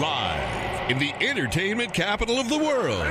Live 0.00 0.90
in 0.90 0.98
the 0.98 1.12
entertainment 1.20 1.92
capital 1.92 2.38
of 2.38 2.48
the 2.48 2.56
world, 2.56 3.06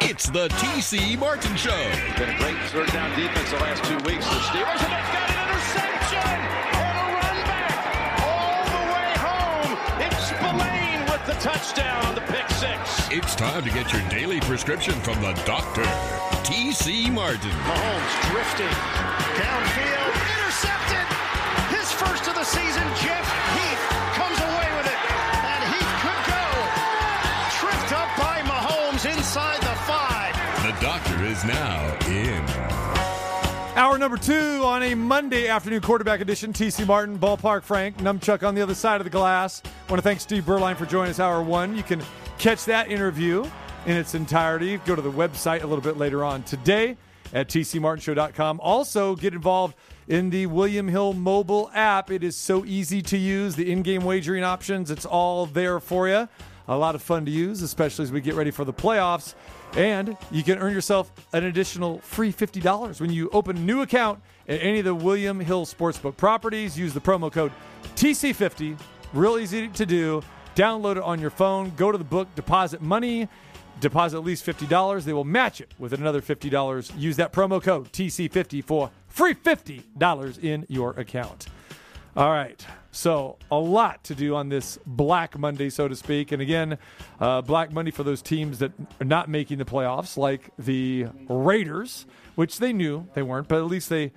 it's 0.00 0.30
the 0.30 0.48
TC 0.48 1.18
Martin 1.18 1.54
Show. 1.56 1.76
Been 2.16 2.30
a 2.30 2.38
great 2.38 2.56
third 2.70 2.90
down 2.90 3.10
defense 3.20 3.50
the 3.50 3.56
last 3.56 3.84
two 3.84 3.98
weeks. 3.98 4.24
The 4.24 4.40
Steelers 4.48 4.80
and 4.80 4.92
they've 4.92 5.12
got 5.12 5.28
an 5.28 5.36
interception 5.44 6.40
and 6.72 6.96
a 6.96 7.04
run 7.12 7.36
back 7.52 7.76
all 8.24 8.64
the 8.72 8.84
way 8.88 9.12
home. 9.20 9.76
It's 10.00 10.24
Spillane 10.32 11.04
with 11.12 11.26
the 11.26 11.36
touchdown 11.44 12.00
on 12.06 12.14
the 12.14 12.22
pick 12.22 12.48
six. 12.48 12.80
It's 13.10 13.34
time 13.34 13.62
to 13.62 13.70
get 13.70 13.92
your 13.92 14.00
daily 14.08 14.40
prescription 14.40 14.94
from 15.02 15.20
the 15.20 15.34
doctor, 15.44 15.84
TC 16.48 17.12
Martin. 17.12 17.50
Mahomes 17.50 18.30
drifting 18.32 18.74
downfield, 19.36 20.13
the 22.44 22.50
season. 22.50 22.82
Jeff 23.00 23.26
Heath 23.56 23.82
comes 24.12 24.38
away 24.38 24.68
with 24.76 24.86
it, 24.86 25.00
and 25.44 25.64
Heath 25.72 25.92
could 26.04 26.22
go. 26.28 26.44
Tripped 27.58 27.92
up 27.92 28.10
by 28.18 28.42
Mahomes 28.42 29.16
inside 29.16 29.60
the 29.62 29.74
five. 29.86 30.34
The 30.62 30.78
doctor 30.84 31.24
is 31.24 31.42
now 31.44 31.96
in. 32.06 32.44
Hour 33.76 33.98
number 33.98 34.16
two 34.16 34.62
on 34.64 34.82
a 34.82 34.94
Monday 34.94 35.48
afternoon 35.48 35.80
quarterback 35.80 36.20
edition. 36.20 36.52
TC 36.52 36.86
Martin, 36.86 37.18
Ballpark 37.18 37.62
Frank, 37.62 37.96
Numchuck 37.98 38.46
on 38.46 38.54
the 38.54 38.62
other 38.62 38.74
side 38.74 39.00
of 39.00 39.04
the 39.04 39.10
glass. 39.10 39.62
I 39.64 39.90
want 39.90 39.98
to 39.98 40.02
thank 40.02 40.20
Steve 40.20 40.44
Berline 40.44 40.76
for 40.76 40.86
joining 40.86 41.10
us 41.10 41.20
hour 41.20 41.42
one. 41.42 41.76
You 41.76 41.82
can 41.82 42.02
catch 42.38 42.66
that 42.66 42.90
interview 42.90 43.44
in 43.86 43.96
its 43.96 44.14
entirety. 44.14 44.76
Go 44.78 44.94
to 44.94 45.02
the 45.02 45.10
website 45.10 45.62
a 45.62 45.66
little 45.66 45.82
bit 45.82 45.96
later 45.96 46.22
on 46.22 46.42
today 46.42 46.96
at 47.32 47.48
tcmartinshow.com. 47.48 48.60
Also, 48.60 49.16
get 49.16 49.32
involved 49.34 49.74
in 50.08 50.30
the 50.30 50.46
William 50.46 50.88
Hill 50.88 51.12
mobile 51.12 51.70
app. 51.74 52.10
It 52.10 52.22
is 52.22 52.36
so 52.36 52.64
easy 52.64 53.02
to 53.02 53.16
use. 53.16 53.56
The 53.56 53.70
in 53.70 53.82
game 53.82 54.04
wagering 54.04 54.44
options, 54.44 54.90
it's 54.90 55.06
all 55.06 55.46
there 55.46 55.80
for 55.80 56.08
you. 56.08 56.28
A 56.66 56.76
lot 56.76 56.94
of 56.94 57.02
fun 57.02 57.26
to 57.26 57.30
use, 57.30 57.60
especially 57.60 58.04
as 58.04 58.12
we 58.12 58.20
get 58.20 58.34
ready 58.34 58.50
for 58.50 58.64
the 58.64 58.72
playoffs. 58.72 59.34
And 59.76 60.16
you 60.30 60.42
can 60.42 60.58
earn 60.58 60.72
yourself 60.72 61.12
an 61.32 61.44
additional 61.44 61.98
free 61.98 62.32
$50 62.32 63.00
when 63.00 63.10
you 63.10 63.28
open 63.32 63.56
a 63.56 63.60
new 63.60 63.82
account 63.82 64.22
at 64.48 64.62
any 64.62 64.78
of 64.78 64.84
the 64.84 64.94
William 64.94 65.40
Hill 65.40 65.66
Sportsbook 65.66 66.16
properties. 66.16 66.78
Use 66.78 66.94
the 66.94 67.00
promo 67.00 67.30
code 67.30 67.52
TC50. 67.96 68.78
Real 69.12 69.38
easy 69.38 69.68
to 69.68 69.84
do. 69.84 70.22
Download 70.56 70.96
it 70.96 71.02
on 71.02 71.20
your 71.20 71.30
phone. 71.30 71.72
Go 71.76 71.92
to 71.92 71.98
the 71.98 72.04
book, 72.04 72.32
deposit 72.34 72.80
money, 72.80 73.28
deposit 73.80 74.18
at 74.18 74.24
least 74.24 74.46
$50. 74.46 75.04
They 75.04 75.12
will 75.12 75.24
match 75.24 75.60
it 75.60 75.72
with 75.78 75.92
another 75.92 76.22
$50. 76.22 76.98
Use 76.98 77.16
that 77.16 77.32
promo 77.32 77.62
code 77.62 77.92
TC50 77.92 78.64
for 78.64 78.90
free 79.14 79.32
$50 79.32 80.42
in 80.42 80.66
your 80.68 80.90
account. 80.90 81.46
All 82.16 82.30
right. 82.30 82.64
So, 82.90 83.38
a 83.50 83.56
lot 83.56 84.02
to 84.04 84.14
do 84.14 84.34
on 84.34 84.48
this 84.48 84.78
Black 84.86 85.38
Monday, 85.38 85.70
so 85.70 85.88
to 85.88 85.96
speak. 85.96 86.32
And 86.32 86.42
again, 86.42 86.78
uh, 87.20 87.40
Black 87.42 87.72
Monday 87.72 87.90
for 87.90 88.02
those 88.02 88.22
teams 88.22 88.58
that 88.58 88.72
are 89.00 89.04
not 89.04 89.28
making 89.28 89.58
the 89.58 89.64
playoffs, 89.64 90.16
like 90.16 90.50
the 90.58 91.06
Raiders, 91.28 92.06
which 92.34 92.58
they 92.58 92.72
knew 92.72 93.06
they 93.14 93.22
weren't, 93.22 93.48
but 93.48 93.58
at 93.58 93.66
least 93.66 93.88
they 93.88 94.12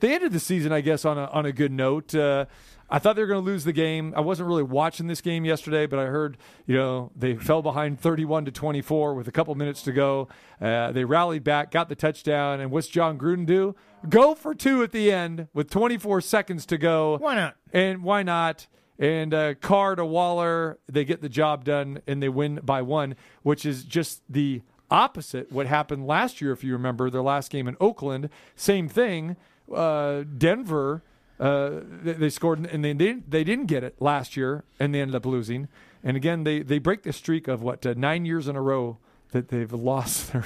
they 0.00 0.14
ended 0.14 0.32
the 0.32 0.40
season, 0.40 0.72
I 0.72 0.80
guess, 0.80 1.04
on 1.04 1.16
a, 1.16 1.26
on 1.26 1.46
a 1.46 1.52
good 1.52 1.70
note. 1.70 2.14
Uh, 2.14 2.46
I 2.92 2.98
thought 2.98 3.16
they 3.16 3.22
were 3.22 3.28
going 3.28 3.42
to 3.42 3.50
lose 3.50 3.64
the 3.64 3.72
game. 3.72 4.12
I 4.14 4.20
wasn't 4.20 4.48
really 4.48 4.62
watching 4.62 5.06
this 5.06 5.22
game 5.22 5.46
yesterday, 5.46 5.86
but 5.86 5.98
I 5.98 6.04
heard, 6.04 6.36
you 6.66 6.76
know, 6.76 7.10
they 7.16 7.34
fell 7.36 7.62
behind 7.62 7.98
31 7.98 8.44
to 8.44 8.52
24 8.52 9.14
with 9.14 9.26
a 9.26 9.32
couple 9.32 9.54
minutes 9.54 9.80
to 9.84 9.92
go. 9.92 10.28
Uh, 10.60 10.92
they 10.92 11.06
rallied 11.06 11.42
back, 11.42 11.70
got 11.70 11.88
the 11.88 11.94
touchdown, 11.94 12.60
and 12.60 12.70
what's 12.70 12.88
Jon 12.88 13.18
Gruden 13.18 13.46
do? 13.46 13.74
Go 14.10 14.34
for 14.34 14.54
two 14.54 14.82
at 14.82 14.92
the 14.92 15.10
end 15.10 15.48
with 15.54 15.70
24 15.70 16.20
seconds 16.20 16.66
to 16.66 16.76
go. 16.76 17.16
Why 17.16 17.34
not? 17.34 17.56
And 17.72 18.02
why 18.02 18.22
not? 18.22 18.66
And 18.98 19.32
uh, 19.32 19.54
Carr 19.54 19.96
to 19.96 20.04
Waller, 20.04 20.78
they 20.86 21.06
get 21.06 21.22
the 21.22 21.30
job 21.30 21.64
done 21.64 22.02
and 22.06 22.22
they 22.22 22.28
win 22.28 22.60
by 22.62 22.82
one, 22.82 23.16
which 23.42 23.64
is 23.64 23.84
just 23.84 24.20
the 24.28 24.60
opposite 24.90 25.50
what 25.50 25.66
happened 25.66 26.06
last 26.06 26.42
year. 26.42 26.52
If 26.52 26.62
you 26.62 26.74
remember 26.74 27.08
their 27.08 27.22
last 27.22 27.50
game 27.50 27.66
in 27.68 27.76
Oakland, 27.80 28.28
same 28.54 28.86
thing. 28.86 29.36
Uh, 29.74 30.24
Denver, 30.36 31.02
uh, 31.42 31.80
they, 31.82 32.12
they 32.12 32.30
scored 32.30 32.64
and 32.66 32.84
they 32.84 32.94
didn't, 32.94 33.28
they 33.28 33.42
didn't 33.42 33.66
get 33.66 33.82
it 33.82 34.00
last 34.00 34.36
year 34.36 34.62
and 34.78 34.94
they 34.94 35.00
ended 35.00 35.16
up 35.16 35.26
losing. 35.26 35.66
And 36.04 36.16
again, 36.16 36.44
they, 36.44 36.62
they 36.62 36.78
break 36.78 37.02
the 37.02 37.12
streak 37.12 37.48
of 37.48 37.62
what 37.62 37.84
uh, 37.84 37.94
nine 37.96 38.24
years 38.24 38.46
in 38.46 38.54
a 38.54 38.62
row 38.62 38.98
that 39.32 39.48
they've 39.48 39.72
lost 39.90 40.32
their 40.32 40.44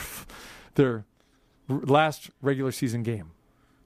their 0.75 1.05
last 1.69 2.31
regular 2.41 2.73
season 2.73 3.03
game. 3.03 3.33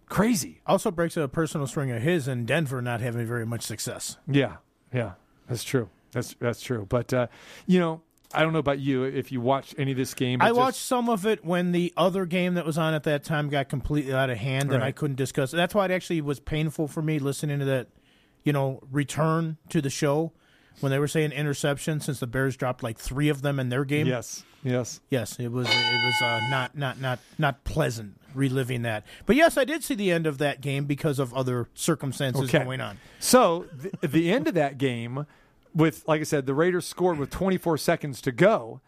Crazy. 0.08 0.60
Also 0.66 0.90
breaks 0.90 1.16
a 1.16 1.26
personal 1.26 1.66
string 1.66 1.90
of 1.90 2.02
his 2.02 2.28
in 2.28 2.46
Denver 2.46 2.80
not 2.80 3.00
having 3.00 3.26
very 3.26 3.46
much 3.46 3.62
success. 3.62 4.16
Yeah, 4.28 4.56
yeah, 4.92 5.12
that's 5.48 5.64
true. 5.64 5.88
That's 6.12 6.34
that's 6.40 6.62
true. 6.62 6.86
But 6.88 7.12
uh, 7.12 7.26
you 7.66 7.80
know, 7.80 8.02
I 8.32 8.42
don't 8.42 8.52
know 8.52 8.58
about 8.60 8.78
you 8.78 9.04
if 9.04 9.32
you 9.32 9.40
watched 9.40 9.74
any 9.78 9.90
of 9.90 9.96
this 9.96 10.14
game. 10.14 10.40
I 10.40 10.46
just- 10.48 10.56
watched 10.58 10.78
some 10.80 11.08
of 11.08 11.26
it 11.26 11.44
when 11.44 11.72
the 11.72 11.92
other 11.96 12.26
game 12.26 12.54
that 12.54 12.64
was 12.64 12.78
on 12.78 12.94
at 12.94 13.02
that 13.04 13.24
time 13.24 13.48
got 13.48 13.68
completely 13.68 14.12
out 14.14 14.30
of 14.30 14.38
hand, 14.38 14.72
and 14.72 14.84
I 14.84 14.92
couldn't 14.92 15.16
discuss 15.16 15.52
it. 15.52 15.56
That's 15.56 15.74
why 15.74 15.86
it 15.86 15.90
actually 15.90 16.20
was 16.20 16.38
painful 16.40 16.86
for 16.88 17.02
me 17.02 17.18
listening 17.18 17.58
to 17.58 17.64
that, 17.64 17.88
you 18.44 18.52
know, 18.52 18.80
return 18.90 19.56
to 19.70 19.80
the 19.82 19.90
show 19.90 20.32
when 20.80 20.90
they 20.90 20.98
were 20.98 21.08
saying 21.08 21.32
interception 21.32 22.00
since 22.00 22.20
the 22.20 22.26
Bears 22.26 22.56
dropped 22.56 22.82
like 22.82 22.98
three 22.98 23.28
of 23.28 23.42
them 23.42 23.58
in 23.58 23.68
their 23.68 23.84
game. 23.84 24.06
Yes, 24.06 24.44
yes. 24.62 25.00
Yes, 25.10 25.38
it 25.40 25.50
was 25.50 25.66
it 25.68 26.04
was 26.04 26.22
uh, 26.22 26.40
not 26.50 26.76
not 26.78 27.00
not 27.00 27.18
not 27.36 27.64
pleasant 27.64 28.16
reliving 28.32 28.82
that. 28.82 29.04
But 29.26 29.34
yes, 29.34 29.56
I 29.58 29.64
did 29.64 29.82
see 29.82 29.94
the 29.96 30.12
end 30.12 30.26
of 30.28 30.38
that 30.38 30.60
game 30.60 30.84
because 30.84 31.18
of 31.18 31.34
other 31.34 31.68
circumstances 31.74 32.44
Okay. 32.44 32.62
going 32.64 32.80
on. 32.80 32.98
So 33.18 33.66
th- 33.82 33.92
at 34.04 34.12
the 34.12 34.30
end 34.30 34.46
of 34.46 34.54
that 34.54 34.78
game, 34.78 35.26
with 35.74 36.06
like 36.06 36.20
I 36.20 36.24
said, 36.24 36.46
the 36.46 36.54
Raiders 36.54 36.86
scored 36.86 37.18
with 37.18 37.30
24 37.30 37.78
seconds 37.78 38.20
to 38.22 38.32
go, 38.32 38.80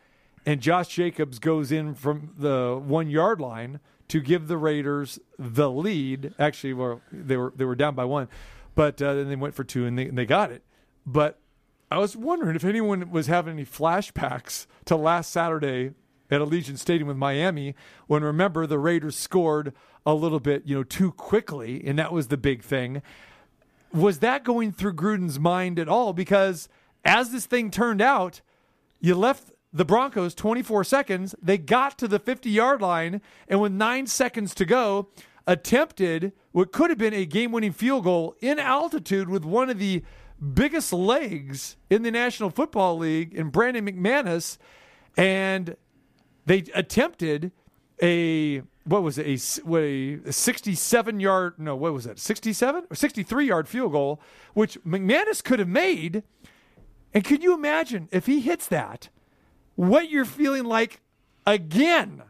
and 0.44 0.60
Josh 0.60 0.88
Jacobs 0.88 1.38
goes 1.38 1.70
in 1.72 1.94
from 1.94 2.34
the 2.37 2.81
one 2.82 3.09
yard 3.09 3.41
line 3.41 3.81
to 4.09 4.20
give 4.20 4.48
the 4.48 4.56
Raiders 4.56 5.19
the 5.38 5.70
lead. 5.70 6.34
Actually, 6.38 6.75
well, 6.75 7.00
they 7.10 7.37
were 7.37 7.53
they 7.56 7.65
were 7.65 7.76
down 7.76 7.94
by 7.94 8.04
one, 8.04 8.28
but 8.75 9.00
uh, 9.00 9.15
then 9.15 9.28
they 9.28 9.37
went 9.37 9.54
for 9.54 9.65
two 9.65 9.87
and 9.87 9.98
they, 9.98 10.06
and 10.06 10.19
they 10.19 10.26
got 10.26 10.50
it. 10.50 10.62
But 11.06 11.38
I 11.91 11.98
was 11.98 12.16
wondering 12.16 12.56
if 12.56 12.65
anyone 12.65 13.10
was 13.10 13.26
having 13.26 13.54
any 13.54 13.64
flashbacks 13.64 14.66
to 14.87 14.97
last 14.97 15.31
Saturday 15.31 15.93
at 16.31 16.41
Allegiant 16.41 16.78
Stadium 16.78 17.09
with 17.09 17.16
Miami 17.16 17.75
when 18.06 18.22
remember 18.22 18.66
the 18.66 18.78
Raiders 18.78 19.16
scored 19.16 19.75
a 20.06 20.14
little 20.14 20.41
bit, 20.41 20.62
you 20.64 20.75
know, 20.75 20.82
too 20.82 21.12
quickly, 21.12 21.82
and 21.84 21.99
that 21.99 22.12
was 22.12 22.28
the 22.28 22.37
big 22.37 22.62
thing 22.62 23.03
was 23.92 24.20
that 24.20 24.44
going 24.44 24.72
through 24.72 24.94
Gruden's 24.94 25.38
mind 25.38 25.78
at 25.78 25.88
all? 25.88 26.12
Because 26.12 26.69
as 27.04 27.30
this 27.30 27.47
thing 27.47 27.70
turned 27.70 28.00
out, 28.00 28.41
you 29.00 29.14
left 29.14 29.53
the 29.72 29.84
Broncos 29.84 30.34
24 30.34 30.84
seconds. 30.84 31.34
They 31.42 31.58
got 31.58 31.98
to 31.98 32.08
the 32.08 32.19
50 32.19 32.50
yard 32.50 32.82
line, 32.82 33.20
and 33.48 33.60
with 33.60 33.72
nine 33.72 34.06
seconds 34.06 34.54
to 34.56 34.64
go, 34.64 35.08
attempted 35.47 36.32
what 36.52 36.72
could 36.72 36.91
have 36.91 36.98
been 36.98 37.14
a 37.14 37.26
game 37.26 37.52
winning 37.52 37.72
field 37.72 38.04
goal 38.04 38.36
in 38.41 38.58
altitude 38.58 39.28
with 39.28 39.44
one 39.44 39.70
of 39.70 39.78
the 39.78 40.02
biggest 40.54 40.92
legs 40.92 41.76
in 41.91 42.02
the 42.02 42.10
National 42.10 42.50
Football 42.50 42.98
League 42.98 43.34
in 43.34 43.48
Brandon 43.48 43.86
McManus. 43.86 44.58
And 45.16 45.76
they 46.47 46.64
attempted 46.75 47.52
a 48.02 48.62
what 48.84 49.03
was 49.03 49.19
it 49.19 49.26
a, 49.26 49.62
what, 49.62 49.82
a 49.82 50.32
67 50.32 51.20
yard 51.20 51.54
no 51.59 51.76
what 51.76 51.93
was 51.93 52.04
that 52.04 52.19
67 52.19 52.84
or 52.91 52.94
63 52.94 53.47
yard 53.47 53.69
field 53.69 53.93
goal 53.93 54.20
which 54.54 54.82
McManus 54.84 55.43
could 55.43 55.59
have 55.59 55.69
made 55.69 56.22
and 57.15 57.25
could 57.25 57.43
you 57.43 57.54
imagine 57.54 58.09
if 58.10 58.26
he 58.26 58.41
hits 58.41 58.66
that 58.69 59.09
what 59.76 60.10
you're 60.10 60.25
feeling 60.25 60.65
like 60.65 61.00
again 61.47 62.22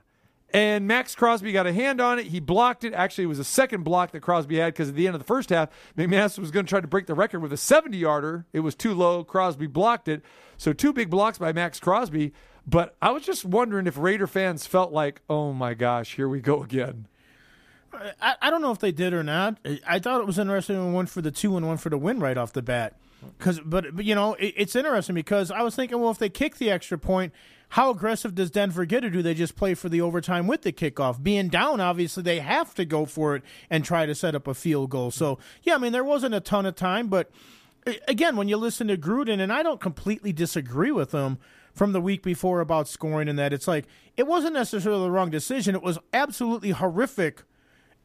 and 0.55 0.87
Maxx 0.87 1.15
Crosby 1.15 1.53
got 1.53 1.67
a 1.67 1.73
hand 1.73 2.01
on 2.01 2.19
it. 2.19 2.27
He 2.27 2.39
blocked 2.39 2.85
it. 2.85 2.93
Actually, 2.93 3.25
it 3.25 3.29
was 3.29 3.39
a 3.39 3.45
second 3.45 3.85
block 3.85 4.13
that 4.13 4.21
Crosby 4.21 4.59
had 4.59 4.75
because 4.75 4.91
at 4.91 4.95
the 4.95 5.07
end 5.07 5.15
of 5.15 5.21
the 5.21 5.27
first 5.27 5.51
half, 5.51 5.71
McManus 5.97 6.39
was 6.39 6.51
going 6.51 6.67
to 6.67 6.71
try 6.71 6.81
to 6.81 6.87
break 6.87 7.07
the 7.07 7.15
record 7.15 7.41
with 7.41 7.53
a 7.53 7.57
70 7.57 7.97
yarder. 7.97 8.47
It 8.53 8.61
was 8.61 8.75
too 8.75 8.95
low. 8.95 9.25
Crosby 9.25 9.67
blocked 9.67 10.09
it. 10.09 10.23
So, 10.59 10.73
two 10.73 10.93
big 10.93 11.09
blocks 11.09 11.39
by 11.39 11.53
Maxx 11.53 11.81
Crosby. 11.81 12.33
But 12.67 12.97
I 13.03 13.11
was 13.11 13.25
just 13.25 13.45
wondering 13.45 13.87
if 13.87 13.99
Raider 13.99 14.27
fans 14.27 14.67
felt 14.67 14.93
like, 14.93 15.21
oh 15.29 15.53
my 15.53 15.75
gosh, 15.75 16.15
here 16.15 16.29
we 16.29 16.41
go 16.41 16.63
again. 16.63 17.07
I, 18.21 18.37
I 18.41 18.51
don't 18.51 18.63
know 18.63 18.71
if 18.71 18.79
they 18.79 18.93
did 18.93 19.13
or 19.13 19.23
not. 19.23 19.59
I- 19.87 19.99
thought 19.99 20.21
it 20.21 20.27
was 20.27 20.39
interesting 20.39 20.93
one 20.93 21.07
for 21.07 21.21
the 21.21 21.31
two 21.31 21.57
and 21.57 21.67
one 21.67 21.77
for 21.77 21.91
the 21.91 21.99
win 21.99 22.21
right 22.21 22.39
off 22.39 22.53
the 22.53 22.63
bat. 22.63 22.97
Cause, 23.39 23.61
but, 23.65 23.95
but 23.95 24.05
you 24.05 24.15
know, 24.15 24.35
it, 24.35 24.55
it's 24.57 24.75
interesting 24.75 25.15
because 25.15 25.51
I 25.51 25.63
was 25.63 25.77
thinking, 25.77 26.01
well, 26.01 26.11
if 26.11 26.19
they 26.19 26.29
kick 26.29 26.57
the 26.57 26.71
extra 26.71 26.99
point, 26.99 27.33
how 27.71 27.91
aggressive 27.91 28.35
does 28.35 28.51
Denver 28.51 28.85
get, 28.85 29.05
or 29.05 29.11
do 29.11 29.23
they 29.23 29.35
just 29.35 29.55
play 29.55 29.75
for 29.75 29.89
the 29.89 30.01
overtime 30.01 30.47
with 30.47 30.63
the 30.63 30.73
kickoff? 30.73 31.23
Being 31.23 31.49
down, 31.49 31.81
obviously, 31.81 32.23
they 32.23 32.41
have 32.41 32.75
to 32.75 32.85
go 32.85 33.07
for 33.07 33.37
it 33.37 33.43
and 33.71 33.85
try 33.85 34.07
to 34.07 34.15
set 34.15 34.35
up 34.35 34.47
a 34.49 34.55
field 34.55 34.91
goal. 34.91 35.11
So, 35.11 35.39
yeah, 35.63 35.77
I 35.77 35.79
mean, 35.79 35.93
there 35.93 36.05
wasn't 36.05 36.35
a 36.35 36.41
ton 36.41 36.67
of 36.67 36.75
time, 36.75 37.09
but 37.09 37.31
again, 38.09 38.37
when 38.37 38.49
you 38.49 38.57
listen 38.57 38.89
to 38.89 38.97
Gruden, 38.97 39.41
and 39.41 39.53
I 39.53 39.63
don't 39.63 39.81
completely 39.81 40.33
disagree 40.33 40.91
with 40.91 41.13
him 41.13 41.39
from 41.73 41.93
the 41.93 42.01
week 42.01 42.23
before 42.23 42.61
about 42.61 42.89
scoring 42.89 43.29
and 43.29 43.39
that, 43.39 43.53
it's 43.53 43.69
like 43.69 43.87
it 44.17 44.27
wasn't 44.27 44.55
necessarily 44.55 45.05
the 45.05 45.11
wrong 45.11 45.31
decision. 45.31 45.75
It 45.75 45.83
was 45.83 45.99
absolutely 46.13 46.71
horrific 46.71 47.43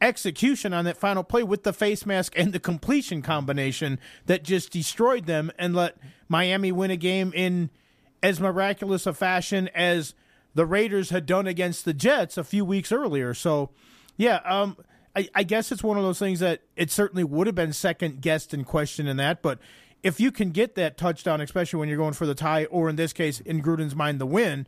execution 0.00 0.72
on 0.72 0.84
that 0.84 0.96
final 0.96 1.24
play 1.24 1.42
with 1.42 1.64
the 1.64 1.72
face 1.72 2.06
mask 2.06 2.32
and 2.36 2.52
the 2.52 2.60
completion 2.60 3.20
combination 3.20 3.98
that 4.26 4.44
just 4.44 4.70
destroyed 4.70 5.26
them 5.26 5.50
and 5.58 5.74
let 5.74 5.96
Miami 6.28 6.72
win 6.72 6.90
a 6.90 6.96
game 6.96 7.32
in 7.34 7.70
as 8.22 8.40
miraculous 8.40 9.06
a 9.06 9.12
fashion 9.12 9.68
as 9.74 10.14
the 10.54 10.66
Raiders 10.66 11.10
had 11.10 11.26
done 11.26 11.46
against 11.46 11.84
the 11.84 11.94
Jets 11.94 12.36
a 12.36 12.44
few 12.44 12.64
weeks 12.64 12.90
earlier. 12.90 13.34
So, 13.34 13.70
yeah, 14.16 14.36
um, 14.44 14.76
I, 15.14 15.28
I 15.34 15.42
guess 15.42 15.70
it's 15.72 15.82
one 15.82 15.96
of 15.96 16.04
those 16.04 16.18
things 16.18 16.40
that 16.40 16.62
it 16.76 16.90
certainly 16.90 17.24
would 17.24 17.46
have 17.46 17.56
been 17.56 17.72
second 17.72 18.20
guessed 18.20 18.54
and 18.54 18.64
questioned 18.66 19.08
in 19.08 19.16
that, 19.18 19.42
but 19.42 19.58
if 20.02 20.20
you 20.20 20.30
can 20.30 20.50
get 20.50 20.74
that 20.76 20.96
touchdown, 20.96 21.40
especially 21.40 21.80
when 21.80 21.88
you're 21.88 21.98
going 21.98 22.14
for 22.14 22.26
the 22.26 22.34
tie, 22.34 22.64
or 22.66 22.88
in 22.88 22.96
this 22.96 23.12
case, 23.12 23.40
in 23.40 23.62
Gruden's 23.62 23.94
mind, 23.94 24.20
the 24.20 24.26
win, 24.26 24.66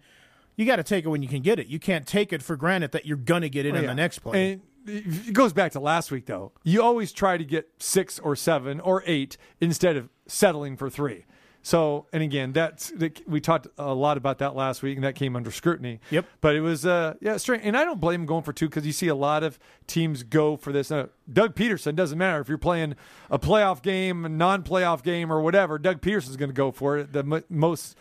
you 0.57 0.67
got 0.67 0.77
to 0.77 0.83
take 0.83 1.05
it 1.05 1.09
when 1.09 1.23
you 1.23 1.29
can 1.29 1.43
get 1.43 1.59
it. 1.59 1.67
You 1.69 1.79
can't 1.79 2.07
take 2.07 2.33
it 2.33 2.43
for 2.43 2.57
granted 2.57 2.93
that 2.93 3.07
you're 3.07 3.17
going 3.17 3.43
to 3.43 3.49
get 3.49 3.67
it 3.67 3.75
oh, 3.75 3.79
in 3.79 3.83
Yeah. 3.85 3.89
the 3.91 3.95
next 3.95 4.19
play. 4.21 4.53
And 4.53 4.63
it 4.87 5.33
goes 5.33 5.53
back 5.53 5.73
to 5.73 5.81
last 5.81 6.11
week, 6.11 6.27
though. 6.27 6.53
You 6.65 6.83
always 6.83 7.13
try 7.13 7.37
to 7.37 7.45
get 7.45 7.69
six 7.79 8.19
or 8.19 8.35
seven 8.35 8.81
or 8.81 9.03
eight 9.07 9.37
instead 9.61 9.97
of 9.97 10.09
settling 10.27 10.77
for 10.77 10.91
three. 10.91 11.25
So, 11.63 12.07
and 12.13 12.23
again, 12.23 12.53
that's 12.53 12.91
that- 12.93 13.29
we 13.29 13.41
talked 13.41 13.67
a 13.77 13.93
lot 13.95 14.17
about 14.17 14.39
that 14.39 14.57
last 14.57 14.83
week, 14.83 14.97
and 14.97 15.05
that 15.05 15.15
came 15.15 15.37
under 15.37 15.51
scrutiny. 15.51 16.01
Yep. 16.11 16.25
But 16.41 16.57
it 16.57 16.63
was, 16.63 16.87
uh, 16.87 17.15
yeah, 17.21 17.37
strange. 17.37 17.63
And 17.67 17.77
I 17.77 17.85
don't 17.85 18.01
blame 18.01 18.23
him 18.23 18.27
going 18.27 18.43
for 18.45 18.53
two 18.55 18.69
because 18.69 18.87
you 18.87 18.93
see 18.93 19.09
a 19.09 19.15
lot 19.15 19.43
of 19.43 19.59
teams 19.87 20.23
go 20.23 20.57
for 20.57 20.73
this. 20.73 20.91
Uh, 20.91 21.09
Doug 21.31 21.55
Pederson 21.55 21.95
doesn't 21.95 22.17
matter 22.17 22.41
if 22.41 22.49
you're 22.49 22.57
playing 22.59 22.95
a 23.31 23.39
playoff 23.39 23.83
game, 23.83 24.25
a 24.25 24.29
non-playoff 24.31 25.03
game, 25.03 25.31
or 25.31 25.41
whatever. 25.43 25.79
Doug 25.79 26.01
Pederson's 26.01 26.37
going 26.37 26.49
to 26.51 26.55
go 26.55 26.71
for 26.73 26.97
it. 26.97 27.13
The 27.13 27.21
m- 27.21 27.45
most 27.51 27.95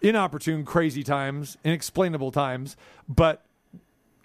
inopportune, 0.00 0.64
crazy 0.64 1.02
times, 1.02 1.56
inexplainable 1.64 2.30
times, 2.32 2.76
but 3.08 3.44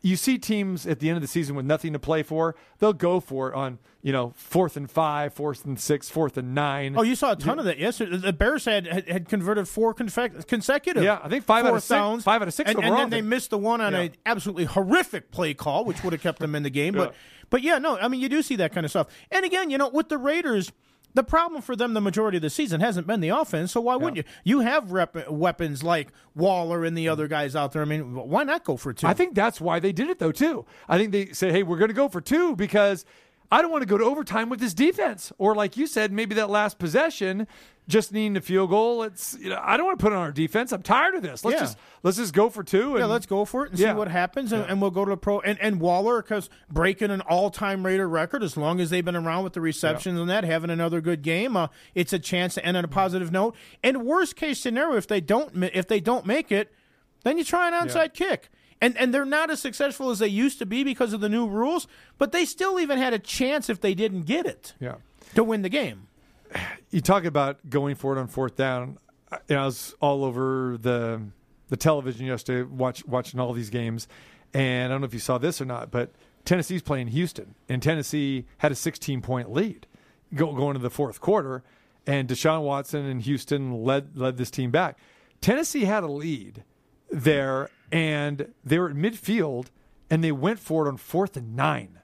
you 0.02 0.16
see 0.16 0.38
teams 0.38 0.86
at 0.86 1.00
the 1.00 1.10
end 1.10 1.18
of 1.18 1.22
the 1.22 1.28
season 1.28 1.56
with 1.56 1.66
nothing 1.66 1.94
to 1.94 2.00
play 2.00 2.24
for, 2.24 2.56
they'll 2.80 2.94
go 2.94 3.20
for 3.20 3.50
it 3.50 3.56
on, 3.56 3.80
you 4.02 4.12
know, 4.12 4.32
fourth 4.36 4.78
and 4.78 4.90
five, 4.90 5.34
fourth 5.34 5.66
and 5.66 5.80
six, 5.80 6.10
fourth 6.10 6.38
and 6.38 6.54
nine. 6.54 6.96
Oh, 6.98 7.02
you 7.02 7.16
saw 7.16 7.32
a 7.32 7.36
ton 7.36 7.58
of 7.60 7.66
that 7.66 7.78
yesterday. 7.80 8.18
The 8.18 8.32
Bears 8.34 8.66
had 8.66 8.86
had, 8.86 9.08
had 9.10 9.28
converted 9.30 9.68
four 9.68 9.94
confe- 9.94 10.46
consecutive. 10.48 11.04
Yeah, 11.04 11.20
I 11.24 11.30
think 11.30 11.44
five 11.46 11.66
out 11.66 11.74
of 11.76 11.82
six- 11.82 11.90
downs. 11.90 12.24
five 12.24 12.42
out 12.42 12.48
of 12.48 12.54
six 12.54 12.70
and, 12.70 12.84
and 12.84 12.96
then 12.96 13.10
they 13.10 13.22
missed 13.22 13.50
the 13.50 13.58
one 13.58 13.82
on 13.82 13.94
Yeah. 13.94 14.00
an 14.02 14.12
absolutely 14.26 14.66
horrific 14.66 15.32
play 15.32 15.54
call, 15.54 15.84
which 15.86 16.04
would 16.04 16.14
have 16.14 16.22
kept 16.22 16.40
them 16.40 16.54
in 16.56 16.64
the 16.64 16.70
game. 16.70 16.94
But 16.94 17.10
Yeah. 17.12 17.18
but 17.50 17.62
yeah, 17.64 17.78
no, 17.80 17.98
I 17.98 18.08
mean 18.08 18.20
you 18.22 18.30
do 18.30 18.42
see 18.42 18.56
that 18.58 18.72
kind 18.74 18.86
of 18.86 18.92
stuff. 18.92 19.08
And 19.32 19.44
again, 19.46 19.70
you 19.70 19.78
know, 19.78 19.90
with 19.90 20.10
the 20.10 20.18
Raiders. 20.18 20.72
The 21.18 21.24
problem 21.24 21.64
for 21.64 21.76
them 21.76 21.96
the 21.96 22.00
majority 22.00 22.38
of 22.38 22.44
the 22.44 22.50
season 22.52 22.80
hasn't 22.80 23.08
been 23.08 23.22
the 23.22 23.30
offense, 23.30 23.72
so 23.72 23.82
why 23.82 23.96
wouldn't 23.96 24.18
you? 24.18 24.24
You 24.44 24.60
have 24.60 24.92
rep- 24.92 25.28
weapons 25.32 25.82
like 25.82 26.10
Waller 26.36 26.86
and 26.86 26.96
the 26.96 27.10
other 27.10 27.28
guys 27.28 27.56
out 27.56 27.72
there. 27.72 27.82
I 27.82 27.86
mean, 27.86 28.14
why 28.14 28.44
not 28.44 28.64
go 28.64 28.78
for 28.78 28.94
two? 28.94 29.08
I 29.08 29.16
think 29.16 29.34
that's 29.34 29.60
why 29.60 29.80
they 29.80 29.92
did 29.92 30.12
it, 30.12 30.20
though, 30.20 30.32
too. 30.32 30.68
I 30.88 31.00
think 31.00 31.12
they 31.12 31.34
said, 31.34 31.54
hey, 31.54 31.64
we're 31.64 31.80
going 31.80 31.88
to 31.90 31.96
go 31.96 32.08
for 32.08 32.22
two 32.22 32.56
because 32.56 33.04
I 33.52 33.64
don't 33.64 33.72
want 33.72 33.82
to 33.82 33.88
go 33.88 33.98
to 33.98 34.04
overtime 34.04 34.48
with 34.50 34.60
this 34.60 34.76
defense. 34.76 35.32
Or, 35.40 35.56
like 35.56 35.76
you 35.76 35.88
said, 35.88 36.12
maybe 36.12 36.36
that 36.36 36.52
last 36.52 36.78
possession, 36.78 37.48
just 37.88 38.12
needing 38.12 38.36
a 38.36 38.42
field 38.42 38.70
goal. 38.70 39.04
It's 39.04 39.38
you 39.40 39.50
know, 39.50 39.60
I 39.64 39.78
don't 39.78 39.86
want 39.86 39.98
to 40.00 40.04
put 40.04 40.12
it 40.12 40.16
on 40.16 40.22
our 40.22 40.32
defense. 40.32 40.72
I'm 40.74 40.82
tired 40.84 41.16
of 41.16 41.22
this. 41.22 41.46
Let's 41.46 41.56
Yeah. 41.56 41.60
just 41.62 41.78
let's 42.04 42.18
just 42.18 42.34
go 42.34 42.50
for 42.50 42.64
two. 42.64 42.92
And, 42.92 43.00
Yeah, 43.00 43.06
let's 43.06 43.26
go 43.26 43.46
for 43.46 43.66
it 43.66 43.72
and 43.72 43.80
Yeah. 43.80 43.94
see 43.94 43.98
what 43.98 44.08
happens, 44.10 44.52
and, 44.52 44.64
and 44.66 44.82
we'll 44.82 44.92
go 44.92 45.06
to 45.06 45.12
the 45.12 45.18
pro. 45.18 45.40
And, 45.40 45.58
and 45.62 45.80
Waller, 45.80 46.22
because 46.22 46.50
breaking 46.70 47.12
an 47.12 47.22
all-time 47.22 47.86
Raider 47.86 48.08
record, 48.10 48.44
as 48.44 48.58
long 48.58 48.80
as 48.80 48.90
they've 48.90 49.06
been 49.06 49.16
around 49.16 49.44
with 49.46 49.54
the 49.54 49.62
receptions 49.62 50.20
and 50.20 50.30
that, 50.30 50.44
having 50.44 50.70
another 50.70 51.00
good 51.02 51.22
game, 51.22 51.56
uh, 51.56 51.68
it's 51.96 52.12
a 52.14 52.20
chance 52.20 52.56
to 52.56 52.66
end 52.66 52.76
on 52.78 52.84
a 52.84 52.90
positive 52.90 53.32
note. 53.32 53.56
And 53.84 54.06
worst 54.06 54.36
case 54.36 54.60
scenario, 54.60 54.98
if 54.98 55.08
they 55.08 55.22
don't 55.22 55.64
if 55.74 55.88
they 55.88 56.00
don't 56.00 56.26
make 56.26 56.52
it, 56.52 56.74
then 57.24 57.38
you 57.38 57.44
try 57.44 57.68
an 57.68 57.74
onside 57.74 58.14
kick. 58.14 58.50
And 58.82 58.96
and 58.98 59.14
they're 59.14 59.26
not 59.26 59.50
as 59.50 59.60
successful 59.62 60.10
as 60.12 60.20
they 60.20 60.28
used 60.28 60.60
to 60.60 60.66
be 60.66 60.84
because 60.84 61.14
of 61.14 61.22
the 61.22 61.30
new 61.30 61.48
rules, 61.48 61.88
but 62.18 62.32
they 62.32 62.46
still 62.46 62.80
even 62.80 62.98
had 63.00 63.14
a 63.14 63.20
chance 63.20 63.70
if 63.70 63.80
they 63.82 63.96
didn't 63.96 64.24
get 64.24 64.46
it 64.46 64.74
Yeah. 64.80 64.96
to 65.36 65.44
win 65.44 65.62
the 65.64 65.70
game. 65.70 66.07
You 66.90 67.02
talk 67.02 67.26
about 67.26 67.70
going 67.70 67.96
for 67.96 68.16
it 68.16 68.20
on 68.20 68.28
fourth 68.28 68.56
down. 68.56 68.98
I, 69.32 69.38
you 69.48 69.56
know, 69.56 69.64
I 69.64 69.66
was 69.66 69.96
all 70.00 70.24
over 70.24 70.78
the 70.80 71.22
the 71.70 71.78
television 71.78 72.26
yesterday, 72.26 72.64
watch, 72.64 73.06
watching 73.06 73.42
all 73.42 73.52
these 73.52 73.70
games, 73.70 74.08
and 74.54 74.86
I 74.86 74.94
don't 74.94 75.02
know 75.02 75.06
if 75.06 75.14
you 75.14 75.20
saw 75.20 75.38
this 75.38 75.60
or 75.60 75.66
not, 75.66 75.92
but 75.92 76.14
Tennessee's 76.46 76.82
playing 76.82 77.08
Houston, 77.08 77.56
and 77.68 77.84
Tennessee 77.84 78.46
had 78.60 78.72
a 78.72 78.76
16 78.76 79.22
point 79.22 79.52
lead 79.52 79.86
go, 80.34 80.54
going 80.54 80.70
into 80.76 80.80
the 80.80 80.90
fourth 80.90 81.20
quarter, 81.20 81.64
and 82.06 82.28
Deshaun 82.28 82.62
Watson 82.62 83.06
and 83.06 83.22
Houston 83.22 83.84
led 83.84 84.18
led 84.18 84.38
this 84.38 84.52
team 84.52 84.72
back. 84.72 84.98
Tennessee 85.42 85.86
had 85.86 86.04
a 86.04 86.08
lead 86.08 86.64
there, 87.10 87.70
and 87.92 88.54
they 88.64 88.80
were 88.80 88.90
at 88.90 88.96
midfield, 88.96 89.68
and 90.10 90.24
they 90.24 90.32
went 90.32 90.60
for 90.60 90.86
it 90.86 90.90
on 90.90 90.98
fourth 90.98 91.38
and 91.38 91.56
nine. 91.56 92.00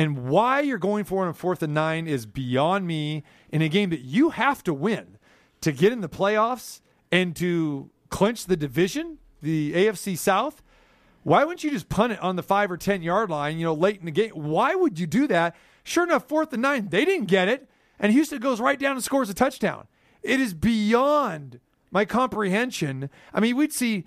And 0.00 0.30
why 0.30 0.60
you're 0.60 0.78
going 0.78 1.04
for 1.04 1.24
it 1.24 1.28
on 1.28 1.34
fourth 1.34 1.62
and 1.62 1.74
nine 1.74 2.06
is 2.06 2.24
beyond 2.24 2.86
me 2.86 3.22
in 3.50 3.60
a 3.60 3.68
game 3.68 3.90
that 3.90 4.00
you 4.00 4.30
have 4.30 4.64
to 4.64 4.72
win 4.72 5.18
to 5.60 5.72
get 5.72 5.92
in 5.92 6.00
the 6.00 6.08
playoffs 6.08 6.80
and 7.12 7.36
to 7.36 7.90
clinch 8.08 8.46
the 8.46 8.56
division, 8.56 9.18
the 9.42 9.74
AFC 9.74 10.16
South. 10.16 10.62
Why 11.22 11.44
wouldn't 11.44 11.64
you 11.64 11.70
just 11.70 11.90
punt 11.90 12.14
it 12.14 12.20
on 12.20 12.36
the 12.36 12.42
five 12.42 12.70
or 12.70 12.78
10 12.78 13.02
yard 13.02 13.28
line, 13.28 13.58
you 13.58 13.64
know, 13.64 13.74
late 13.74 14.00
in 14.00 14.06
the 14.06 14.10
game? 14.10 14.30
Why 14.30 14.74
would 14.74 14.98
you 14.98 15.06
do 15.06 15.26
that? 15.26 15.54
Sure 15.84 16.04
enough, 16.04 16.26
fourth 16.26 16.50
and 16.54 16.62
nine, 16.62 16.88
they 16.88 17.04
didn't 17.04 17.26
get 17.26 17.48
it. 17.48 17.68
And 17.98 18.10
Houston 18.10 18.40
goes 18.40 18.58
right 18.58 18.78
down 18.78 18.92
and 18.92 19.04
scores 19.04 19.28
a 19.28 19.34
touchdown. 19.34 19.86
It 20.22 20.40
is 20.40 20.54
beyond 20.54 21.60
my 21.90 22.06
comprehension. 22.06 23.10
I 23.34 23.40
mean, 23.40 23.54
we'd 23.54 23.74
see 23.74 24.06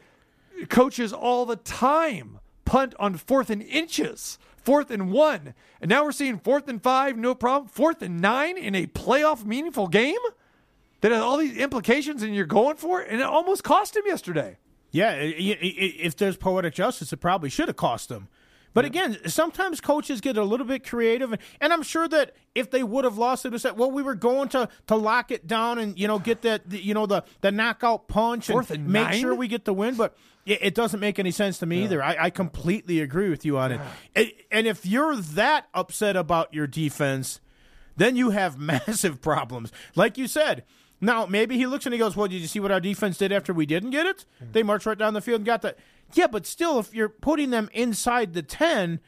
coaches 0.69 1.13
all 1.13 1.45
the 1.45 1.57
time 1.57 2.39
punt 2.73 2.95
on 2.97 3.13
fourth 3.13 3.51
and 3.51 3.61
inches, 3.61 4.39
fourth 4.57 4.89
and 4.89 5.11
one. 5.11 5.53
And 5.79 5.89
now 5.89 6.03
we're 6.03 6.11
seeing 6.11 6.39
fourth 6.39 6.67
and 6.67 6.81
five, 6.81 7.15
no 7.15 7.35
problem. 7.35 7.69
Fourth 7.69 8.01
and 8.01 8.19
nine 8.19 8.57
in 8.57 8.73
a 8.73 8.87
playoff 8.87 9.45
meaningful 9.45 9.87
game 9.87 10.17
that 11.01 11.11
has 11.11 11.21
all 11.21 11.37
these 11.37 11.55
implications 11.55 12.23
and 12.23 12.33
you're 12.33 12.47
going 12.47 12.77
for 12.77 12.99
it. 12.99 13.11
And 13.11 13.21
it 13.21 13.27
almost 13.27 13.63
cost 13.63 13.95
him 13.95 14.01
yesterday. 14.07 14.57
Yeah, 14.89 15.13
if 15.19 16.17
there's 16.17 16.35
poetic 16.35 16.73
justice, 16.73 17.13
it 17.13 17.17
probably 17.17 17.51
should 17.51 17.67
have 17.67 17.77
cost 17.77 18.09
them. 18.09 18.27
But 18.73 18.85
again, 18.85 19.17
sometimes 19.27 19.79
coaches 19.79 20.19
get 20.21 20.35
a 20.37 20.43
little 20.43 20.65
bit 20.65 20.87
creative, 20.87 21.33
and, 21.61 21.73
I'm 21.73 21.83
sure 21.83 22.07
that 22.07 22.35
if 22.55 22.71
they 22.71 22.83
would 22.83 23.03
have 23.05 23.17
lost, 23.17 23.43
they 23.43 23.49
would 23.49 23.53
have 23.53 23.61
said, 23.61 23.77
"Well, 23.77 23.91
we 23.91 24.01
were 24.03 24.15
going 24.15 24.49
to 24.49 24.67
to 24.87 24.95
lock 24.95 25.31
it 25.31 25.45
down 25.47 25.77
and 25.79 25.97
you 25.99 26.07
know 26.07 26.19
get 26.19 26.41
that 26.43 26.69
the, 26.69 26.83
you 26.83 26.93
know 26.93 27.05
the 27.05 27.23
the 27.41 27.51
knockout 27.51 28.07
punch 28.07 28.47
Fourth 28.47 28.71
and 28.71 28.83
and 28.85 28.93
make 28.93 29.07
nine? 29.09 29.21
sure 29.21 29.35
we 29.35 29.47
get 29.47 29.65
the 29.65 29.73
win." 29.73 29.95
But 29.95 30.15
it, 30.45 30.59
it 30.61 30.75
doesn't 30.75 30.99
make 30.99 31.19
any 31.19 31.31
sense 31.31 31.57
to 31.59 31.65
me 31.65 31.83
either. 31.83 32.03
I, 32.03 32.17
I 32.25 32.29
completely 32.29 32.99
agree 32.99 33.29
with 33.29 33.45
you 33.45 33.57
on 33.57 33.71
it. 33.73 33.81
And- 34.15 34.31
And 34.51 34.67
if 34.67 34.85
you're 34.85 35.15
that 35.15 35.67
upset 35.73 36.15
about 36.15 36.53
your 36.53 36.67
defense, 36.67 37.39
then 37.95 38.15
you 38.15 38.31
have 38.31 38.57
massive 38.73 39.21
problems. 39.21 39.71
Like 39.95 40.17
you 40.17 40.27
said. 40.27 40.63
Now, 41.03 41.25
maybe 41.25 41.57
he 41.57 41.65
looks 41.65 41.85
and 41.85 41.93
he 41.93 41.99
goes, 41.99 42.15
Well, 42.15 42.27
did 42.27 42.39
you 42.41 42.47
see 42.47 42.59
what 42.59 42.71
our 42.71 42.79
defense 42.79 43.17
did 43.17 43.31
after 43.31 43.53
we 43.53 43.65
didn't 43.65 43.91
get 43.91 44.05
it? 44.05 44.25
They 44.53 44.63
marched 44.63 44.85
right 44.85 44.97
down 44.97 45.13
the 45.13 45.21
field 45.21 45.39
and 45.39 45.45
got 45.45 45.61
that. 45.63 45.77
Yeah, 46.13 46.27
but 46.27 46.45
still, 46.45 46.79
if 46.79 46.93
you're 46.93 47.09
putting 47.09 47.49
them 47.49 47.69
inside 47.73 48.33
the 48.33 48.43
10, 48.43 48.99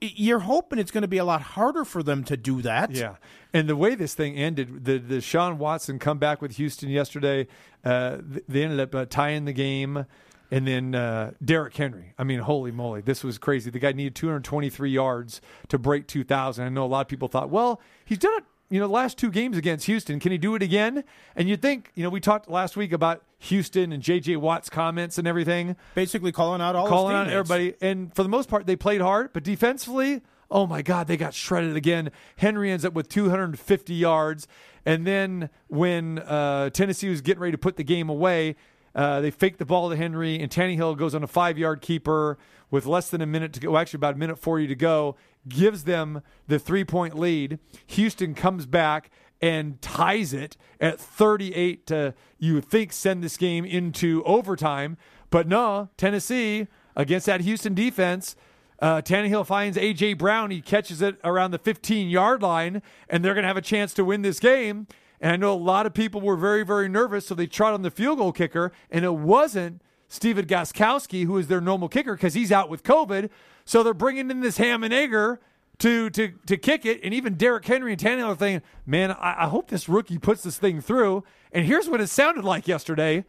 you're 0.00 0.40
hoping 0.40 0.78
it's 0.78 0.90
going 0.90 1.02
to 1.02 1.08
be 1.08 1.18
a 1.18 1.24
lot 1.24 1.42
harder 1.42 1.84
for 1.84 2.02
them 2.02 2.24
to 2.24 2.36
do 2.36 2.62
that. 2.62 2.90
Yeah. 2.90 3.16
And 3.52 3.68
the 3.68 3.76
way 3.76 3.94
this 3.94 4.14
thing 4.14 4.36
ended, 4.36 4.84
the 4.84 4.98
Deshaun 4.98 5.56
Watson 5.58 5.98
comeback 5.98 6.42
with 6.42 6.56
Houston 6.56 6.88
yesterday, 6.88 7.46
uh, 7.84 8.18
they 8.48 8.64
ended 8.64 8.80
up 8.80 8.94
uh, 8.94 9.04
tying 9.06 9.44
the 9.44 9.52
game. 9.52 10.06
And 10.50 10.68
then 10.68 10.94
uh, 10.94 11.32
Derrick 11.44 11.74
Henry. 11.74 12.14
I 12.18 12.22
mean, 12.22 12.38
holy 12.38 12.70
moly, 12.70 13.00
this 13.00 13.24
was 13.24 13.38
crazy. 13.38 13.70
The 13.70 13.78
guy 13.78 13.92
needed 13.92 14.14
223 14.14 14.90
yards 14.90 15.40
to 15.68 15.78
break 15.78 16.06
2,000. 16.06 16.64
I 16.64 16.68
know 16.68 16.84
a 16.84 16.86
lot 16.86 17.00
of 17.00 17.08
people 17.08 17.28
thought, 17.28 17.50
well, 17.50 17.80
he's 18.04 18.18
done 18.18 18.36
it. 18.36 18.44
You 18.70 18.80
know, 18.80 18.86
the 18.86 18.92
last 18.92 19.18
two 19.18 19.30
games 19.30 19.56
against 19.56 19.86
Houston, 19.86 20.18
can 20.18 20.32
he 20.32 20.38
do 20.38 20.54
it 20.54 20.62
again? 20.62 21.04
And 21.36 21.48
you'd 21.48 21.62
think, 21.62 21.92
you 21.94 22.02
know, 22.02 22.10
we 22.10 22.20
talked 22.20 22.50
last 22.50 22.76
week 22.76 22.92
about 22.92 23.22
Houston 23.38 23.92
and 23.92 24.02
J.J. 24.02 24.36
Watt's 24.36 24.70
comments 24.70 25.18
and 25.18 25.28
everything 25.28 25.76
Basically, 25.94 26.32
calling 26.32 26.60
out 26.60 26.74
all 26.74 26.88
calling 26.88 27.14
on 27.14 27.28
everybody. 27.28 27.74
And 27.80 28.14
for 28.14 28.22
the 28.22 28.28
most 28.28 28.48
part, 28.48 28.66
they 28.66 28.76
played 28.76 29.00
hard, 29.00 29.32
but 29.32 29.44
defensively, 29.44 30.22
oh 30.50 30.66
my 30.66 30.82
God, 30.82 31.06
they 31.06 31.16
got 31.16 31.34
shredded 31.34 31.76
again. 31.76 32.10
Henry 32.36 32.70
ends 32.70 32.84
up 32.84 32.94
with 32.94 33.08
250 33.08 33.94
yards. 33.94 34.48
And 34.86 35.06
then 35.06 35.50
when 35.68 36.18
uh, 36.20 36.70
Tennessee 36.70 37.08
was 37.08 37.20
getting 37.20 37.40
ready 37.40 37.52
to 37.52 37.58
put 37.58 37.76
the 37.76 37.84
game 37.84 38.08
away, 38.08 38.56
uh, 38.94 39.20
they 39.20 39.30
faked 39.30 39.58
the 39.58 39.64
ball 39.64 39.90
to 39.90 39.96
Henry, 39.96 40.40
and 40.40 40.50
Tannehill 40.50 40.96
goes 40.96 41.14
on 41.14 41.22
a 41.22 41.26
five 41.26 41.58
yard 41.58 41.80
keeper 41.80 42.38
with 42.70 42.86
less 42.86 43.10
than 43.10 43.20
a 43.20 43.26
minute 43.26 43.52
to 43.54 43.60
go, 43.60 43.72
well, 43.72 43.80
actually, 43.80 43.98
about 43.98 44.14
a 44.14 44.18
minute 44.18 44.38
40 44.38 44.66
to 44.68 44.74
go, 44.74 45.16
gives 45.48 45.84
them 45.84 46.22
the 46.46 46.58
three 46.58 46.84
point 46.84 47.18
lead. 47.18 47.58
Houston 47.88 48.34
comes 48.34 48.66
back 48.66 49.10
and 49.40 49.80
ties 49.82 50.32
it 50.32 50.56
at 50.80 50.98
38 50.98 51.86
to, 51.88 52.14
you 52.38 52.54
would 52.54 52.64
think, 52.64 52.92
send 52.92 53.22
this 53.22 53.36
game 53.36 53.64
into 53.64 54.22
overtime. 54.24 54.96
But 55.30 55.48
no, 55.48 55.90
Tennessee 55.96 56.68
against 56.96 57.26
that 57.26 57.42
Houston 57.42 57.74
defense. 57.74 58.36
Uh, 58.80 59.02
Tannehill 59.02 59.46
finds 59.46 59.76
A.J. 59.76 60.14
Brown. 60.14 60.50
He 60.50 60.60
catches 60.60 61.02
it 61.02 61.16
around 61.24 61.50
the 61.50 61.58
15 61.58 62.08
yard 62.08 62.42
line, 62.42 62.82
and 63.08 63.24
they're 63.24 63.34
going 63.34 63.42
to 63.42 63.48
have 63.48 63.56
a 63.56 63.62
chance 63.62 63.94
to 63.94 64.04
win 64.04 64.22
this 64.22 64.40
game. 64.40 64.86
And 65.24 65.32
I 65.32 65.36
know 65.36 65.54
a 65.54 65.56
lot 65.56 65.86
of 65.86 65.94
people 65.94 66.20
were 66.20 66.36
very, 66.36 66.66
very 66.66 66.86
nervous, 66.86 67.26
so 67.26 67.34
they 67.34 67.46
tried 67.46 67.72
on 67.72 67.80
the 67.80 67.90
field 67.90 68.18
goal 68.18 68.30
kicker, 68.30 68.72
and 68.90 69.06
it 69.06 69.14
wasn't 69.14 69.80
Stephen 70.06 70.44
Gostkowski, 70.44 71.24
who 71.24 71.38
is 71.38 71.48
their 71.48 71.62
normal 71.62 71.88
kicker, 71.88 72.14
because 72.14 72.34
he's 72.34 72.52
out 72.52 72.68
with 72.68 72.82
COVID. 72.82 73.30
So 73.64 73.82
they're 73.82 73.94
bringing 73.94 74.30
in 74.30 74.40
this 74.40 74.58
ham 74.58 74.84
and 74.84 74.92
egger 74.92 75.40
to 75.78 76.10
to 76.10 76.32
to 76.44 76.58
kick 76.58 76.84
it, 76.84 77.00
and 77.02 77.14
even 77.14 77.36
Derrick 77.36 77.64
Henry 77.64 77.92
and 77.92 78.00
Tannehill 78.00 78.32
are 78.32 78.36
thinking, 78.36 78.68
"Man, 78.84 79.12
I, 79.12 79.44
I 79.44 79.48
hope 79.48 79.68
this 79.68 79.88
rookie 79.88 80.18
puts 80.18 80.42
this 80.42 80.58
thing 80.58 80.82
through." 80.82 81.24
And 81.52 81.64
here's 81.64 81.88
what 81.88 82.02
it 82.02 82.08
sounded 82.08 82.44
like 82.44 82.68
yesterday. 82.68 83.24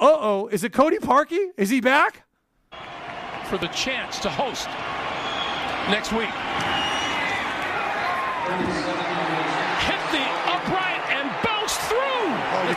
Uh 0.00 0.16
oh, 0.18 0.48
is 0.50 0.64
it 0.64 0.72
Cody 0.72 0.96
Parkey? 0.96 1.50
Is 1.58 1.68
he 1.68 1.82
back? 1.82 2.22
For 3.50 3.58
the 3.58 3.68
chance 3.68 4.18
to 4.20 4.30
host 4.30 4.68
next 5.90 6.12
week. 6.12 6.32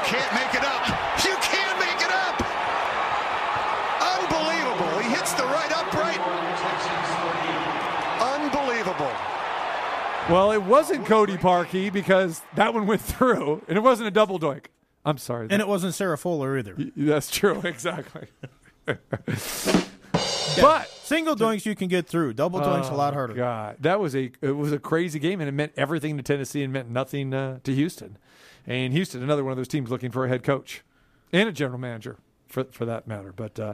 Can't 0.06 0.34
make 0.34 0.54
it 0.56 0.64
up. 0.64 0.88
You 1.24 1.36
can't 1.42 1.80
make 1.80 2.00
it 2.00 2.12
up. 2.12 2.40
Unbelievable. 4.20 5.00
He 5.00 5.10
hits 5.10 5.34
the 5.34 5.46
right 5.46 5.72
upright. 5.72 6.20
Unbelievable. 8.22 9.12
Well, 10.30 10.52
it 10.52 10.62
wasn't 10.64 11.06
Cody 11.06 11.38
Parkey 11.38 11.92
because 11.92 12.42
that 12.56 12.74
one 12.74 12.86
went 12.86 13.02
through, 13.12 13.64
and 13.68 13.78
it 13.78 13.82
wasn't 13.82 14.08
a 14.08 14.12
double 14.12 14.40
doink. 14.40 14.66
I'm 15.06 15.18
sorry. 15.18 15.48
And 15.50 15.62
it 15.62 15.68
wasn't 15.68 15.96
Sarah 15.96 16.18
Fuller 16.18 16.58
either. 16.58 16.76
That's 16.96 17.32
true, 17.32 17.62
exactly. 17.64 18.28
but 18.86 19.00
Single 21.04 21.36
doinks 21.36 21.66
you 21.66 21.74
can 21.76 21.88
get 21.88 22.06
through. 22.06 22.34
Double 22.34 22.60
doinks 22.60 22.92
a 22.92 22.96
lot 22.96 23.14
harder. 23.16 23.34
Oh, 23.34 23.38
God, 23.38 23.78
that 23.80 24.00
was 24.00 24.16
a 24.16 24.32
it 24.42 24.52
was 24.52 24.72
a 24.72 24.78
crazy 24.78 25.18
game, 25.18 25.42
and 25.42 25.50
it 25.50 25.54
meant 25.54 25.72
everything 25.76 26.18
to 26.18 26.24
Tennessee 26.24 26.62
and 26.64 26.72
meant 26.72 26.88
nothing 26.90 27.34
uh, 27.34 27.58
to 27.64 27.74
Houston. 27.74 28.18
And 28.70 28.94
Houston, 28.94 29.22
another 29.24 29.44
one 29.44 29.52
of 29.52 29.58
those 29.58 29.68
teams 29.68 29.90
looking 29.90 30.12
for 30.12 30.24
a 30.24 30.30
head 30.30 30.44
coach 30.44 30.84
and 31.34 31.50
a 31.50 31.52
general 31.52 31.80
manager 31.80 32.18
for 32.48 32.66
for 32.66 32.86
that 32.86 33.08
matter. 33.08 33.34
But 33.36 33.60
uh, 33.60 33.74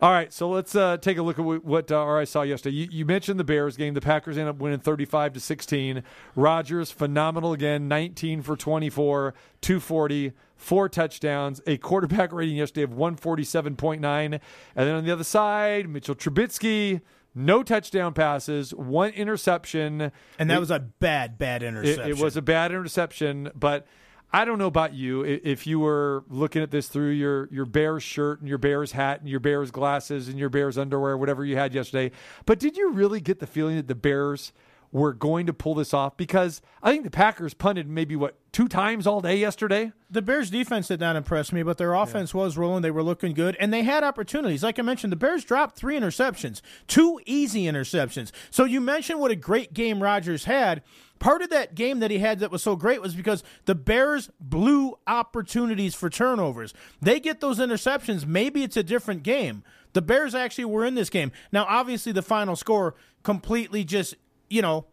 all 0.00 0.10
right, 0.10 0.32
so 0.32 0.48
let's 0.48 0.74
uh, 0.74 0.96
take 0.96 1.18
a 1.18 1.22
look 1.22 1.38
at 1.38 1.44
what, 1.44 1.64
what 1.64 1.92
uh, 1.92 2.04
I 2.04 2.24
saw 2.24 2.42
yesterday. 2.42 2.74
You, 2.76 2.88
you 2.90 3.04
mentioned 3.04 3.38
the 3.38 3.44
Bears 3.44 3.76
game. 3.76 3.94
The 3.94 4.00
Packers 4.00 4.38
end 4.38 4.48
up 4.48 4.56
winning 4.56 4.80
thirty-five 4.80 5.34
to 5.34 5.40
sixteen. 5.40 6.02
Rodgers 6.34 6.90
phenomenal 6.90 7.52
again, 7.52 7.88
nineteen 7.88 8.42
for 8.42 8.56
twenty-four, 8.56 9.34
two 9.60 9.78
forty. 9.78 10.32
Four 10.56 10.88
touchdowns, 10.88 11.60
a 11.66 11.76
quarterback 11.76 12.32
rating 12.32 12.54
yesterday 12.54 12.84
of 12.84 12.90
147.9. 12.90 14.04
And 14.04 14.40
then 14.76 14.94
on 14.94 15.04
the 15.04 15.10
other 15.10 15.24
side, 15.24 15.88
Mitchell 15.88 16.14
Trubisky, 16.14 17.00
no 17.34 17.64
touchdown 17.64 18.14
passes, 18.14 18.72
one 18.72 19.10
interception. 19.10 20.12
And 20.38 20.50
that 20.50 20.60
was 20.60 20.70
a 20.70 20.78
bad, 20.78 21.36
bad 21.36 21.64
It, 21.64 21.66
interception. 21.66 22.10
it 22.10 22.18
was 22.22 22.36
a 22.36 22.42
bad 22.42 22.70
interception, 22.70 23.50
but 23.56 23.88
I 24.32 24.44
don't 24.46 24.58
know 24.58 24.66
about 24.66 24.94
you. 24.94 25.22
If 25.24 25.66
you 25.66 25.78
were 25.78 26.24
looking 26.28 26.62
at 26.62 26.70
this 26.70 26.88
through 26.88 27.10
your 27.10 27.48
your 27.52 27.66
Bears 27.66 28.02
shirt 28.02 28.40
and 28.40 28.48
your 28.48 28.58
Bears 28.58 28.92
hat 28.92 29.20
and 29.20 29.28
your 29.28 29.40
Bears 29.40 29.70
glasses 29.70 30.28
and 30.28 30.38
your 30.38 30.48
Bears 30.48 30.78
underwear, 30.78 31.16
whatever 31.18 31.44
you 31.44 31.56
had 31.56 31.74
yesterday, 31.74 32.14
but 32.46 32.58
did 32.58 32.76
you 32.76 32.92
really 32.92 33.20
get 33.20 33.40
the 33.40 33.46
feeling 33.46 33.76
that 33.76 33.88
the 33.88 33.94
Bears 33.94 34.52
were 34.90 35.12
going 35.12 35.46
to 35.46 35.52
pull 35.52 35.74
this 35.74 35.92
off? 35.94 36.16
Because 36.16 36.60
I 36.82 36.92
think 36.92 37.04
the 37.04 37.10
Packers 37.10 37.54
punted 37.54 37.88
maybe 37.88 38.16
what 38.16 38.36
two 38.52 38.68
times 38.68 39.06
all 39.06 39.20
day 39.20 39.36
yesterday. 39.36 39.92
the 40.10 40.20
Bears 40.22 40.50
defense 40.50 40.88
did 40.88 41.00
not 41.00 41.16
impress 41.16 41.52
me, 41.52 41.62
but 41.62 41.78
their 41.78 41.94
offense 41.94 42.34
was 42.34 42.58
rolling. 42.58 42.82
They 42.82 42.90
were 42.90 43.02
looking 43.02 43.32
good, 43.32 43.56
and 43.58 43.72
they 43.72 43.82
had 43.82 44.04
opportunities. 44.04 44.62
Like 44.62 44.78
I 44.78 44.82
mentioned, 44.82 45.10
the 45.10 45.16
Bears 45.16 45.44
dropped 45.44 45.76
three 45.76 45.98
interceptions, 45.98 46.60
two 46.86 47.18
easy 47.24 47.64
interceptions. 47.64 48.30
So 48.50 48.64
you 48.64 48.80
mentioned 48.80 49.20
what 49.20 49.30
a 49.30 49.36
great 49.36 49.72
game 49.72 50.02
Rodgers 50.02 50.44
had. 50.44 50.82
Part 51.22 51.40
of 51.40 51.50
that 51.50 51.76
game 51.76 52.00
that 52.00 52.10
he 52.10 52.18
had 52.18 52.40
that 52.40 52.50
was 52.50 52.64
so 52.64 52.74
great 52.74 53.00
was 53.00 53.14
because 53.14 53.44
the 53.66 53.76
Bears 53.76 54.28
blew 54.40 54.98
opportunities 55.06 55.94
for 55.94 56.10
turnovers. 56.10 56.74
They 57.00 57.20
get 57.20 57.38
those 57.38 57.60
interceptions, 57.60 58.26
maybe 58.26 58.64
it's 58.64 58.76
a 58.76 58.82
different 58.82 59.22
game. 59.22 59.62
The 59.92 60.02
Bears 60.02 60.34
actually 60.34 60.64
were 60.64 60.84
in 60.84 60.96
this 60.96 61.10
game. 61.10 61.30
Now, 61.52 61.64
obviously, 61.68 62.10
the 62.10 62.22
final 62.22 62.56
score 62.56 62.96
completely 63.22 63.84
just, 63.84 64.16
you 64.50 64.62
know, 64.62 64.86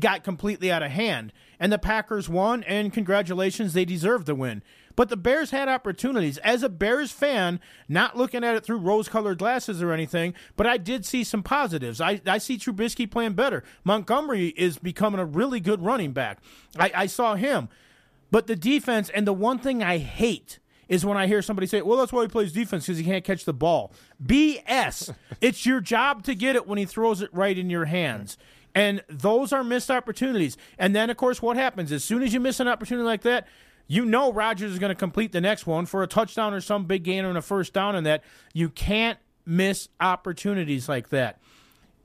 got 0.00 0.24
completely 0.24 0.72
out 0.72 0.82
of 0.82 0.90
hand. 0.90 1.34
And 1.60 1.70
the 1.70 1.78
Packers 1.78 2.30
won, 2.30 2.62
and 2.62 2.90
congratulations, 2.90 3.74
they 3.74 3.84
deserved 3.84 4.24
the 4.24 4.34
win. 4.34 4.62
But 4.98 5.10
the 5.10 5.16
Bears 5.16 5.52
had 5.52 5.68
opportunities. 5.68 6.38
As 6.38 6.64
a 6.64 6.68
Bears 6.68 7.12
fan, 7.12 7.60
not 7.88 8.16
looking 8.16 8.42
at 8.42 8.56
it 8.56 8.64
through 8.64 8.78
rose 8.78 9.08
colored 9.08 9.38
glasses 9.38 9.80
or 9.80 9.92
anything, 9.92 10.34
but 10.56 10.66
I 10.66 10.76
did 10.76 11.06
see 11.06 11.22
some 11.22 11.44
positives. 11.44 12.00
I, 12.00 12.20
I 12.26 12.38
see 12.38 12.58
Trubisky 12.58 13.08
playing 13.08 13.34
better. 13.34 13.62
Montgomery 13.84 14.48
is 14.56 14.76
becoming 14.76 15.20
a 15.20 15.24
really 15.24 15.60
good 15.60 15.84
running 15.84 16.10
back. 16.10 16.40
I, 16.76 16.90
I 16.92 17.06
saw 17.06 17.36
him. 17.36 17.68
But 18.32 18.48
the 18.48 18.56
defense, 18.56 19.08
and 19.10 19.24
the 19.24 19.32
one 19.32 19.60
thing 19.60 19.84
I 19.84 19.98
hate 19.98 20.58
is 20.88 21.06
when 21.06 21.16
I 21.16 21.28
hear 21.28 21.42
somebody 21.42 21.68
say, 21.68 21.80
well, 21.80 21.98
that's 21.98 22.12
why 22.12 22.22
he 22.22 22.28
plays 22.28 22.50
defense 22.50 22.86
because 22.86 22.98
he 22.98 23.04
can't 23.04 23.22
catch 23.22 23.44
the 23.44 23.54
ball. 23.54 23.92
BS. 24.20 25.14
it's 25.40 25.64
your 25.64 25.80
job 25.80 26.24
to 26.24 26.34
get 26.34 26.56
it 26.56 26.66
when 26.66 26.76
he 26.76 26.84
throws 26.84 27.22
it 27.22 27.32
right 27.32 27.56
in 27.56 27.70
your 27.70 27.84
hands. 27.84 28.36
And 28.74 29.04
those 29.08 29.52
are 29.52 29.62
missed 29.62 29.92
opportunities. 29.92 30.56
And 30.76 30.92
then, 30.96 31.08
of 31.08 31.16
course, 31.16 31.40
what 31.40 31.56
happens? 31.56 31.92
As 31.92 32.02
soon 32.02 32.24
as 32.24 32.34
you 32.34 32.40
miss 32.40 32.58
an 32.58 32.66
opportunity 32.66 33.06
like 33.06 33.22
that, 33.22 33.46
you 33.88 34.04
know 34.04 34.32
Rodgers 34.32 34.72
is 34.72 34.78
going 34.78 34.90
to 34.90 34.94
complete 34.94 35.32
the 35.32 35.40
next 35.40 35.66
one 35.66 35.86
for 35.86 36.02
a 36.02 36.06
touchdown 36.06 36.54
or 36.54 36.60
some 36.60 36.84
big 36.84 37.02
gain 37.02 37.24
and 37.24 37.36
a 37.36 37.42
first 37.42 37.72
down 37.72 37.96
and 37.96 38.06
that. 38.06 38.22
You 38.52 38.68
can't 38.68 39.18
miss 39.46 39.88
opportunities 39.98 40.88
like 40.88 41.08
that. 41.08 41.40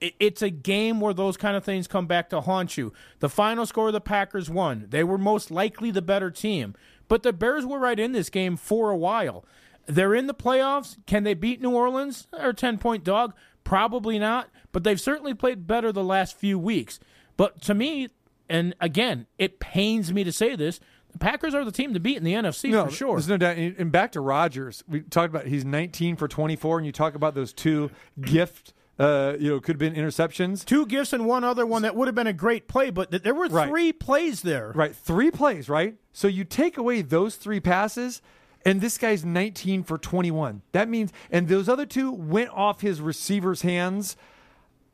It's 0.00 0.42
a 0.42 0.50
game 0.50 1.00
where 1.00 1.14
those 1.14 1.36
kind 1.36 1.56
of 1.56 1.64
things 1.64 1.86
come 1.86 2.06
back 2.06 2.30
to 2.30 2.40
haunt 2.40 2.76
you. 2.76 2.92
The 3.20 3.28
final 3.28 3.64
score, 3.64 3.92
the 3.92 4.00
Packers 4.00 4.50
won. 4.50 4.86
They 4.88 5.04
were 5.04 5.18
most 5.18 5.50
likely 5.50 5.90
the 5.90 6.02
better 6.02 6.30
team. 6.30 6.74
But 7.06 7.22
the 7.22 7.32
Bears 7.32 7.64
were 7.64 7.78
right 7.78 7.98
in 8.00 8.12
this 8.12 8.30
game 8.30 8.56
for 8.56 8.90
a 8.90 8.96
while. 8.96 9.44
They're 9.86 10.14
in 10.14 10.26
the 10.26 10.34
playoffs. 10.34 10.96
Can 11.06 11.22
they 11.22 11.34
beat 11.34 11.60
New 11.60 11.70
Orleans? 11.70 12.26
They're 12.32 12.50
a 12.50 12.54
10 12.54 12.78
point 12.78 13.04
dog. 13.04 13.34
Probably 13.62 14.18
not. 14.18 14.48
But 14.72 14.84
they've 14.84 15.00
certainly 15.00 15.34
played 15.34 15.66
better 15.66 15.92
the 15.92 16.04
last 16.04 16.36
few 16.36 16.58
weeks. 16.58 16.98
But 17.36 17.60
to 17.62 17.74
me, 17.74 18.08
and 18.48 18.74
again, 18.80 19.26
it 19.38 19.60
pains 19.60 20.12
me 20.12 20.24
to 20.24 20.32
say 20.32 20.56
this, 20.56 20.80
Packers 21.20 21.54
are 21.54 21.64
the 21.64 21.72
team 21.72 21.94
to 21.94 22.00
beat 22.00 22.16
in 22.16 22.24
the 22.24 22.32
NFC 22.34 22.72
for 22.84 22.90
sure. 22.90 23.16
There's 23.16 23.28
no 23.28 23.36
doubt. 23.36 23.56
And 23.56 23.74
and 23.78 23.92
back 23.92 24.12
to 24.12 24.20
Rodgers, 24.20 24.82
we 24.88 25.00
talked 25.02 25.30
about 25.34 25.46
he's 25.46 25.64
19 25.64 26.16
for 26.16 26.26
24, 26.28 26.78
and 26.78 26.86
you 26.86 26.92
talk 26.92 27.14
about 27.14 27.34
those 27.34 27.52
two 27.52 27.90
gift, 28.20 28.72
uh, 28.98 29.34
you 29.38 29.50
know, 29.50 29.60
could 29.60 29.80
have 29.80 29.94
been 29.94 29.94
interceptions. 29.94 30.64
Two 30.64 30.86
gifts 30.86 31.12
and 31.12 31.26
one 31.26 31.44
other 31.44 31.66
one 31.66 31.82
that 31.82 31.94
would 31.96 32.08
have 32.08 32.14
been 32.14 32.26
a 32.26 32.32
great 32.32 32.68
play, 32.68 32.90
but 32.90 33.10
th- 33.10 33.22
there 33.22 33.34
were 33.34 33.46
Right. 33.48 33.68
three 33.68 33.92
plays 33.92 34.42
there. 34.42 34.72
Right, 34.74 34.94
three 34.94 35.30
plays, 35.30 35.68
right? 35.68 35.94
So 36.12 36.28
you 36.28 36.44
take 36.44 36.76
away 36.78 37.02
those 37.02 37.36
three 37.36 37.60
passes, 37.60 38.20
and 38.66 38.80
this 38.80 38.98
guy's 38.98 39.24
19 39.24 39.82
for 39.82 39.98
21. 39.98 40.62
That 40.72 40.88
means, 40.88 41.12
and 41.30 41.48
those 41.48 41.68
other 41.68 41.86
two 41.86 42.10
went 42.12 42.50
off 42.50 42.80
his 42.80 43.00
receiver's 43.00 43.62
hands. 43.62 44.16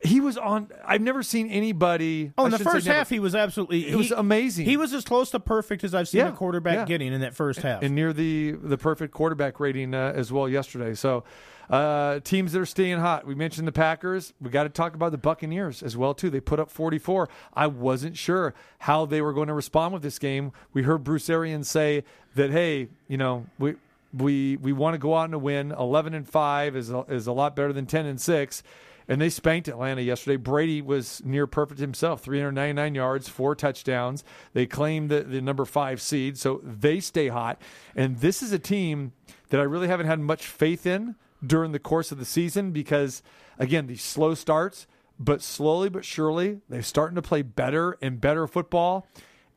He 0.03 0.19
was 0.19 0.37
on. 0.37 0.69
I've 0.85 1.01
never 1.01 1.21
seen 1.21 1.49
anybody. 1.49 2.31
Oh, 2.37 2.43
I 2.43 2.45
in 2.45 2.51
the 2.51 2.59
first 2.59 2.87
half, 2.87 3.09
he 3.09 3.19
was 3.19 3.35
absolutely. 3.35 3.87
It 3.87 3.95
was 3.95 4.11
amazing. 4.11 4.65
He 4.65 4.75
was 4.77 4.93
as 4.93 5.03
close 5.03 5.29
to 5.31 5.39
perfect 5.39 5.83
as 5.83 5.93
I've 5.93 6.07
seen 6.07 6.19
Yeah, 6.19 6.29
a 6.29 6.31
quarterback 6.31 6.75
yeah. 6.75 6.85
getting 6.85 7.13
in 7.13 7.21
that 7.21 7.35
first 7.35 7.59
half. 7.61 7.83
and 7.83 7.93
near 7.93 8.11
the 8.11 8.51
the 8.51 8.77
perfect 8.77 9.13
quarterback 9.13 9.59
rating 9.59 9.93
uh, 9.93 10.11
as 10.15 10.31
well 10.31 10.49
yesterday. 10.49 10.95
So, 10.95 11.23
uh, 11.69 12.19
teams 12.21 12.53
that 12.53 12.59
are 12.59 12.65
staying 12.65 12.97
hot. 12.97 13.27
We 13.27 13.35
mentioned 13.35 13.67
the 13.67 13.71
Packers. 13.71 14.33
We 14.41 14.49
got 14.49 14.63
to 14.63 14.69
talk 14.69 14.95
about 14.95 15.11
the 15.11 15.19
Buccaneers 15.19 15.83
as 15.83 15.95
well 15.95 16.15
too. 16.15 16.31
They 16.31 16.39
put 16.39 16.59
up 16.59 16.71
44. 16.71 17.29
I 17.53 17.67
wasn't 17.67 18.17
sure 18.17 18.55
how 18.79 19.05
they 19.05 19.21
were 19.21 19.33
going 19.33 19.49
to 19.49 19.53
respond 19.53 19.93
with 19.93 20.01
this 20.01 20.17
game. 20.17 20.51
We 20.73 20.81
heard 20.81 21.03
Bruce 21.03 21.29
Arians 21.29 21.69
say 21.69 22.03
that 22.33 22.49
hey, 22.49 22.89
you 23.07 23.17
know, 23.17 23.45
we 23.59 23.75
we 24.17 24.57
we 24.57 24.73
want 24.73 24.95
to 24.95 24.97
go 24.97 25.15
out 25.15 25.25
and 25.29 25.41
win. 25.43 25.71
11 25.71 26.15
and 26.15 26.27
5 26.27 26.75
is 26.75 26.89
a, 26.91 27.01
is 27.07 27.27
a 27.27 27.31
lot 27.31 27.55
better 27.55 27.71
than 27.71 27.85
10 27.85 28.07
and 28.07 28.19
6. 28.19 28.63
And 29.11 29.19
they 29.19 29.29
spanked 29.29 29.67
Atlanta 29.67 30.01
yesterday. 30.01 30.37
Brady 30.37 30.81
was 30.81 31.21
near 31.25 31.45
perfect 31.45 31.81
himself 31.81 32.21
399 32.21 32.95
yards, 32.95 33.27
four 33.27 33.55
touchdowns. 33.55 34.23
They 34.53 34.65
claimed 34.65 35.09
the, 35.09 35.19
the 35.19 35.41
number 35.41 35.65
five 35.65 36.01
seed, 36.01 36.37
so 36.37 36.61
they 36.63 37.01
stay 37.01 37.27
hot. 37.27 37.61
And 37.93 38.19
this 38.19 38.41
is 38.41 38.53
a 38.53 38.57
team 38.57 39.11
that 39.49 39.59
I 39.59 39.63
really 39.63 39.89
haven't 39.89 40.07
had 40.07 40.21
much 40.21 40.47
faith 40.47 40.85
in 40.85 41.15
during 41.45 41.73
the 41.73 41.77
course 41.77 42.13
of 42.13 42.19
the 42.19 42.25
season 42.25 42.71
because, 42.71 43.21
again, 43.59 43.87
these 43.87 44.01
slow 44.01 44.33
starts, 44.33 44.87
but 45.19 45.41
slowly 45.41 45.89
but 45.89 46.05
surely, 46.05 46.61
they're 46.69 46.81
starting 46.81 47.15
to 47.15 47.21
play 47.21 47.41
better 47.41 47.97
and 48.01 48.21
better 48.21 48.47
football. 48.47 49.05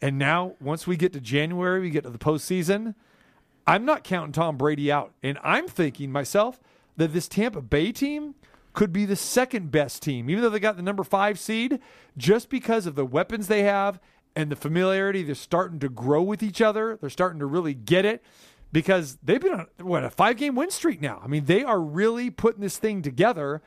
And 0.02 0.18
now, 0.18 0.56
once 0.61 0.88
we 0.88 0.96
get 0.96 1.12
to 1.12 1.20
January, 1.20 1.78
we 1.78 1.90
get 1.90 2.02
to 2.02 2.11
the 2.11 2.18
postseason. 2.18 2.96
I'm 3.68 3.84
not 3.84 4.02
counting 4.02 4.32
Tom 4.32 4.56
Brady 4.56 4.90
out. 4.90 5.12
And 5.23 5.38
I'm 5.44 5.68
thinking 5.68 6.11
myself 6.11 6.58
that 6.96 7.12
this 7.12 7.28
Tampa 7.28 7.62
Bay 7.62 7.92
team 7.92 8.34
could 8.75 8.93
be 8.93 9.07
the 9.07 9.16
second 9.16 9.71
best 9.71 10.02
team, 10.02 10.28
even 10.28 10.43
though 10.43 10.50
they 10.50 10.61
got 10.61 10.76
the 10.76 10.83
number 10.83 11.04
five 11.04 11.38
seed, 11.38 11.78
just 12.16 12.50
because 12.50 12.87
of 12.87 12.95
the 12.95 13.07
weapons 13.07 13.47
they 13.47 13.62
have 13.62 13.99
and 14.37 14.50
the 14.50 14.57
familiarity. 14.57 15.23
They're 15.23 15.35
starting 15.35 15.78
to 15.78 15.88
grow 15.88 16.23
with 16.23 16.43
each 16.43 16.61
other. 16.61 16.99
They're 17.00 17.11
starting 17.11 17.38
to 17.38 17.47
really 17.47 17.75
get 17.75 18.04
it 18.04 18.23
because 18.73 19.16
they've 19.23 19.40
been 19.40 19.54
on 19.54 19.66
what 19.81 20.04
a 20.04 20.11
five 20.11 20.37
game 20.37 20.57
win 20.57 20.71
streak 20.71 21.00
now. 21.00 21.21
I 21.25 21.28
mean, 21.28 21.45
they 21.45 21.62
are 21.62 21.81
really 21.81 22.28
putting 22.31 22.61
this 22.61 22.76
thing 22.76 23.00
together. 23.00 23.62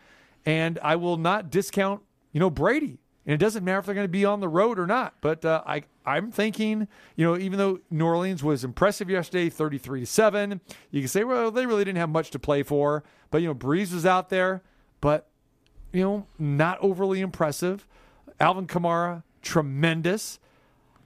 And 0.46 0.80
I 0.82 0.96
will 0.96 1.18
not 1.18 1.50
discount, 1.50 2.02
you 2.32 2.40
know, 2.40 2.50
Brady. 2.50 3.00
And 3.26 3.34
it 3.34 3.38
doesn't 3.38 3.66
matter 3.66 3.80
if 3.80 3.86
they're 3.86 3.96
going 3.96 4.06
to 4.06 4.10
be 4.10 4.24
on 4.24 4.40
the 4.40 4.48
road 4.48 4.80
or 4.80 4.88
not. 4.88 5.16
But 5.20 5.44
uh, 5.44 5.62
I, 5.66 5.84
I'm 6.06 6.32
thinking, 6.32 6.88
you 7.18 7.26
know, 7.26 7.38
even 7.38 7.60
though 7.60 7.80
New 7.90 8.06
Orleans 8.06 8.42
was 8.42 8.64
impressive 8.64 9.10
yesterday, 9.10 9.50
33 9.50 10.00
to 10.00 10.06
seven, 10.06 10.62
you 10.90 11.02
can 11.02 11.10
say, 11.10 11.26
well, 11.26 11.52
they 11.52 11.66
really 11.66 11.84
didn't 11.84 11.98
have 11.98 12.10
much 12.10 12.32
to 12.32 12.40
play 12.40 12.64
for. 12.64 13.04
But 13.30 13.42
you 13.42 13.48
know, 13.50 13.56
Brees 13.56 13.94
was 13.94 14.06
out 14.06 14.30
there, 14.30 14.64
but 15.02 15.28
you 15.92 16.04
know, 16.04 16.28
not 16.38 16.78
overly 16.82 17.22
impressive. 17.22 17.88
Alvin 18.40 18.68
Kamara, 18.68 19.24
tremendous. 19.42 20.40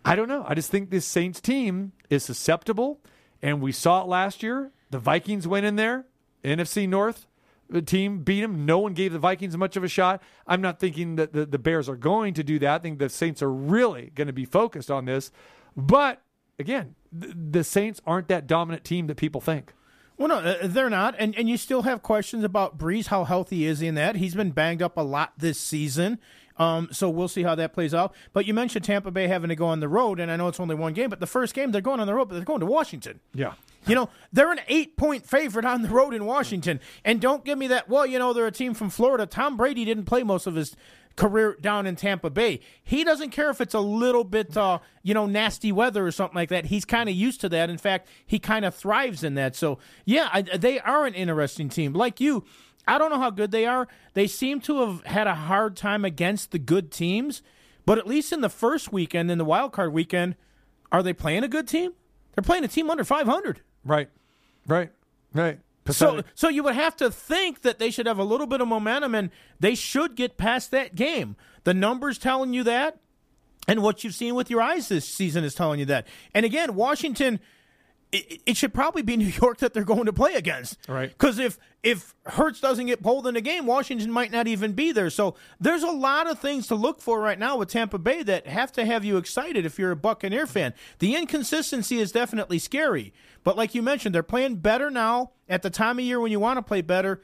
I 0.04 0.16
don't 0.16 0.28
know. 0.28 0.44
I 0.48 0.56
just 0.56 0.72
think 0.72 0.90
this 0.90 1.06
Saints 1.06 1.40
team 1.40 1.94
is 2.10 2.24
susceptible, 2.24 3.00
and 3.42 3.62
we 3.62 3.72
saw 3.72 4.02
it 4.02 4.08
last 4.08 4.42
year. 4.42 4.72
The 4.90 5.00
Vikings 5.00 5.48
went 5.48 5.66
in 5.66 5.76
there, 5.76 6.06
NFC 6.44 6.88
North. 6.90 7.28
Team 7.86 8.20
beat 8.24 8.42
them. 8.42 8.66
No 8.66 8.80
one 8.80 8.94
gave 8.94 9.14
the 9.14 9.20
Vikings 9.20 9.56
much 9.56 9.78
of 9.78 9.84
a 9.84 9.88
shot. 9.88 10.22
I'm 10.46 10.60
not 10.60 10.78
thinking 10.78 11.16
that 11.16 11.32
the, 11.32 11.46
the 11.46 11.58
Bears 11.58 11.88
are 11.88 11.96
going 11.96 12.34
to 12.34 12.44
do 12.44 12.60
that. 12.60 12.76
I 12.76 12.80
think 12.80 13.00
the 13.00 13.08
Saints 13.08 13.42
are 13.42 13.52
really 13.52 14.12
going 14.14 14.28
to 14.28 14.34
be 14.34 14.44
focused 14.44 14.92
on 14.92 15.06
this. 15.06 15.32
But 15.78 16.22
again, 16.60 16.96
the 17.14 17.64
Saints 17.64 18.02
aren't 18.06 18.28
that 18.28 18.46
dominant 18.46 18.84
team 18.84 19.08
that 19.08 19.16
people 19.16 19.40
think. 19.40 19.74
Well, 20.22 20.28
no, 20.28 20.50
uh, 20.52 20.68
they're 20.68 20.88
not, 20.92 21.16
and 21.18 21.36
and 21.36 21.50
you 21.50 21.58
still 21.58 21.82
have 21.82 22.04
questions 22.04 22.44
about 22.44 22.78
Brees. 22.78 23.08
How 23.08 23.24
healthy 23.24 23.66
is 23.66 23.80
he 23.80 23.88
in 23.88 23.96
that? 23.96 24.18
He's 24.18 24.36
been 24.36 24.52
banged 24.52 24.84
up 24.84 24.96
a 24.96 25.02
lot 25.02 25.34
this 25.36 25.60
season. 25.60 26.20
Um, 26.58 26.90
so 26.92 27.10
we'll 27.10 27.28
see 27.28 27.42
how 27.42 27.56
that 27.56 27.74
plays 27.74 27.92
out. 27.92 28.14
But 28.32 28.46
you 28.46 28.54
mentioned 28.54 28.86
Tampa 28.86 29.10
Bay 29.10 29.28
having 29.28 29.50
to 29.50 29.56
go 29.56 29.66
on 29.66 29.80
the 29.80 29.88
road, 29.88 30.20
and 30.20 30.32
I 30.32 30.36
know 30.36 30.48
it's 30.48 30.60
only 30.60 30.76
one 30.76 30.94
game, 30.94 31.10
but 31.10 31.22
the 31.22 31.26
first 31.26 31.56
game 31.56 31.72
they're 31.72 31.82
going 31.82 32.00
on 32.00 32.06
the 32.06 32.14
road, 32.14 32.30
but 32.30 32.36
they're 32.36 32.44
going 32.44 32.60
to 32.60 32.68
Washington. 32.68 33.20
Yeah. 33.34 33.54
You 33.88 33.96
know, 33.96 34.10
they're 34.32 34.52
an 34.52 34.60
eight 34.68 34.96
point 34.98 35.26
favorite 35.26 35.66
on 35.66 35.82
the 35.82 35.90
road 35.90 36.14
in 36.14 36.26
Washington. 36.26 36.80
And 37.04 37.20
don't 37.20 37.44
give 37.44 37.58
me 37.58 37.68
that, 37.68 37.90
well, 37.90 38.06
you 38.06 38.20
know, 38.20 38.34
they're 38.34 38.48
a 38.48 38.52
team 38.52 38.74
from 38.74 38.90
Florida. 38.90 39.26
Tom 39.26 39.58
Brady 39.58 39.86
didn't 39.86 40.06
play 40.06 40.24
most 40.24 40.46
of 40.46 40.56
his 40.56 40.76
career 41.16 41.58
down 41.60 41.86
in 41.86 41.96
Tampa 41.96 42.30
Bay. 42.30 42.60
He 42.84 43.04
doesn't 43.04 43.32
care 43.32 43.50
if 43.50 43.60
it's 43.60 43.74
a 43.74 43.80
little 43.80 44.24
bit, 44.24 44.56
uh, 44.56 44.80
you 45.04 45.14
know, 45.14 45.26
nasty 45.26 45.72
weather 45.72 46.06
or 46.06 46.12
something 46.12 46.36
like 46.36 46.50
that. 46.50 46.66
He's 46.66 46.86
kind 46.86 47.10
of 47.10 47.16
used 47.16 47.42
to 47.42 47.50
that. 47.50 47.70
In 47.70 47.78
fact, 47.78 48.08
he 48.26 48.40
kind 48.40 48.66
of 48.66 48.76
thrives 48.76 49.24
in 49.24 49.36
that. 49.36 49.56
So, 49.56 49.80
yeah, 50.06 50.30
I, 50.32 50.42
they 50.42 50.80
are 50.80 51.06
an 51.06 51.14
interesting 51.14 51.70
team. 51.70 51.94
Like 51.94 52.20
you, 52.20 52.46
I 52.88 52.98
don't 52.98 53.12
know 53.12 53.20
how 53.20 53.30
good 53.30 53.52
they 53.52 53.66
are. 53.66 53.88
They 54.14 54.28
seem 54.28 54.62
to 54.62 54.82
have 54.82 55.06
had 55.06 55.28
a 55.28 55.36
hard 55.36 55.76
time 55.76 56.06
against 56.06 56.52
the 56.52 56.60
good 56.60 56.92
teams, 56.92 57.42
but 57.86 57.98
at 57.98 58.08
least 58.08 58.32
in 58.32 58.42
the 58.42 58.50
first 58.50 58.92
weekend, 58.92 59.32
in 59.32 59.38
the 59.38 59.46
wild 59.46 59.72
card 59.74 59.94
weekend, 59.94 60.36
are 60.92 61.04
they 61.04 61.14
playing 61.14 61.44
a 61.44 61.48
good 61.48 61.68
team? 61.68 61.94
They're 62.36 62.44
playing 62.44 62.64
a 62.64 62.70
team 62.70 62.90
under 62.90 63.04
500. 63.04 63.62
Right. 63.84 64.10
Right. 64.68 64.92
Right. 65.34 65.60
So, 65.90 66.22
so 66.36 66.48
you 66.48 66.64
would 66.64 66.76
have 66.76 66.96
to 66.98 67.10
think 67.10 67.62
that 67.64 67.80
they 67.80 67.90
should 67.90 68.06
have 68.06 68.20
a 68.20 68.24
little 68.24 68.48
bit 68.48 68.62
of 68.62 68.68
momentum 68.68 69.16
and 69.16 69.32
they 69.60 69.76
should 69.76 70.16
get 70.16 70.38
past 70.38 70.72
that 70.72 70.96
game. 70.96 71.36
The 71.64 71.74
numbers 71.74 72.18
telling 72.18 72.54
you 72.54 72.64
that, 72.64 73.00
and 73.68 73.82
what 73.82 74.04
you've 74.04 74.16
seen 74.16 74.36
with 74.36 74.50
your 74.50 74.62
eyes 74.62 74.90
this 74.90 75.08
season 75.08 75.44
is 75.44 75.56
telling 75.56 75.80
you 75.80 75.86
that. 75.86 76.08
And 76.34 76.46
again, 76.46 76.76
Washington, 76.76 77.40
it, 78.12 78.42
it 78.46 78.58
should 78.58 78.74
probably 78.74 79.02
be 79.02 79.18
New 79.18 79.26
York 79.26 79.58
that 79.60 79.74
they're 79.74 79.84
going 79.84 80.06
to 80.06 80.14
play 80.14 80.34
against, 80.34 80.78
Right. 80.88 81.10
Because 81.10 81.40
if 81.40 81.58
if 81.84 82.14
Hurts 82.28 82.60
doesn't 82.62 82.86
get 82.86 83.02
pulled 83.02 83.26
in 83.26 83.34
the 83.34 83.42
game, 83.42 83.66
Washington 83.66 84.12
might 84.12 84.32
not 84.32 84.48
even 84.48 84.74
be 84.74 84.92
there. 84.92 85.10
So 85.10 85.34
there's 85.60 85.82
a 85.82 85.90
lot 85.90 86.30
of 86.30 86.38
things 86.38 86.68
to 86.68 86.76
look 86.76 87.02
for 87.02 87.20
right 87.20 87.40
now 87.40 87.58
with 87.58 87.70
Tampa 87.70 87.98
Bay 87.98 88.22
that 88.22 88.46
have 88.46 88.72
to 88.74 88.86
have 88.86 89.04
you 89.04 89.18
excited 89.18 89.66
if 89.66 89.80
you're 89.80 89.92
a 89.92 89.96
Buccaneer 89.96 90.46
fan. 90.46 90.74
The 91.00 91.16
inconsistency 91.16 91.98
is 92.00 92.12
definitely 92.12 92.60
scary, 92.60 93.14
but 93.44 93.58
like 93.58 93.74
you 93.74 93.82
mentioned, 93.82 94.14
they're 94.14 94.22
playing 94.22 94.58
better 94.58 94.92
now 94.92 95.32
at 95.50 95.64
the 95.64 95.72
time 95.72 95.98
of 95.98 96.06
year 96.06 96.20
when 96.20 96.32
you 96.32 96.40
want 96.40 96.58
to 96.58 96.62
play 96.62 96.82
better. 96.82 97.22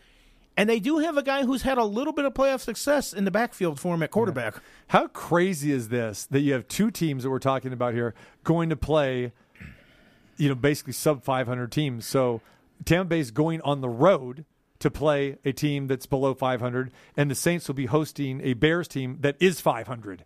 And 0.60 0.68
they 0.68 0.80
do 0.80 0.98
have 0.98 1.18
a 1.18 1.22
guy 1.22 1.46
who's 1.46 1.62
had 1.62 1.78
a 1.78 1.84
little 1.84 2.14
bit 2.14 2.26
of 2.26 2.34
playoff 2.34 2.62
success 2.62 3.14
in 3.14 3.26
the 3.26 3.32
backfield 3.32 3.80
for 3.80 3.94
him 3.94 4.02
at 4.02 4.10
quarterback. 4.10 4.56
How 4.88 5.08
crazy 5.08 5.72
is 5.72 5.90
this 5.90 6.26
that 6.26 6.40
you 6.40 6.54
have 6.54 6.68
two 6.68 6.90
teams 6.90 7.22
that 7.24 7.30
we're 7.30 7.38
talking 7.38 7.72
about 7.72 7.94
here 7.94 8.16
going 8.44 8.70
to 8.70 8.76
play, 8.76 9.34
you 10.38 10.50
know, 10.50 10.56
basically 10.56 10.94
sub 10.94 11.24
500 11.24 11.72
teams? 11.72 12.06
So 12.06 12.42
Tampa 12.86 13.10
Bay's 13.10 13.32
going 13.32 13.62
on 13.62 13.82
the 13.82 13.90
road 13.90 14.46
to 14.80 14.92
play 14.92 15.38
a 15.44 15.52
team 15.52 15.88
that's 15.88 16.06
below 16.06 16.34
500, 16.36 16.92
and 17.16 17.32
the 17.32 17.36
Saints 17.36 17.68
will 17.68 17.76
be 17.76 17.88
hosting 17.88 18.42
a 18.44 18.54
Bears 18.54 18.88
team 18.88 19.18
that 19.22 19.36
is 19.40 19.60
500. 19.60 20.24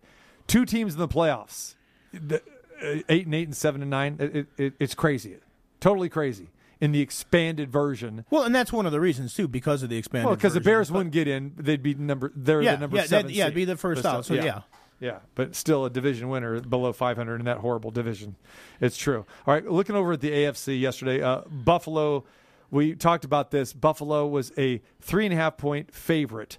Two 0.47 0.65
teams 0.65 0.93
in 0.93 0.99
the 0.99 1.07
playoffs, 1.07 1.75
the, 2.11 2.37
uh, 2.83 3.01
eight 3.07 3.25
and 3.25 3.33
eight 3.35 3.47
and 3.47 3.55
seven 3.55 3.81
and 3.81 3.89
nine. 3.91 4.17
It, 4.19 4.47
it, 4.57 4.73
it's 4.79 4.93
crazy, 4.95 5.37
totally 5.79 6.09
crazy 6.09 6.49
in 6.81 6.91
the 6.91 6.99
expanded 6.99 7.71
version. 7.71 8.25
Well, 8.29 8.43
and 8.43 8.53
that's 8.53 8.73
one 8.73 8.85
of 8.85 8.91
the 8.91 8.99
reasons 8.99 9.33
too, 9.33 9.47
because 9.47 9.83
of 9.83 9.89
the 9.89 9.95
expanded. 9.97 10.25
Well, 10.25 10.35
because 10.35 10.55
the. 10.55 10.59
Bears 10.61 10.89
But- 10.89 10.95
wouldn't 10.97 11.13
get 11.13 11.27
in, 11.29 11.53
they'd 11.57 11.81
be 11.83 11.93
number. 11.93 12.33
They're 12.35 12.61
Yeah, 12.61 12.73
the 12.75 12.81
number 12.81 12.97
yeah, 12.97 13.03
seven. 13.05 13.31
yeah, 13.31 13.45
seed. 13.45 13.55
be 13.55 13.65
the 13.65 13.77
first 13.77 14.03
But 14.03 14.09
out, 14.09 14.25
so 14.25 14.33
yeah. 14.33 14.43
yeah, 14.43 14.61
but 15.35 15.55
still 15.55 15.83
a 15.83 15.89
division 15.89 16.29
winner 16.29 16.61
below 16.61 16.93
500 16.93 17.39
in 17.39 17.45
that 17.45 17.57
horrible 17.57 17.91
division. 17.91 18.35
It's 18.79 18.95
true. 18.95 19.25
All 19.45 19.53
right, 19.53 19.65
looking 19.65 19.95
over 19.95 20.13
at 20.13 20.21
the 20.21 20.31
AFC 20.31 20.79
yesterday, 20.79 21.21
uh, 21.21 21.41
Buffalo. 21.49 22.23
We 22.69 22.95
talked 22.95 23.25
about 23.25 23.51
this. 23.51 23.73
Buffalo 23.73 24.25
was 24.25 24.53
a 24.57 24.81
three 25.01 25.25
and 25.25 25.33
a 25.33 25.37
half 25.37 25.57
point 25.57 25.93
favorite 25.93 26.57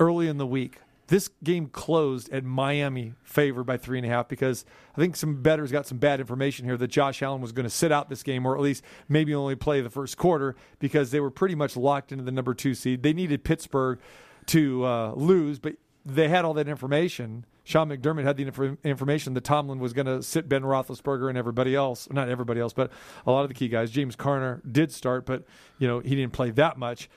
early 0.00 0.26
in 0.28 0.38
the 0.38 0.46
week. 0.46 0.78
This 1.08 1.28
game 1.42 1.66
closed 1.66 2.32
at 2.32 2.44
Miami 2.44 3.12
favored 3.22 3.64
by 3.64 3.76
three 3.76 3.98
and 3.98 4.06
a 4.06 4.10
half 4.10 4.26
because 4.26 4.64
I 4.96 5.00
think 5.00 5.16
some 5.16 5.42
bettors 5.42 5.70
got 5.70 5.86
some 5.86 5.98
bad 5.98 6.18
information 6.18 6.64
here 6.64 6.78
that 6.78 6.88
Josh 6.88 7.22
Allen 7.22 7.42
was 7.42 7.52
going 7.52 7.64
to 7.64 7.70
sit 7.70 7.92
out 7.92 8.08
this 8.08 8.22
game 8.22 8.46
or 8.46 8.56
at 8.56 8.62
least 8.62 8.82
maybe 9.06 9.34
only 9.34 9.54
play 9.54 9.82
the 9.82 9.90
first 9.90 10.16
quarter 10.16 10.56
because 10.78 11.10
they 11.10 11.20
were 11.20 11.30
pretty 11.30 11.54
much 11.54 11.76
locked 11.76 12.10
into 12.10 12.24
the 12.24 12.32
number 12.32 12.54
two 12.54 12.72
seed. 12.72 13.02
They 13.02 13.12
needed 13.12 13.44
Pittsburgh 13.44 13.98
to 14.46 14.84
uh, 14.86 15.12
lose, 15.14 15.58
but 15.58 15.74
they 16.06 16.28
had 16.28 16.46
all 16.46 16.54
that 16.54 16.68
information. 16.68 17.44
Sean 17.64 17.88
McDermott 17.88 18.24
had 18.24 18.36
the 18.36 18.44
inf- 18.44 18.78
information 18.84 19.34
that 19.34 19.44
Tomlin 19.44 19.78
was 19.78 19.92
going 19.92 20.06
to 20.06 20.22
sit 20.22 20.48
Ben 20.48 20.62
Roethlisberger 20.62 21.28
and 21.28 21.38
everybody 21.38 21.74
else, 21.74 22.08
not 22.10 22.28
everybody 22.28 22.60
else, 22.60 22.72
but 22.72 22.90
a 23.26 23.32
lot 23.32 23.42
of 23.42 23.48
the 23.48 23.54
key 23.54 23.68
guys. 23.68 23.90
James 23.90 24.14
Conner 24.14 24.60
did 24.70 24.92
start, 24.92 25.24
but 25.24 25.44
you 25.78 25.88
know 25.88 26.00
he 26.00 26.14
didn't 26.14 26.32
play 26.32 26.50
that 26.50 26.78
much. 26.78 27.08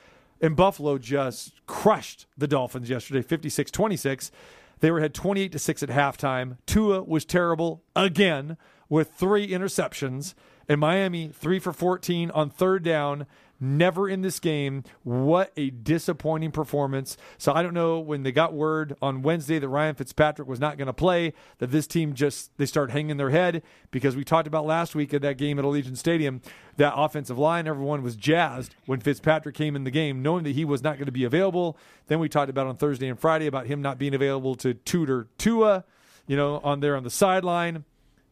And 0.41 0.55
Buffalo 0.55 0.97
just 0.97 1.53
crushed 1.65 2.27
the 2.37 2.47
Dolphins 2.47 2.89
yesterday, 2.89 3.23
56-26. 3.23 4.29
They 4.79 4.91
were 4.91 5.01
had 5.01 5.13
28 5.13 5.51
to 5.51 5.59
6 5.59 5.83
at 5.83 5.89
halftime. 5.89 6.57
Tua 6.67 7.03
was 7.03 7.25
terrible 7.25 7.83
again 7.95 8.57
with 8.89 9.11
three 9.13 9.47
interceptions. 9.47 10.33
And 10.69 10.79
Miami 10.79 11.29
3 11.29 11.59
for 11.59 11.73
14 11.73 12.29
on 12.31 12.49
third 12.49 12.83
down. 12.83 13.25
Never 13.59 14.07
in 14.07 14.21
this 14.21 14.39
game. 14.39 14.83
What 15.03 15.51
a 15.57 15.71
disappointing 15.71 16.51
performance. 16.51 17.17
So 17.39 17.53
I 17.53 17.63
don't 17.63 17.73
know 17.73 17.99
when 17.99 18.21
they 18.21 18.31
got 18.31 18.53
word 18.53 18.95
on 19.01 19.23
Wednesday 19.23 19.57
that 19.57 19.67
Ryan 19.67 19.95
Fitzpatrick 19.95 20.47
was 20.47 20.59
not 20.59 20.77
going 20.77 20.85
to 20.85 20.93
play, 20.93 21.33
that 21.57 21.71
this 21.71 21.87
team 21.87 22.13
just 22.13 22.55
they 22.57 22.67
start 22.67 22.91
hanging 22.91 23.17
their 23.17 23.31
head 23.31 23.63
because 23.89 24.15
we 24.15 24.23
talked 24.23 24.47
about 24.47 24.65
last 24.65 24.93
week 24.93 25.11
at 25.11 25.23
that 25.23 25.37
game 25.37 25.57
at 25.57 25.65
Allegiant 25.65 25.97
Stadium, 25.97 26.41
that 26.77 26.93
offensive 26.95 27.39
line, 27.39 27.67
everyone 27.67 28.03
was 28.03 28.15
jazzed 28.15 28.75
when 28.85 28.99
Fitzpatrick 28.99 29.55
came 29.55 29.75
in 29.75 29.83
the 29.83 29.91
game, 29.91 30.21
knowing 30.21 30.43
that 30.43 30.53
he 30.53 30.63
was 30.63 30.83
not 30.83 30.97
going 30.97 31.07
to 31.07 31.11
be 31.11 31.23
available. 31.23 31.77
Then 32.07 32.19
we 32.19 32.29
talked 32.29 32.51
about 32.51 32.67
on 32.67 32.77
Thursday 32.77 33.07
and 33.07 33.19
Friday 33.19 33.47
about 33.47 33.65
him 33.65 33.81
not 33.81 33.97
being 33.97 34.13
available 34.13 34.53
to 34.55 34.75
tutor 34.75 35.27
Tua, 35.39 35.83
you 36.27 36.37
know, 36.37 36.59
on 36.63 36.79
there 36.79 36.95
on 36.95 37.03
the 37.03 37.09
sideline. 37.09 37.85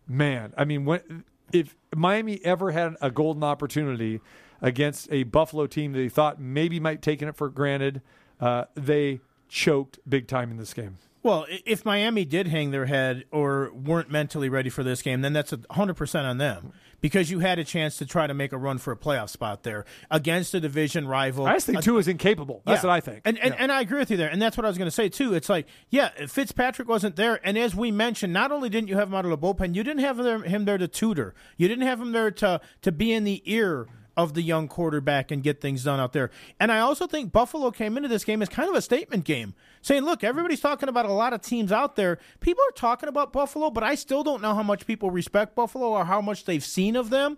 Man, 0.07 0.53
I 0.55 0.65
mean, 0.65 0.85
when 0.85 1.23
if 1.51 1.75
Miami 1.95 2.39
ever 2.43 2.71
had 2.71 2.95
a 3.01 3.09
golden 3.09 3.43
opportunity 3.43 4.21
against 4.65 5.08
a 5.12 5.23
Buffalo 5.23 5.67
team 5.67 5.93
that 5.93 5.99
they 5.99 6.10
thought 6.10 6.39
maybe 6.41 6.80
might 6.80 7.01
taken 7.01 7.28
it 7.30 7.36
for 7.36 7.49
granted, 7.49 8.01
uh, 8.41 8.65
they 8.75 9.19
choked 9.47 9.99
big 10.10 10.28
time 10.28 10.51
in 10.51 10.58
this 10.58 10.73
game. 10.73 10.97
Well, 11.23 11.47
if 11.65 11.86
Miami 11.86 12.23
did 12.23 12.47
hang 12.47 12.69
their 12.69 12.86
head 12.86 13.25
or 13.32 13.71
weren't 13.73 14.12
mentally 14.12 14.47
ready 14.47 14.69
for 14.69 14.84
this 14.84 15.01
game, 15.01 15.21
then 15.21 15.34
that's 15.34 15.51
a 15.54 15.58
100% 15.58 16.23
on 16.23 16.38
them 16.38 16.71
because 17.01 17.32
you 17.32 17.39
had 17.39 17.58
a 17.58 17.63
chance 17.63 17.97
to 17.97 18.06
try 18.06 18.28
to 18.28 18.34
make 18.36 18.51
a 18.54 18.58
run 18.58 18.78
for 18.78 18.91
a 18.91 18.95
playoff 18.95 19.30
spot 19.30 19.63
there 19.63 19.86
against 20.12 20.54
a 20.54 20.60
division 20.60 21.08
rival. 21.08 21.47
I 21.47 21.54
just 21.54 21.65
think 21.65 21.82
Tua 21.82 21.97
is 21.99 22.08
incapable. 22.08 22.62
That's 22.65 22.84
Yeah. 22.84 22.89
what 22.89 22.95
I 22.95 22.99
think. 22.99 23.21
And 23.25 23.39
and, 23.39 23.54
Yeah. 23.56 23.60
and 23.60 23.71
I 23.71 23.82
agree 23.82 23.97
with 23.97 24.12
you 24.12 24.17
there. 24.17 24.30
And 24.30 24.39
that's 24.39 24.56
what 24.56 24.65
I 24.65 24.67
was 24.67 24.78
going 24.78 24.88
to 24.88 24.91
say 24.95 25.10
too. 25.10 25.34
It's 25.34 25.49
like, 25.49 25.65
yeah, 25.89 26.10
Fitzpatrick 26.28 26.88
wasn't 26.88 27.15
there, 27.15 27.39
and 27.43 27.58
as 27.58 27.73
we 27.75 27.89
mentioned, 27.91 28.32
not 28.32 28.51
only 28.51 28.69
didn't 28.69 28.89
you 28.89 28.97
have 28.97 29.08
him 29.08 29.15
out 29.15 29.25
of 29.25 29.32
the 29.32 29.38
bullpen, 29.38 29.73
you 29.73 29.84
didn't 29.84 30.04
have 30.04 30.19
him 30.19 30.65
there 30.65 30.78
to 30.78 30.88
tutor. 30.88 31.34
You 31.58 31.67
didn't 31.67 31.88
have 31.88 31.99
him 31.99 32.12
there 32.12 32.30
to 32.32 32.62
to 32.84 32.91
be 32.91 33.12
in 33.12 33.23
the 33.23 33.41
ear 33.45 33.88
of 34.17 34.34
the 34.34 34.41
young 34.41 34.67
quarterback 34.67 35.30
and 35.32 35.43
get 35.43 35.60
things 35.62 35.84
done 35.84 35.99
out 35.99 36.13
there. 36.13 36.32
And 36.60 36.71
I 36.71 36.80
also 36.80 37.06
think 37.08 37.32
Buffalo 37.32 37.71
came 37.71 37.97
into 37.97 38.08
this 38.10 38.23
game 38.23 38.41
as 38.41 38.49
kind 38.49 38.69
of 38.69 38.75
a 38.75 38.82
statement 38.82 39.25
game, 39.25 39.54
saying, 39.82 40.04
"Look, 40.04 40.23
everybody's 40.23 40.62
talking 40.62 40.88
about 40.89 41.06
a 41.06 41.12
lot 41.12 41.34
of 41.34 41.41
teams 41.41 41.71
out 41.71 41.95
there. 41.95 42.17
People 42.39 42.63
are 42.67 42.71
talking 42.71 43.10
about 43.10 43.34
Buffalo, 43.34 43.69
but 43.69 43.84
I 43.84 43.95
still 43.95 44.23
don't 44.23 44.41
know 44.41 44.56
how 44.56 44.63
much 44.63 44.86
people 44.88 45.12
respect 45.12 45.56
Buffalo 45.56 45.89
or 45.89 46.06
how 46.06 46.21
much 46.21 46.45
they've 46.45 46.63
seen 46.63 46.95
of 46.95 47.10
them." 47.10 47.38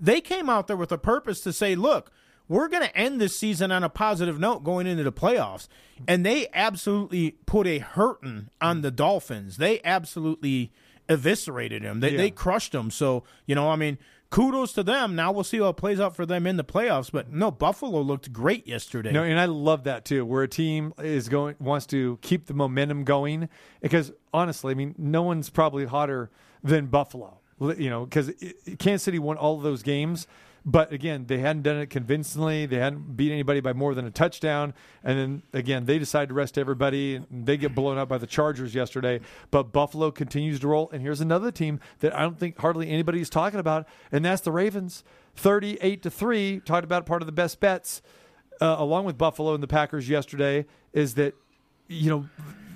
they 0.00 0.20
came 0.20 0.48
out 0.48 0.68
there 0.68 0.76
with 0.76 0.92
a 0.92 0.96
purpose 0.98 1.40
to 1.40 1.52
say, 1.52 1.74
look, 1.74 2.12
we're 2.46 2.68
going 2.68 2.84
to 2.84 2.96
end 2.96 3.20
this 3.20 3.36
season 3.36 3.72
on 3.72 3.82
a 3.82 3.88
positive 3.88 4.38
note 4.38 4.62
going 4.62 4.86
into 4.86 5.02
the 5.02 5.10
playoffs. 5.10 5.66
And 6.06 6.24
they 6.24 6.46
absolutely 6.54 7.32
put 7.46 7.66
a 7.66 7.78
hurting 7.80 8.48
on 8.60 8.82
the 8.82 8.92
Dolphins. 8.92 9.56
They 9.56 9.80
absolutely 9.82 10.72
eviscerated 11.08 11.82
them. 11.82 11.98
They, 11.98 12.12
Yeah. 12.12 12.16
they 12.18 12.30
crushed 12.30 12.70
them. 12.70 12.92
So, 12.92 13.24
you 13.46 13.56
know, 13.56 13.68
I 13.70 13.74
mean, 13.74 13.98
kudos 14.30 14.72
to 14.74 14.82
them. 14.82 15.14
Now 15.14 15.32
we'll 15.32 15.44
see 15.44 15.58
how 15.58 15.68
it 15.68 15.76
plays 15.76 16.00
out 16.00 16.14
for 16.14 16.26
them 16.26 16.46
in 16.46 16.56
the 16.56 16.64
playoffs. 16.64 17.10
But 17.10 17.32
no, 17.32 17.50
Buffalo 17.50 18.00
looked 18.00 18.32
great 18.32 18.66
yesterday. 18.66 19.12
No, 19.12 19.22
and 19.22 19.38
I 19.38 19.46
love 19.46 19.84
that 19.84 20.04
too, 20.04 20.24
where 20.24 20.42
a 20.42 20.48
team 20.48 20.92
is 20.98 21.28
going 21.28 21.56
wants 21.58 21.86
to 21.86 22.18
keep 22.22 22.46
the 22.46 22.54
momentum 22.54 23.04
going. 23.04 23.48
Because 23.80 24.12
honestly, 24.32 24.72
I 24.72 24.74
mean, 24.74 24.94
no 24.98 25.22
one's 25.22 25.50
probably 25.50 25.86
hotter 25.86 26.30
than 26.62 26.86
Buffalo. 26.86 27.38
you 27.60 27.90
know, 27.90 28.04
because 28.04 28.30
Kansas 28.78 29.02
City 29.02 29.18
won 29.18 29.36
all 29.36 29.56
of 29.56 29.62
those 29.62 29.82
games. 29.82 30.26
But 30.70 30.92
again, 30.92 31.24
they 31.26 31.38
hadn't 31.38 31.62
done 31.62 31.78
it 31.78 31.88
convincingly. 31.88 32.66
They 32.66 32.76
hadn't 32.76 33.16
beat 33.16 33.32
anybody 33.32 33.60
by 33.60 33.72
more 33.72 33.94
than 33.94 34.04
a 34.04 34.10
touchdown. 34.10 34.74
And 35.02 35.18
then 35.18 35.42
again, 35.54 35.86
they 35.86 35.98
decide 35.98 36.28
to 36.28 36.34
rest 36.34 36.58
everybody. 36.58 37.14
And 37.14 37.46
they 37.46 37.56
get 37.56 37.74
blown 37.74 37.96
up 37.96 38.10
by 38.10 38.18
the 38.18 38.26
Chargers 38.26 38.74
yesterday. 38.74 39.20
But 39.50 39.72
Buffalo 39.72 40.10
continues 40.10 40.60
to 40.60 40.68
roll. 40.68 40.90
And 40.90 41.00
here's 41.00 41.22
another 41.22 41.50
team 41.50 41.80
that 42.00 42.14
I 42.14 42.20
don't 42.20 42.38
think 42.38 42.58
hardly 42.58 42.90
anybody's 42.90 43.30
talking 43.30 43.58
about, 43.58 43.88
and 44.12 44.22
that's 44.22 44.42
the 44.42 44.52
Ravens. 44.52 45.04
38 45.36 46.02
to 46.02 46.10
3, 46.10 46.60
talked 46.60 46.84
about 46.84 47.06
part 47.06 47.22
of 47.22 47.26
the 47.26 47.32
best 47.32 47.60
bets, 47.60 48.02
uh, 48.60 48.76
along 48.78 49.06
with 49.06 49.16
Buffalo 49.16 49.54
and 49.54 49.62
the 49.62 49.68
Packers 49.68 50.06
yesterday, 50.06 50.66
is 50.92 51.14
that, 51.14 51.32
you 51.86 52.10
know, 52.10 52.28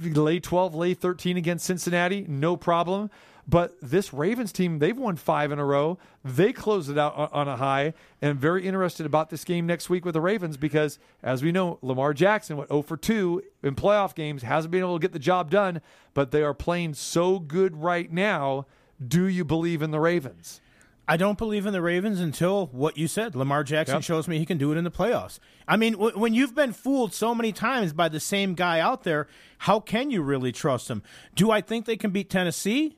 lay 0.02 0.40
12, 0.40 0.74
lay 0.74 0.94
13 0.94 1.37
against 1.37 1.66
Cincinnati, 1.66 2.24
no 2.26 2.57
problem. 2.57 3.11
But 3.48 3.74
this 3.83 4.12
Ravens 4.12 4.52
team, 4.52 4.78
they've 4.78 4.96
won 4.96 5.16
five 5.16 5.50
in 5.50 5.59
a 5.59 5.64
row. 5.64 5.98
They 6.24 6.52
closed 6.52 6.88
it 6.88 6.96
out 6.96 7.16
on- 7.16 7.28
on 7.33 7.48
a 7.48 7.57
high. 7.57 7.92
And 8.20 8.31
I'm 8.31 8.38
very 8.38 8.64
interested 8.64 9.05
about 9.05 9.31
this 9.31 9.44
game 9.44 9.66
next 9.66 9.90
week 9.90 10.05
with 10.05 10.14
the 10.14 10.20
Ravens 10.20 10.57
because, 10.57 10.98
as 11.24 11.42
we 11.42 11.50
know, 11.50 11.78
Lamar 11.83 12.14
Jackson 12.14 12.57
went 12.57 12.68
0 12.70 12.83
for 12.83 12.96
2 12.96 13.42
in 13.62 13.74
playoff 13.74 14.14
games, 14.14 14.42
hasn't 14.44 14.70
been 14.70 14.81
able 14.81 14.96
to 14.96 15.02
get 15.02 15.12
the 15.12 15.18
job 15.18 15.50
done, 15.50 15.81
but 16.14 16.31
they 16.31 16.42
are 16.44 16.55
playing 16.55 16.94
so 16.94 17.40
good 17.40 17.76
right 17.83 18.12
now. 18.12 18.64
Do 19.05 19.26
you 19.26 19.44
believe 19.44 19.83
in 19.83 19.90
the 19.90 19.98
Ravens? 20.00 20.61
I 21.09 21.16
don't 21.16 21.37
believe 21.37 21.66
in 21.66 21.72
the 21.72 21.83
Ravens 21.83 22.20
until 22.20 22.66
what 22.66 22.96
you 22.96 23.09
said. 23.09 23.35
Lamar 23.35 23.64
Jackson 23.64 23.96
Yep. 23.96 24.05
shows 24.05 24.28
me 24.28 24.38
he 24.38 24.46
can 24.46 24.57
do 24.57 24.70
it 24.70 24.78
in 24.78 24.85
the 24.85 24.90
playoffs. 24.90 25.40
I 25.66 25.76
mean, 25.76 25.94
w- 25.94 26.16
when 26.16 26.33
you've 26.33 26.55
been 26.55 26.72
fooled 26.72 27.12
so 27.12 27.35
many 27.35 27.50
times 27.50 27.92
by 27.92 28.09
the 28.09 28.20
same 28.20 28.55
guy 28.55 28.78
out 28.78 29.02
there, 29.02 29.26
how 29.59 29.81
can 29.81 30.12
you 30.12 30.22
really 30.22 30.52
trust 30.52 30.88
him? 30.88 31.02
Do 31.35 31.50
I 31.50 31.61
think 31.61 31.87
they 31.87 31.96
can 31.96 32.12
beat 32.12 32.31
Tennessee? 32.31 32.96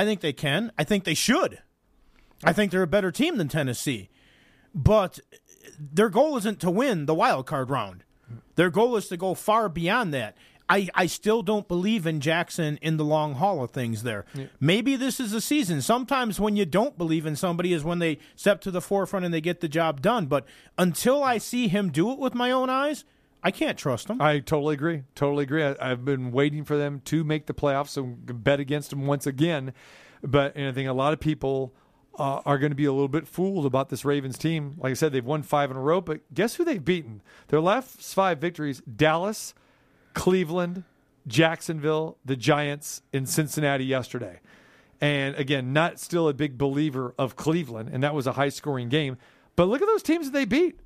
I 0.00 0.04
think 0.06 0.22
they 0.22 0.32
can. 0.32 0.72
I 0.78 0.84
think 0.84 1.04
they 1.04 1.12
should. 1.12 1.58
I 2.42 2.54
think 2.54 2.72
they're 2.72 2.82
a 2.82 2.86
better 2.86 3.12
team 3.12 3.36
than 3.36 3.48
Tennessee. 3.48 4.08
But 4.74 5.20
their 5.78 6.08
goal 6.08 6.38
isn't 6.38 6.58
to 6.60 6.70
win 6.70 7.04
the 7.04 7.14
wild 7.14 7.44
card 7.44 7.68
round. 7.68 8.04
Their 8.54 8.70
goal 8.70 8.96
is 8.96 9.08
to 9.08 9.18
go 9.18 9.34
far 9.34 9.68
beyond 9.68 10.14
that. 10.14 10.38
I, 10.70 10.88
I 10.94 11.04
still 11.04 11.42
don't 11.42 11.68
believe 11.68 12.06
in 12.06 12.20
Jackson 12.20 12.78
in 12.80 12.96
the 12.96 13.04
long 13.04 13.34
haul 13.34 13.62
of 13.62 13.72
things 13.72 14.02
there. 14.02 14.24
Maybe 14.58 14.96
this 14.96 15.20
is 15.20 15.34
a 15.34 15.40
season. 15.40 15.82
Sometimes 15.82 16.40
when 16.40 16.56
you 16.56 16.64
don't 16.64 16.96
believe 16.96 17.26
in 17.26 17.36
somebody 17.36 17.74
is 17.74 17.84
when 17.84 17.98
they 17.98 18.16
step 18.36 18.62
to 18.62 18.70
the 18.70 18.80
forefront 18.80 19.26
and 19.26 19.34
they 19.34 19.42
get 19.42 19.60
the 19.60 19.68
job 19.68 20.00
done. 20.00 20.26
But 20.26 20.46
until 20.78 21.22
I 21.22 21.36
see 21.36 21.68
him 21.68 21.90
do 21.90 22.10
it 22.12 22.18
with 22.18 22.34
my 22.34 22.52
own 22.52 22.70
eyes, 22.70 23.04
I 23.42 23.50
can't 23.50 23.78
trust 23.78 24.08
them. 24.08 24.20
I 24.20 24.40
totally 24.40 24.74
agree. 24.74 25.04
Totally 25.14 25.44
agree. 25.44 25.64
I, 25.64 25.76
I've 25.80 26.04
been 26.04 26.30
waiting 26.30 26.64
for 26.64 26.76
them 26.76 27.00
to 27.06 27.24
make 27.24 27.46
the 27.46 27.54
playoffs, 27.54 27.96
and 27.96 28.44
bet 28.44 28.60
against 28.60 28.90
them 28.90 29.06
once 29.06 29.26
again. 29.26 29.72
But 30.22 30.56
and 30.56 30.68
I 30.68 30.72
think 30.72 30.88
a 30.88 30.92
lot 30.92 31.12
of 31.12 31.20
people 31.20 31.74
uh, 32.18 32.40
are 32.44 32.58
going 32.58 32.70
to 32.70 32.76
be 32.76 32.84
a 32.84 32.92
little 32.92 33.08
bit 33.08 33.26
fooled 33.26 33.64
about 33.64 33.88
this 33.88 34.04
Ravens 34.04 34.36
team. 34.36 34.74
Like 34.78 34.90
I 34.90 34.94
said, 34.94 35.12
they've 35.12 35.24
won 35.24 35.42
five 35.42 35.70
in 35.70 35.76
a 35.76 35.80
row, 35.80 36.00
but 36.00 36.20
guess 36.34 36.56
who 36.56 36.64
they've 36.64 36.84
beaten? 36.84 37.22
Their 37.48 37.60
last 37.60 38.14
five 38.14 38.38
victories: 38.38 38.82
Dallas, 38.82 39.54
Cleveland, 40.12 40.84
Jacksonville, 41.26 42.18
the 42.24 42.36
Giants, 42.36 43.02
and 43.12 43.28
Cincinnati 43.28 43.84
yesterday. 43.84 44.40
And 45.00 45.34
again, 45.36 45.72
not 45.72 45.98
still 45.98 46.28
a 46.28 46.34
big 46.34 46.58
believer 46.58 47.14
of 47.18 47.34
Cleveland, 47.34 47.88
and 47.90 48.02
that 48.02 48.14
was 48.14 48.26
a 48.26 48.32
high 48.32 48.50
scoring 48.50 48.90
game. 48.90 49.16
But 49.56 49.64
look 49.68 49.80
at 49.80 49.86
those 49.86 50.02
teams 50.02 50.26
that 50.26 50.32
they 50.32 50.44
beat. 50.44 50.78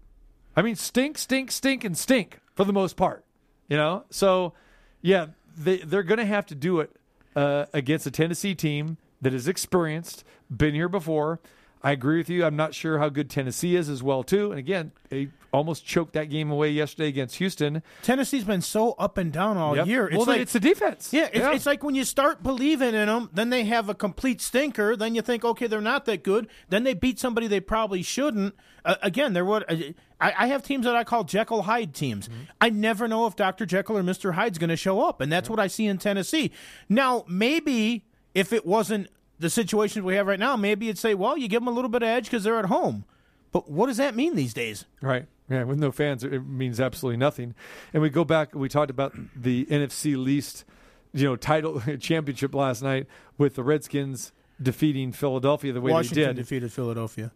I 0.56 0.62
mean, 0.62 0.76
stink, 0.76 1.18
stink, 1.18 1.50
stink, 1.50 1.82
and 1.82 1.98
stink 1.98 2.38
for 2.54 2.64
the 2.64 2.72
most 2.72 2.96
part. 2.96 3.24
You 3.68 3.76
know, 3.76 4.04
so 4.10 4.52
yeah, 5.00 5.26
they 5.56 5.78
they're 5.78 6.02
going 6.02 6.18
to 6.18 6.26
have 6.26 6.46
to 6.46 6.54
do 6.54 6.80
it 6.80 6.94
uh, 7.34 7.66
against 7.72 8.06
a 8.06 8.10
Tennessee 8.10 8.54
team 8.54 8.98
that 9.20 9.32
is 9.32 9.48
experienced, 9.48 10.24
been 10.54 10.74
here 10.74 10.88
before. 10.88 11.40
I 11.82 11.92
agree 11.92 12.18
with 12.18 12.30
you. 12.30 12.44
I'm 12.44 12.56
not 12.56 12.74
sure 12.74 12.98
how 12.98 13.08
good 13.10 13.28
Tennessee 13.28 13.76
is 13.76 13.88
as 13.88 14.02
well 14.02 14.22
too. 14.22 14.50
And 14.50 14.58
again, 14.58 14.92
they 15.08 15.28
almost 15.54 15.86
choked 15.86 16.14
that 16.14 16.28
game 16.28 16.50
away 16.50 16.70
yesterday 16.70 17.08
against 17.08 17.36
Houston. 17.36 17.82
Tennessee's 18.02 18.44
been 18.44 18.60
so 18.60 18.92
up 18.92 19.16
and 19.16 19.32
down 19.32 19.56
all 19.56 19.76
Yep. 19.76 19.86
year. 19.86 20.06
It's 20.08 20.16
well, 20.16 20.26
like 20.26 20.40
it's 20.40 20.52
the 20.52 20.60
defense. 20.60 21.12
Yeah, 21.12 21.28
it's, 21.32 21.46
it's 21.46 21.66
like 21.66 21.84
when 21.84 21.94
you 21.94 22.04
start 22.04 22.42
believing 22.42 22.94
in 22.94 23.06
them, 23.06 23.30
then 23.32 23.50
they 23.50 23.64
have 23.64 23.88
a 23.88 23.94
complete 23.94 24.40
stinker. 24.40 24.96
Then 24.96 25.14
you 25.14 25.22
think, 25.22 25.44
okay, 25.44 25.68
they're 25.68 25.80
not 25.80 26.04
that 26.06 26.24
good. 26.24 26.48
Then 26.68 26.82
they 26.82 26.92
beat 26.92 27.20
somebody 27.20 27.46
they 27.46 27.60
probably 27.60 28.02
shouldn't. 28.02 28.54
Uh, 28.84 28.96
again, 29.00 29.32
they're 29.32 29.44
what 29.44 29.64
I, 29.70 29.94
I 30.20 30.46
have 30.48 30.62
teams 30.64 30.84
that 30.86 30.96
I 30.96 31.04
call 31.04 31.24
Jekyll 31.24 31.62
Hyde 31.62 31.94
teams. 31.94 32.28
I 32.60 32.70
never 32.70 33.06
know 33.06 33.26
if 33.26 33.36
Dr. 33.36 33.64
Jekyll 33.64 33.96
or 33.96 34.02
Mr. 34.02 34.34
Hyde's 34.34 34.58
going 34.58 34.70
to 34.70 34.76
show 34.76 35.00
up, 35.00 35.20
and 35.20 35.30
that's 35.32 35.48
what 35.48 35.60
I 35.60 35.68
see 35.68 35.86
in 35.86 35.98
Tennessee. 35.98 36.50
Now, 36.88 37.24
maybe 37.28 38.04
if 38.34 38.52
it 38.52 38.66
wasn't 38.66 39.08
the 39.38 39.50
situation 39.50 40.04
we 40.04 40.16
have 40.16 40.26
right 40.26 40.38
now, 40.38 40.56
maybe 40.56 40.86
you'd 40.86 40.98
say, 40.98 41.14
well, 41.14 41.36
you 41.36 41.46
give 41.46 41.60
them 41.62 41.68
a 41.68 41.72
little 41.72 41.88
bit 41.88 42.02
of 42.02 42.08
edge 42.08 42.24
because 42.24 42.42
they're 42.44 42.58
at 42.58 42.66
home. 42.66 43.04
But 43.52 43.70
what 43.70 43.86
does 43.86 43.98
that 43.98 44.16
mean 44.16 44.34
these 44.34 44.52
days? 44.52 44.84
Right. 45.00 45.26
Yeah, 45.48 45.64
with 45.64 45.78
no 45.78 45.92
fans, 45.92 46.24
it 46.24 46.40
means 46.46 46.80
absolutely 46.80 47.18
nothing. 47.18 47.54
And 47.92 48.02
we 48.02 48.08
go 48.08 48.24
back. 48.24 48.54
We 48.54 48.68
talked 48.68 48.90
about 48.90 49.14
the 49.36 49.66
NFC 49.66 50.16
least, 50.16 50.64
you 51.12 51.24
know, 51.24 51.36
title 51.36 51.80
championship 52.00 52.54
last 52.54 52.82
night 52.82 53.06
with 53.36 53.54
the 53.54 53.62
Redskins 53.62 54.32
defeating 54.62 55.12
Philadelphia 55.12 55.72
the 55.72 55.80
way 55.80 55.92
Washington 55.92 56.22
they 56.22 56.26
did. 56.28 56.36
defeated 56.36 56.72
Philadelphia. 56.72 57.30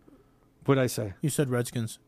What 0.64 0.76
did 0.76 0.84
I 0.84 0.86
say? 0.86 1.14
You 1.20 1.28
said 1.28 1.50
Redskins. 1.50 1.98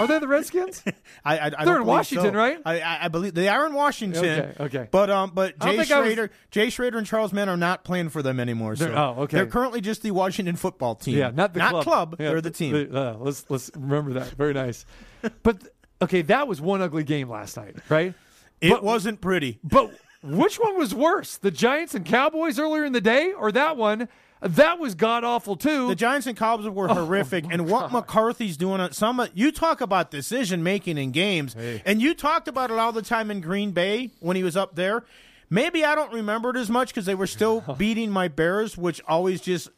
Are 0.00 0.06
they 0.06 0.18
the 0.18 0.26
Redskins? 0.26 0.82
I, 1.24 1.38
I, 1.38 1.50
I 1.58 1.64
They're 1.64 1.76
in 1.76 1.86
Washington, 1.86 2.32
so. 2.32 2.36
right? 2.38 2.58
I, 2.64 2.80
I, 2.80 3.04
I 3.04 3.08
believe 3.08 3.34
they 3.34 3.48
are 3.48 3.66
in 3.66 3.74
Washington. 3.74 4.24
Okay, 4.24 4.52
okay. 4.64 4.88
But 4.90 5.10
um, 5.10 5.30
but 5.34 5.58
Jay 5.60 5.74
I 5.74 5.76
was- 5.76 5.86
Schroeder, 5.88 6.30
Jay 6.50 6.70
Schroeder 6.70 6.98
and 6.98 7.06
Charles 7.06 7.32
Mann 7.32 7.48
are 7.48 7.56
not 7.56 7.84
playing 7.84 8.08
for 8.08 8.22
them 8.22 8.40
anymore. 8.40 8.74
So 8.76 8.86
They're- 8.86 8.96
oh, 8.98 9.14
okay. 9.20 9.36
They're 9.36 9.46
currently 9.46 9.80
just 9.80 10.02
the 10.02 10.10
Washington 10.10 10.56
football 10.56 10.94
team. 10.94 11.18
yeah, 11.18 11.30
not 11.32 11.52
the 11.54 11.60
club. 11.82 12.16
Yeah, 12.18 12.30
they're 12.30 12.40
the 12.40 12.50
team. 12.50 12.90
uh, 12.94 13.14
let's 13.18 13.44
let's 13.48 13.70
remember 13.76 14.14
that. 14.14 14.30
Very 14.30 14.54
nice. 14.54 14.84
but 15.42 15.58
okay, 16.02 16.22
that 16.22 16.48
was 16.48 16.60
one 16.60 16.80
ugly 16.82 17.04
game 17.04 17.28
last 17.28 17.56
night, 17.56 17.76
right? 17.88 18.14
it 18.60 18.70
but- 18.70 18.82
wasn't 18.82 19.20
pretty. 19.20 19.58
But 19.62 19.92
which 20.22 20.58
one 20.58 20.78
was 20.78 20.94
worse, 20.94 21.36
the 21.38 21.50
Giants 21.50 21.94
and 21.94 22.04
Cowboys 22.04 22.58
earlier 22.58 22.84
in 22.84 22.92
the 22.92 23.00
day, 23.00 23.32
or 23.32 23.52
that 23.52 23.76
one? 23.76 24.08
That 24.40 24.78
was 24.78 24.94
god 24.94 25.22
awful 25.22 25.56
too. 25.56 25.88
The 25.88 25.94
Giants 25.94 26.26
and 26.26 26.36
Cubs 26.36 26.66
were 26.68 26.90
Oh, 26.90 26.94
horrific, 26.94 27.44
and 27.50 27.68
what 27.68 27.92
McCarthy's 27.92 28.56
doing 28.56 28.80
on 28.80 28.92
some. 28.92 29.26
You 29.34 29.52
talk 29.52 29.80
about 29.80 30.10
decision 30.10 30.62
making 30.62 30.96
in 30.98 31.10
games, 31.10 31.54
and 31.84 32.00
you 32.00 32.14
talked 32.14 32.48
about 32.48 32.70
it 32.70 32.78
all 32.78 32.92
the 32.92 33.02
time 33.02 33.30
in 33.30 33.40
Green 33.40 33.72
Bay 33.72 34.10
when 34.20 34.36
he 34.36 34.42
was 34.42 34.56
up 34.56 34.74
there. 34.76 35.04
Maybe 35.50 35.84
I 35.84 35.94
don't 35.94 36.12
remember 36.12 36.50
it 36.50 36.56
as 36.56 36.70
much 36.70 36.88
because 36.88 37.06
they 37.06 37.14
were 37.14 37.26
still 37.26 37.60
beating 37.78 38.10
my 38.10 38.28
Bears, 38.28 38.78
which 38.78 39.00
always 39.06 39.40
just 39.40 39.68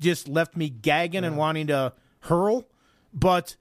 just 0.00 0.26
left 0.26 0.56
me 0.56 0.68
gagging 0.68 1.22
and 1.24 1.36
wanting 1.36 1.68
to 1.68 1.92
hurl. 2.20 2.66
But 3.14 3.54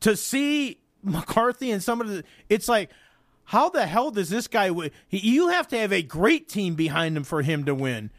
to 0.00 0.16
see 0.16 0.78
McCarthy 1.02 1.70
and 1.70 1.82
some 1.82 2.00
of 2.00 2.08
the, 2.08 2.24
it's 2.48 2.68
like, 2.68 2.90
how 3.44 3.68
the 3.68 3.86
hell 3.86 4.10
does 4.10 4.30
this 4.30 4.46
guy? 4.46 4.70
You 5.10 5.48
have 5.48 5.68
to 5.68 5.78
have 5.78 5.92
a 5.92 6.02
great 6.02 6.48
team 6.48 6.74
behind 6.76 7.16
him 7.16 7.24
for 7.24 7.42
him 7.42 7.64
to 7.64 7.74
win. 7.74 8.10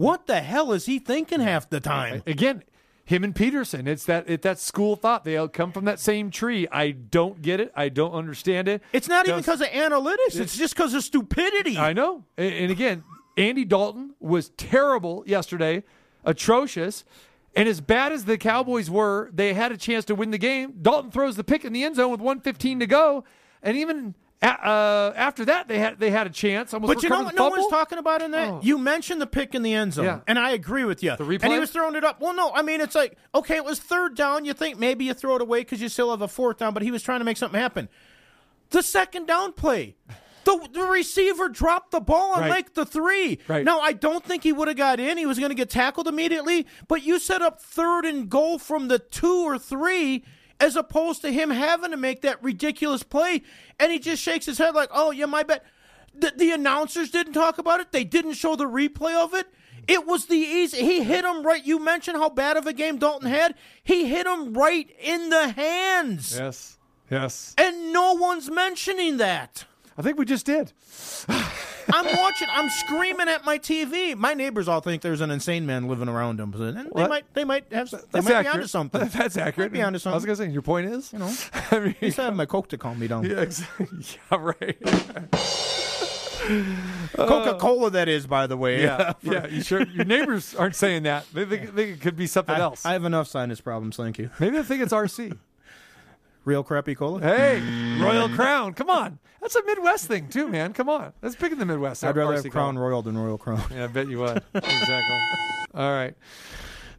What 0.00 0.26
the 0.26 0.40
hell 0.40 0.72
is 0.72 0.86
he 0.86 0.98
thinking 0.98 1.40
half 1.40 1.68
the 1.68 1.78
time? 1.78 2.22
again, 2.26 2.62
him 3.04 3.22
and 3.22 3.34
Pederson. 3.34 3.86
It's 3.86 4.06
that 4.06 4.30
it, 4.30 4.40
that 4.40 4.58
school 4.58 4.96
thought 4.96 5.26
they 5.26 5.36
all 5.36 5.46
come 5.46 5.72
from 5.72 5.84
that 5.84 6.00
same 6.00 6.30
tree. 6.30 6.66
I 6.72 6.92
don't 6.92 7.42
get 7.42 7.60
it. 7.60 7.70
I 7.76 7.90
don't 7.90 8.14
understand 8.14 8.66
it. 8.66 8.82
It's 8.94 9.08
not 9.08 9.28
even 9.28 9.40
because 9.40 9.60
of 9.60 9.66
analytics. 9.66 10.40
It's 10.40 10.56
just 10.56 10.74
because 10.74 10.94
of 10.94 11.04
stupidity. 11.04 11.76
I 11.76 11.92
know. 11.92 12.24
And, 12.38 12.54
and 12.54 12.70
again, 12.70 13.04
Andy 13.36 13.66
Dalton 13.66 14.14
was 14.20 14.48
terrible 14.56 15.22
yesterday, 15.26 15.82
atrocious. 16.24 17.04
And 17.54 17.68
as 17.68 17.82
bad 17.82 18.10
as 18.12 18.24
the 18.24 18.38
Cowboys 18.38 18.88
were, 18.88 19.28
they 19.34 19.52
had 19.52 19.70
a 19.70 19.76
chance 19.76 20.06
to 20.06 20.14
win 20.14 20.30
the 20.30 20.38
game. 20.38 20.76
Dalton 20.80 21.10
throws 21.10 21.36
the 21.36 21.44
pick 21.44 21.62
in 21.66 21.74
the 21.74 21.84
end 21.84 21.96
zone 21.96 22.10
with 22.10 22.20
115 22.20 22.80
to 22.80 22.86
go, 22.86 23.24
and 23.62 23.76
even 23.76 24.14
uh, 24.42 25.12
after 25.16 25.44
that, 25.44 25.68
they 25.68 25.78
had 25.78 25.98
they 26.00 26.10
had 26.10 26.26
a 26.26 26.30
chance. 26.30 26.72
Almost 26.72 26.94
but 26.94 27.02
you 27.02 27.08
know 27.10 27.24
what 27.24 27.34
no 27.34 27.48
one's 27.48 27.68
talking 27.68 27.98
about 27.98 28.22
in 28.22 28.30
that? 28.30 28.48
Oh. 28.48 28.60
You 28.62 28.78
mentioned 28.78 29.20
the 29.20 29.26
pick 29.26 29.54
in 29.54 29.62
the 29.62 29.74
end 29.74 29.92
zone, 29.94 30.04
Yeah. 30.06 30.20
and 30.26 30.38
I 30.38 30.52
agree 30.52 30.84
with 30.84 31.02
you. 31.02 31.14
The 31.16 31.24
replay? 31.24 31.42
And 31.44 31.52
he 31.52 31.58
was 31.60 31.70
throwing 31.70 31.94
it 31.94 32.04
up. 32.04 32.20
Well, 32.20 32.34
no, 32.34 32.50
I 32.54 32.62
mean, 32.62 32.80
it's 32.80 32.94
like, 32.94 33.18
okay, 33.34 33.56
it 33.56 33.64
was 33.64 33.78
third 33.78 34.14
down. 34.16 34.44
You 34.46 34.54
think 34.54 34.78
maybe 34.78 35.04
you 35.04 35.12
throw 35.14 35.36
it 35.36 35.42
away 35.42 35.60
because 35.60 35.82
you 35.82 35.88
still 35.90 36.10
have 36.10 36.22
a 36.22 36.28
fourth 36.28 36.56
down, 36.58 36.72
but 36.72 36.82
he 36.82 36.90
was 36.90 37.02
trying 37.02 37.20
to 37.20 37.24
make 37.24 37.36
something 37.36 37.60
happen. 37.60 37.88
The 38.70 38.82
second 38.82 39.26
down 39.26 39.52
play. 39.52 39.96
The, 40.44 40.68
the 40.72 40.84
receiver 40.84 41.50
dropped 41.50 41.90
the 41.90 42.00
ball 42.00 42.32
on 42.32 42.40
Right. 42.40 42.48
like 42.50 42.72
the 42.72 42.86
three. 42.86 43.40
Right. 43.46 43.62
Now, 43.62 43.80
I 43.80 43.92
don't 43.92 44.24
think 44.24 44.42
he 44.42 44.54
would 44.54 44.68
have 44.68 44.76
got 44.78 44.98
in. 44.98 45.18
He 45.18 45.26
was 45.26 45.38
going 45.38 45.50
to 45.50 45.54
get 45.54 45.68
tackled 45.68 46.08
immediately, 46.08 46.66
but 46.88 47.02
you 47.02 47.18
set 47.18 47.42
up 47.42 47.60
third 47.60 48.06
and 48.06 48.26
goal 48.30 48.58
from 48.58 48.88
the 48.88 48.98
two 48.98 49.44
or 49.46 49.58
three 49.58 50.24
as 50.60 50.76
opposed 50.76 51.22
to 51.22 51.32
him 51.32 51.50
having 51.50 51.90
to 51.90 51.96
make 51.96 52.20
that 52.20 52.42
ridiculous 52.42 53.02
play. 53.02 53.42
And 53.78 53.90
he 53.90 53.98
just 53.98 54.22
shakes 54.22 54.46
his 54.46 54.58
head 54.58 54.74
like, 54.74 54.90
oh, 54.92 55.10
yeah, 55.10 55.26
my 55.26 55.42
bad. 55.42 55.62
The, 56.14 56.32
the 56.36 56.50
announcers 56.52 57.10
didn't 57.10 57.32
talk 57.32 57.58
about 57.58 57.80
it. 57.80 57.92
They 57.92 58.04
didn't 58.04 58.34
show 58.34 58.56
the 58.56 58.66
replay 58.66 59.14
of 59.14 59.32
it. 59.32 59.46
It 59.88 60.06
was 60.06 60.26
the 60.26 60.36
easy. 60.36 60.84
He 60.84 61.02
hit 61.02 61.24
him 61.24 61.42
right. 61.42 61.64
You 61.64 61.78
mentioned 61.78 62.18
how 62.18 62.28
bad 62.28 62.56
of 62.56 62.66
a 62.66 62.72
game 62.72 62.98
Dalton 62.98 63.28
had. 63.28 63.54
He 63.82 64.06
hit 64.06 64.26
him 64.26 64.52
right 64.52 64.88
in 65.00 65.30
the 65.30 65.48
hands. 65.48 66.36
Yes, 66.36 66.78
yes. 67.10 67.54
And 67.56 67.92
no 67.92 68.12
one's 68.12 68.50
mentioning 68.50 69.16
that. 69.16 69.64
I 70.00 70.02
think 70.02 70.18
we 70.18 70.24
just 70.24 70.46
did. 70.46 70.72
I'm 71.92 72.16
watching. 72.16 72.48
I'm 72.50 72.70
screaming 72.70 73.28
at 73.28 73.44
my 73.44 73.58
TV. 73.58 74.16
My 74.16 74.32
neighbors 74.32 74.66
all 74.66 74.80
think 74.80 75.02
there's 75.02 75.20
an 75.20 75.30
insane 75.30 75.66
man 75.66 75.88
living 75.88 76.08
around 76.08 76.38
them. 76.38 76.54
And 76.54 76.90
they 76.96 77.06
might. 77.06 77.34
They 77.34 77.44
might 77.44 77.70
have. 77.70 77.90
They 77.90 77.98
That's 78.10 78.24
might 78.24 78.32
accurate. 78.32 78.44
be 78.44 78.48
onto 78.48 78.66
something. 78.66 79.08
That's 79.12 79.36
accurate. 79.36 79.72
Might 79.72 79.78
be 79.78 79.82
onto 79.82 79.98
something. 79.98 80.14
I 80.14 80.16
was 80.16 80.24
gonna 80.24 80.36
say 80.36 80.48
your 80.48 80.62
point 80.62 80.88
is, 80.88 81.12
You 81.12 81.18
know. 81.18 81.34
I 81.70 81.94
mean, 82.00 82.12
to 82.12 82.22
have 82.22 82.34
my 82.34 82.46
Coke 82.46 82.68
to 82.68 82.78
calm 82.78 82.98
me 82.98 83.08
down. 83.08 83.26
yeah, 83.26 83.42
exactly. 83.42 83.88
yeah, 84.32 84.38
right. 84.38 84.78
Coca 87.12 87.58
Cola, 87.60 87.90
that 87.90 88.08
is, 88.08 88.26
by 88.26 88.46
the 88.46 88.56
way. 88.56 88.82
Yeah, 88.82 89.12
yeah. 89.20 89.48
You 89.48 89.62
sure 89.62 89.86
your 89.86 90.06
neighbors 90.06 90.54
aren't 90.54 90.76
saying 90.76 91.02
that? 91.02 91.26
They 91.34 91.44
think, 91.44 91.74
think 91.74 91.90
it 91.90 92.00
could 92.00 92.16
be 92.16 92.26
something 92.26 92.54
I, 92.54 92.60
else. 92.60 92.86
I 92.86 92.92
have 92.92 93.04
enough 93.04 93.28
sinus 93.28 93.60
problems. 93.60 93.96
Thank 93.96 94.18
you. 94.18 94.30
Maybe 94.40 94.56
they 94.56 94.62
think 94.62 94.82
it's 94.82 94.94
RC. 94.94 95.36
Real 96.44 96.64
crappy 96.64 96.94
cola. 96.94 97.20
Hey, 97.20 97.60
Royal 98.00 98.28
Crown. 98.28 98.72
Come 98.72 98.88
on. 98.88 99.18
That's 99.40 99.54
a 99.56 99.64
Midwest 99.64 100.06
thing, 100.06 100.28
too, 100.28 100.48
man. 100.48 100.72
Come 100.72 100.88
on. 100.88 101.12
That's 101.20 101.36
big 101.36 101.52
in 101.52 101.58
the 101.58 101.66
Midwest. 101.66 102.02
I'd 102.02 102.16
rather 102.16 102.36
RC 102.36 102.44
have 102.44 102.52
Crown 102.52 102.74
Cola. 102.74 102.88
Royal 102.88 103.02
than 103.02 103.18
Royal 103.18 103.38
Crown. 103.38 103.62
Yeah, 103.74 103.84
I 103.84 103.86
bet 103.88 104.08
you 104.08 104.20
would. 104.20 104.42
exactly. 104.54 105.18
All 105.74 105.92
right. 105.92 106.14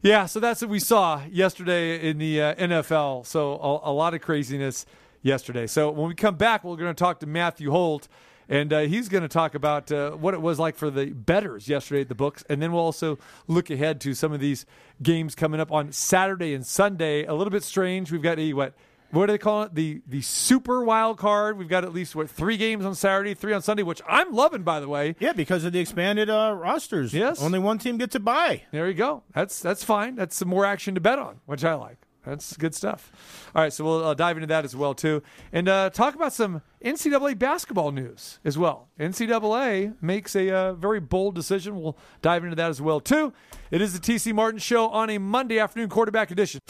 Yeah, 0.03 0.25
so 0.25 0.39
that's 0.39 0.61
what 0.61 0.69
we 0.69 0.79
saw 0.79 1.21
yesterday 1.31 2.09
in 2.09 2.17
the 2.17 2.41
uh, 2.41 2.55
NFL. 2.55 3.25
So 3.25 3.53
a, 3.53 3.91
a 3.91 3.93
lot 3.93 4.13
of 4.13 4.21
craziness 4.21 4.85
yesterday. 5.21 5.67
So 5.67 5.91
when 5.91 6.07
we 6.07 6.15
come 6.15 6.35
back, 6.35 6.63
we're 6.63 6.75
going 6.75 6.93
to 6.93 6.99
talk 6.99 7.19
to 7.19 7.27
Matthew 7.27 7.69
Holt, 7.69 8.07
and 8.49 8.73
uh, 8.73 8.79
he's 8.81 9.09
going 9.09 9.21
to 9.21 9.27
talk 9.27 9.53
about 9.53 9.91
uh, 9.91 10.11
what 10.11 10.33
it 10.33 10.41
was 10.41 10.59
like 10.59 10.75
for 10.75 10.89
the 10.89 11.07
bettors 11.07 11.67
yesterday 11.67 12.01
at 12.01 12.09
the 12.09 12.15
books, 12.15 12.43
and 12.49 12.61
then 12.61 12.71
we'll 12.71 12.81
also 12.81 13.19
look 13.47 13.69
ahead 13.69 14.01
to 14.01 14.13
some 14.13 14.33
of 14.33 14.39
these 14.39 14.65
games 15.03 15.35
coming 15.35 15.59
up 15.59 15.71
on 15.71 15.91
Saturday 15.91 16.53
and 16.53 16.65
Sunday. 16.65 17.25
A 17.25 17.33
little 17.33 17.51
bit 17.51 17.63
strange. 17.63 18.11
We've 18.11 18.21
got 18.21 18.39
a 18.39 18.53
what? 18.53 18.73
What 19.11 19.27
do 19.27 19.33
they 19.33 19.37
call 19.37 19.63
it? 19.63 19.75
The 19.75 20.01
the 20.07 20.21
super 20.21 20.83
wild 20.83 21.17
card. 21.17 21.57
We've 21.57 21.67
got 21.67 21.83
at 21.83 21.93
least 21.93 22.15
what 22.15 22.29
three 22.29 22.57
games 22.57 22.85
on 22.85 22.95
Saturday, 22.95 23.33
three 23.33 23.53
on 23.53 23.61
Sunday, 23.61 23.83
which 23.83 24.01
I'm 24.07 24.31
loving, 24.33 24.63
by 24.63 24.79
the 24.79 24.87
way. 24.87 25.15
Yeah, 25.19 25.33
because 25.33 25.63
of 25.63 25.73
the 25.73 25.79
expanded 25.79 26.29
uh, 26.29 26.55
rosters. 26.57 27.13
Yes. 27.13 27.41
Only 27.41 27.59
one 27.59 27.77
team 27.77 27.97
gets 27.97 28.15
a 28.15 28.19
buy. 28.19 28.63
There 28.71 28.87
you 28.87 28.93
go. 28.93 29.23
That's 29.33 29.59
that's 29.59 29.83
fine. 29.83 30.15
That's 30.15 30.35
some 30.35 30.47
more 30.47 30.65
action 30.65 30.95
to 30.95 31.01
bet 31.01 31.19
on, 31.19 31.41
which 31.45 31.63
I 31.63 31.73
like. 31.73 31.97
That's 32.25 32.55
good 32.55 32.75
stuff. 32.75 33.11
All 33.55 33.63
right, 33.63 33.73
so 33.73 33.83
we'll 33.83 34.05
uh, 34.05 34.13
dive 34.13 34.37
into 34.37 34.47
that 34.47 34.63
as 34.63 34.75
well 34.75 34.93
too, 34.93 35.23
and 35.51 35.67
uh, 35.67 35.89
talk 35.89 36.13
about 36.13 36.33
some 36.33 36.61
NCAA 36.85 37.37
basketball 37.39 37.91
news 37.91 38.39
as 38.45 38.59
well. 38.59 38.89
NCAA 38.99 39.95
makes 40.01 40.35
a 40.35 40.51
uh, 40.51 40.73
very 40.73 40.99
bold 40.99 41.33
decision. 41.33 41.81
We'll 41.81 41.97
dive 42.21 42.43
into 42.43 42.55
that 42.55 42.69
as 42.69 42.79
well 42.79 42.99
too. 42.99 43.33
It 43.71 43.81
is 43.81 43.99
the 43.99 43.99
TC 43.99 44.33
Martin 44.33 44.59
Show 44.59 44.89
on 44.89 45.09
a 45.09 45.17
Monday 45.17 45.57
afternoon 45.57 45.89
quarterback 45.89 46.29
edition. 46.29 46.61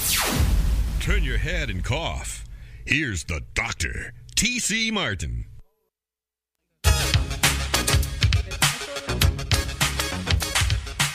Turn 1.02 1.24
your 1.24 1.40
head 1.40 1.72
and 1.72 1.84
cough. 1.84 2.46
Here's 2.86 3.24
the 3.24 3.42
doctor, 3.56 4.14
T.C. 4.36 4.92
Martin. 4.92 5.46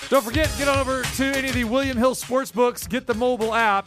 Don't 0.08 0.24
forget, 0.24 0.52
get 0.58 0.66
on 0.66 0.80
over 0.80 1.04
to 1.04 1.24
any 1.26 1.50
of 1.50 1.54
the 1.54 1.62
William 1.62 1.96
Hill 1.96 2.16
sports 2.16 2.50
books. 2.50 2.88
Get 2.88 3.06
the 3.06 3.14
mobile 3.14 3.54
app. 3.54 3.86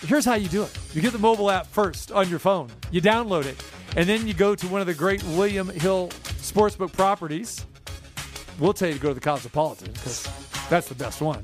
Here's 0.00 0.24
how 0.24 0.32
you 0.32 0.48
do 0.48 0.62
it 0.62 0.78
you 0.94 1.02
get 1.02 1.12
the 1.12 1.18
mobile 1.18 1.50
app 1.50 1.66
first 1.66 2.10
on 2.10 2.30
your 2.30 2.38
phone, 2.38 2.70
you 2.90 3.02
download 3.02 3.44
it, 3.44 3.62
and 3.98 4.08
then 4.08 4.26
you 4.26 4.32
go 4.32 4.54
to 4.54 4.66
one 4.68 4.80
of 4.80 4.86
the 4.86 4.94
great 4.94 5.22
William 5.24 5.68
Hill 5.68 6.08
sportsbook 6.08 6.94
properties. 6.94 7.66
We'll 8.58 8.72
tell 8.72 8.88
you 8.88 8.94
to 8.94 9.00
go 9.00 9.08
to 9.08 9.14
the 9.14 9.20
Cosmopolitan 9.20 9.92
because 9.92 10.26
that's 10.70 10.88
the 10.88 10.94
best 10.94 11.20
one. 11.20 11.42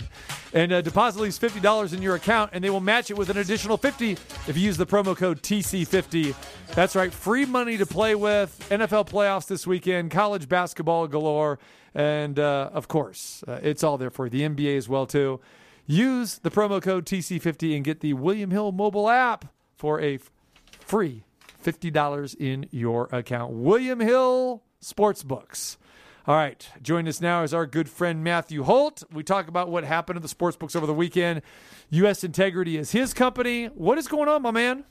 And 0.55 0.73
uh, 0.73 0.81
deposit 0.81 1.19
at 1.19 1.23
least 1.25 1.43
$50 1.43 1.93
in 1.93 2.01
your 2.01 2.15
account, 2.15 2.51
and 2.55 2.65
they 2.65 2.71
will 2.71 2.81
match 2.81 3.11
it 3.11 3.19
with 3.19 3.29
an 3.29 3.37
additional 3.37 3.77
50 3.77 4.13
if 4.13 4.57
you 4.57 4.63
use 4.63 4.77
the 4.79 4.87
promo 4.87 5.15
code 5.17 5.43
TC50. 5.43 6.35
That's 6.75 6.97
right, 6.97 7.13
free 7.13 7.45
money 7.45 7.77
to 7.77 7.85
play 7.85 8.15
with. 8.15 8.59
NFL 8.71 9.09
playoffs 9.09 9.47
this 9.47 9.67
weekend, 9.67 10.11
college 10.11 10.49
basketball 10.49 11.07
galore, 11.07 11.59
and 11.95 12.39
uh, 12.39 12.71
of 12.73 12.89
course, 12.89 13.45
uh, 13.47 13.61
it's 13.63 13.85
all 13.85 13.99
there 13.99 14.11
for 14.11 14.27
you. 14.27 14.31
The 14.31 14.43
NBA 14.43 14.77
as 14.79 14.89
well 14.89 15.07
too. 15.07 15.41
Use 15.87 16.39
the 16.39 16.51
promo 16.51 16.83
code 16.83 17.07
TC50 17.07 17.75
and 17.77 17.85
get 17.85 18.01
the 18.01 18.13
William 18.15 18.51
Hill 18.51 18.73
mobile 18.73 19.09
app 19.09 19.47
for 19.77 20.01
a 20.01 20.17
f- 20.17 20.31
free 20.81 21.25
$50 21.65 22.37
in 22.39 22.67
your 22.71 23.09
account. 23.13 23.53
William 23.53 24.01
Hill 24.01 24.63
Sportsbooks. 24.83 25.77
All 26.29 26.35
right, 26.35 26.69
join 26.83 27.09
us 27.09 27.23
now 27.23 27.43
is 27.43 27.55
our 27.55 27.65
good 27.65 27.89
friend 27.89 28.23
Matthew 28.23 28.63
Holt. 28.63 29.03
We 29.11 29.23
talk 29.23 29.49
about 29.49 29.71
what 29.71 29.83
happened 29.83 30.19
at 30.19 30.23
the 30.23 30.29
sports 30.29 30.59
books 30.59 30.77
over 30.77 30.85
the 30.85 30.93
weekend. 30.93 31.41
U.S. 31.89 32.23
Integrity 32.23 32.77
is 32.77 32.91
his 32.91 33.15
company. 33.15 33.69
What 33.69 33.97
is 33.97 34.09
going 34.09 34.29
on, 34.29 34.43
my 34.43 34.51
man? 34.51 34.85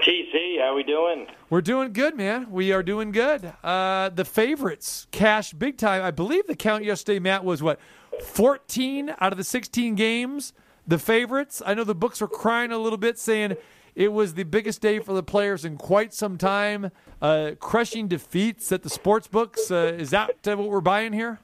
TC, 0.00 0.60
how 0.60 0.76
we 0.76 0.84
doing? 0.84 1.26
We're 1.50 1.60
doing 1.60 1.92
good, 1.92 2.14
man. 2.14 2.52
We 2.52 2.70
are 2.70 2.84
doing 2.84 3.10
good. 3.10 3.52
Uh, 3.64 4.10
the 4.10 4.24
favorites 4.24 5.08
cash 5.10 5.52
big 5.54 5.76
time. 5.76 6.04
I 6.04 6.12
believe 6.12 6.46
the 6.46 6.54
count 6.54 6.84
yesterday, 6.84 7.18
Matt, 7.18 7.42
was 7.42 7.64
what, 7.64 7.80
14 8.22 9.12
out 9.18 9.32
of 9.32 9.38
the 9.38 9.42
16 9.42 9.96
games? 9.96 10.52
The 10.86 11.00
favorites. 11.00 11.60
I 11.66 11.74
know 11.74 11.82
the 11.82 11.96
books 11.96 12.20
were 12.20 12.28
crying 12.28 12.70
a 12.70 12.78
little 12.78 12.96
bit, 12.96 13.18
saying 13.18 13.56
it 13.96 14.12
was 14.12 14.34
the 14.34 14.44
biggest 14.44 14.82
day 14.82 14.98
for 14.98 15.14
the 15.14 15.22
players 15.22 15.64
in 15.64 15.78
quite 15.78 16.12
some 16.12 16.36
time. 16.36 16.92
Uh, 17.20 17.52
crushing 17.58 18.06
defeats 18.06 18.70
at 18.70 18.82
the 18.82 18.90
sports 18.90 19.26
books. 19.26 19.70
Uh, 19.70 19.96
is 19.98 20.10
that 20.10 20.46
uh, 20.46 20.56
what 20.56 20.68
we're 20.68 20.82
buying 20.82 21.14
here? 21.14 21.40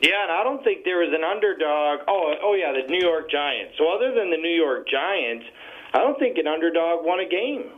Yeah, 0.00 0.22
and 0.22 0.32
I 0.32 0.44
don't 0.44 0.62
think 0.64 0.84
there 0.84 0.98
was 0.98 1.12
an 1.12 1.24
underdog. 1.24 2.06
Oh, 2.08 2.32
oh 2.42 2.54
yeah, 2.54 2.72
the 2.72 2.88
New 2.88 3.04
York 3.04 3.28
Giants. 3.28 3.74
So 3.76 3.90
other 3.90 4.14
than 4.14 4.30
the 4.30 4.38
New 4.38 4.54
York 4.54 4.88
Giants, 4.88 5.44
I 5.92 5.98
don't 5.98 6.18
think 6.18 6.38
an 6.38 6.46
underdog 6.46 7.04
won 7.04 7.18
a 7.18 7.28
game. 7.28 7.72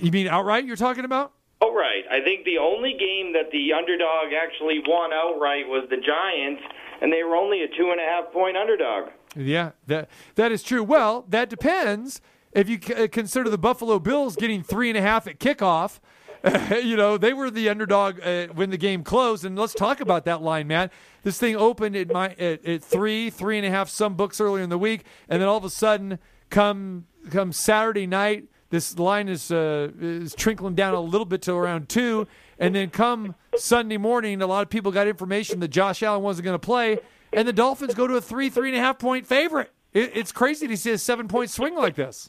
You 0.00 0.10
mean 0.10 0.26
outright? 0.26 0.64
You're 0.64 0.76
talking 0.76 1.04
about? 1.04 1.32
Oh, 1.60 1.74
right. 1.74 2.04
I 2.10 2.20
think 2.24 2.44
the 2.44 2.58
only 2.58 2.96
game 2.98 3.34
that 3.34 3.50
the 3.52 3.74
underdog 3.74 4.32
actually 4.32 4.80
won 4.86 5.12
outright 5.12 5.68
was 5.68 5.86
the 5.90 5.96
Giants, 5.96 6.62
and 7.02 7.12
they 7.12 7.22
were 7.22 7.36
only 7.36 7.62
a 7.62 7.68
two 7.68 7.90
and 7.90 8.00
a 8.00 8.04
half 8.04 8.32
point 8.32 8.56
underdog. 8.56 9.10
Yeah, 9.36 9.72
that 9.86 10.08
that 10.36 10.52
is 10.52 10.62
true. 10.62 10.82
Well, 10.82 11.24
that 11.28 11.48
depends. 11.48 12.20
If 12.52 12.68
you 12.68 12.78
uh, 12.94 13.08
consider 13.10 13.50
the 13.50 13.58
Buffalo 13.58 13.98
Bills 13.98 14.36
getting 14.36 14.62
three 14.62 14.88
and 14.88 14.96
a 14.96 15.02
half 15.02 15.26
at 15.26 15.40
kickoff, 15.40 15.98
you 16.84 16.96
know 16.96 17.16
they 17.16 17.32
were 17.32 17.50
the 17.50 17.68
underdog 17.68 18.20
uh, 18.22 18.46
when 18.48 18.70
the 18.70 18.76
game 18.76 19.02
closed. 19.02 19.44
And 19.44 19.58
let's 19.58 19.74
talk 19.74 20.00
about 20.00 20.24
that 20.26 20.42
line, 20.42 20.68
Matt. 20.68 20.92
This 21.22 21.38
thing 21.38 21.56
opened 21.56 21.96
at 21.96 22.12
my 22.12 22.30
at, 22.38 22.64
at 22.64 22.82
three, 22.84 23.30
three 23.30 23.56
and 23.56 23.66
a 23.66 23.70
half. 23.70 23.88
Some 23.88 24.14
books 24.14 24.40
earlier 24.40 24.62
in 24.62 24.70
the 24.70 24.78
week, 24.78 25.04
and 25.28 25.40
then 25.42 25.48
all 25.48 25.56
of 25.56 25.64
a 25.64 25.70
sudden, 25.70 26.18
come 26.50 27.06
come 27.30 27.52
Saturday 27.52 28.06
night, 28.06 28.44
this 28.70 28.98
line 28.98 29.28
is 29.28 29.50
uh, 29.50 29.90
is 30.00 30.34
trickling 30.34 30.74
down 30.74 30.94
a 30.94 31.00
little 31.00 31.24
bit 31.24 31.42
to 31.42 31.54
around 31.54 31.88
two, 31.88 32.26
and 32.58 32.74
then 32.74 32.90
come 32.90 33.34
Sunday 33.56 33.96
morning, 33.96 34.42
a 34.42 34.46
lot 34.46 34.62
of 34.62 34.70
people 34.70 34.92
got 34.92 35.06
information 35.06 35.60
that 35.60 35.68
Josh 35.68 36.02
Allen 36.02 36.22
wasn't 36.22 36.44
going 36.44 36.54
to 36.54 36.64
play, 36.64 36.98
and 37.36 37.46
the 37.46 37.52
Dolphins 37.52 37.94
go 37.94 38.06
to 38.06 38.16
a 38.16 38.20
three, 38.20 38.50
three 38.50 38.68
and 38.68 38.78
a 38.78 38.80
half 38.80 38.98
point 38.98 39.26
favorite. 39.26 39.70
It, 39.92 40.12
it's 40.14 40.32
crazy 40.32 40.66
to 40.66 40.76
see 40.76 40.90
a 40.90 40.98
seven 40.98 41.28
point 41.28 41.50
swing 41.50 41.74
like 41.74 41.94
this. 41.94 42.28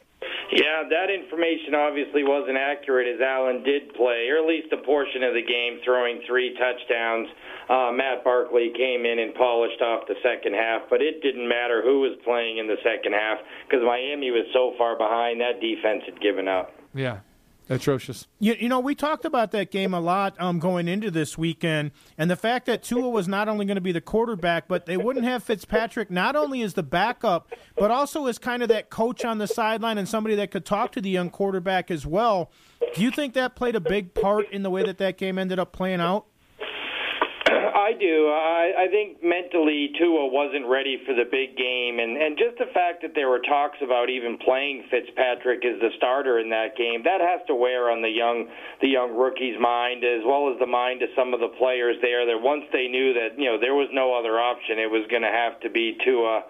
Yeah, 0.51 0.83
that 0.87 1.09
information 1.09 1.73
obviously 1.73 2.23
wasn't 2.23 2.57
accurate 2.57 3.07
as 3.09 3.19
Allen 3.19 3.63
did 3.63 3.93
play, 3.95 4.29
or 4.29 4.37
at 4.37 4.47
least 4.47 4.71
a 4.71 4.77
portion 4.85 5.23
of 5.23 5.33
the 5.33 5.41
game, 5.41 5.81
throwing 5.83 6.21
three 6.27 6.55
touchdowns. 6.55 7.27
Uh, 7.67 7.91
Matt 7.91 8.23
Barkley 8.23 8.71
came 8.77 9.05
in 9.05 9.19
and 9.19 9.33
polished 9.33 9.81
off 9.81 10.07
the 10.07 10.15
second 10.21 10.53
half, 10.53 10.83
but 10.89 11.01
it 11.01 11.21
didn't 11.21 11.49
matter 11.49 11.81
who 11.81 12.01
was 12.01 12.13
playing 12.23 12.59
in 12.59 12.67
the 12.67 12.77
second 12.85 13.13
half 13.13 13.39
because 13.65 13.83
Miami 13.83 14.29
was 14.29 14.45
so 14.53 14.73
far 14.77 14.95
behind, 14.95 15.41
that 15.41 15.59
defense 15.59 16.03
had 16.05 16.21
given 16.21 16.47
up. 16.47 16.71
Yeah, 16.93 17.19
atrocious. 17.69 18.27
You, 18.39 18.55
you 18.59 18.69
know, 18.69 18.79
we 18.79 18.95
talked 18.95 19.25
about 19.25 19.51
that 19.51 19.71
game 19.71 19.93
a 19.93 19.99
lot 19.99 20.35
um, 20.39 20.59
going 20.59 20.87
into 20.87 21.11
this 21.11 21.37
weekend, 21.37 21.91
and 22.17 22.29
the 22.29 22.35
fact 22.35 22.65
that 22.67 22.83
Tua 22.83 23.09
was 23.09 23.27
not 23.27 23.47
only 23.47 23.65
going 23.65 23.75
to 23.75 23.81
be 23.81 23.91
the 23.91 24.01
quarterback, 24.01 24.67
but 24.67 24.85
they 24.85 24.97
wouldn't 24.97 25.25
have 25.25 25.43
Fitzpatrick 25.43 26.11
not 26.11 26.35
only 26.35 26.61
as 26.61 26.73
the 26.73 26.83
backup, 26.83 27.51
but 27.75 27.91
also 27.91 28.27
as 28.27 28.37
kind 28.37 28.61
of 28.61 28.69
that 28.69 28.89
coach 28.89 29.25
on 29.25 29.37
the 29.37 29.47
sideline 29.47 29.97
and 29.97 30.07
somebody 30.07 30.35
that 30.35 30.51
could 30.51 30.65
talk 30.65 30.91
to 30.93 31.01
the 31.01 31.09
young 31.09 31.29
quarterback 31.29 31.89
as 31.89 32.05
well. 32.05 32.51
Do 32.93 33.01
you 33.01 33.11
think 33.11 33.33
that 33.33 33.55
played 33.55 33.75
a 33.75 33.79
big 33.79 34.13
part 34.13 34.49
in 34.51 34.63
the 34.63 34.69
way 34.69 34.83
that 34.83 34.97
that 34.99 35.17
game 35.17 35.37
ended 35.37 35.59
up 35.59 35.71
playing 35.71 36.01
out? 36.01 36.25
I 37.85 37.93
do. 37.93 38.33
I, 38.33 38.65
I 38.73 38.87
think 38.89 39.21
mentally 39.21 39.93
Tua 39.93 40.25
wasn't 40.33 40.65
ready 40.65 40.97
for 41.05 41.13
the 41.13 41.29
big 41.29 41.53
game, 41.53 42.01
and 42.01 42.17
and 42.17 42.33
just 42.33 42.57
the 42.57 42.73
fact 42.73 43.05
that 43.05 43.13
there 43.13 43.29
were 43.29 43.45
talks 43.45 43.77
about 43.85 44.09
even 44.09 44.41
playing 44.41 44.89
Fitzpatrick 44.89 45.61
as 45.61 45.77
the 45.77 45.93
starter 45.97 46.41
in 46.41 46.49
that 46.49 46.73
game, 46.73 47.05
that 47.05 47.21
has 47.21 47.45
to 47.45 47.53
wear 47.53 47.93
on 47.93 48.01
the 48.01 48.09
young 48.09 48.49
the 48.81 48.89
young 48.89 49.13
rookie's 49.13 49.61
mind 49.61 50.01
as 50.01 50.25
well 50.25 50.49
as 50.49 50.57
the 50.57 50.65
mind 50.65 51.05
of 51.05 51.13
some 51.13 51.37
of 51.37 51.39
the 51.39 51.53
players 51.61 51.93
there. 52.01 52.25
That 52.25 52.41
once 52.41 52.65
they 52.73 52.89
knew 52.89 53.13
that 53.13 53.37
you 53.37 53.45
know 53.45 53.61
there 53.61 53.77
was 53.77 53.89
no 53.93 54.17
other 54.17 54.41
option, 54.41 54.81
it 54.81 54.89
was 54.89 55.05
going 55.13 55.21
to 55.21 55.29
have 55.29 55.61
to 55.61 55.69
be 55.69 55.93
Tua. 56.01 56.41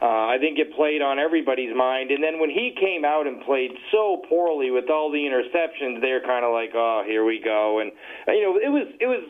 Uh, 0.00 0.30
I 0.30 0.38
think 0.38 0.56
it 0.62 0.72
played 0.78 1.02
on 1.02 1.18
everybody's 1.18 1.74
mind. 1.74 2.12
And 2.12 2.22
then 2.22 2.38
when 2.38 2.50
he 2.50 2.70
came 2.78 3.04
out 3.04 3.26
and 3.26 3.42
played 3.42 3.72
so 3.90 4.22
poorly 4.30 4.70
with 4.70 4.88
all 4.88 5.10
the 5.10 5.18
interceptions, 5.18 6.00
they're 6.00 6.22
kind 6.22 6.46
of 6.46 6.54
like, 6.54 6.70
oh, 6.72 7.02
here 7.04 7.26
we 7.26 7.42
go. 7.42 7.80
And 7.80 7.90
you 8.28 8.42
know, 8.46 8.54
it 8.56 8.70
was 8.70 8.86
it 9.02 9.10
was 9.10 9.26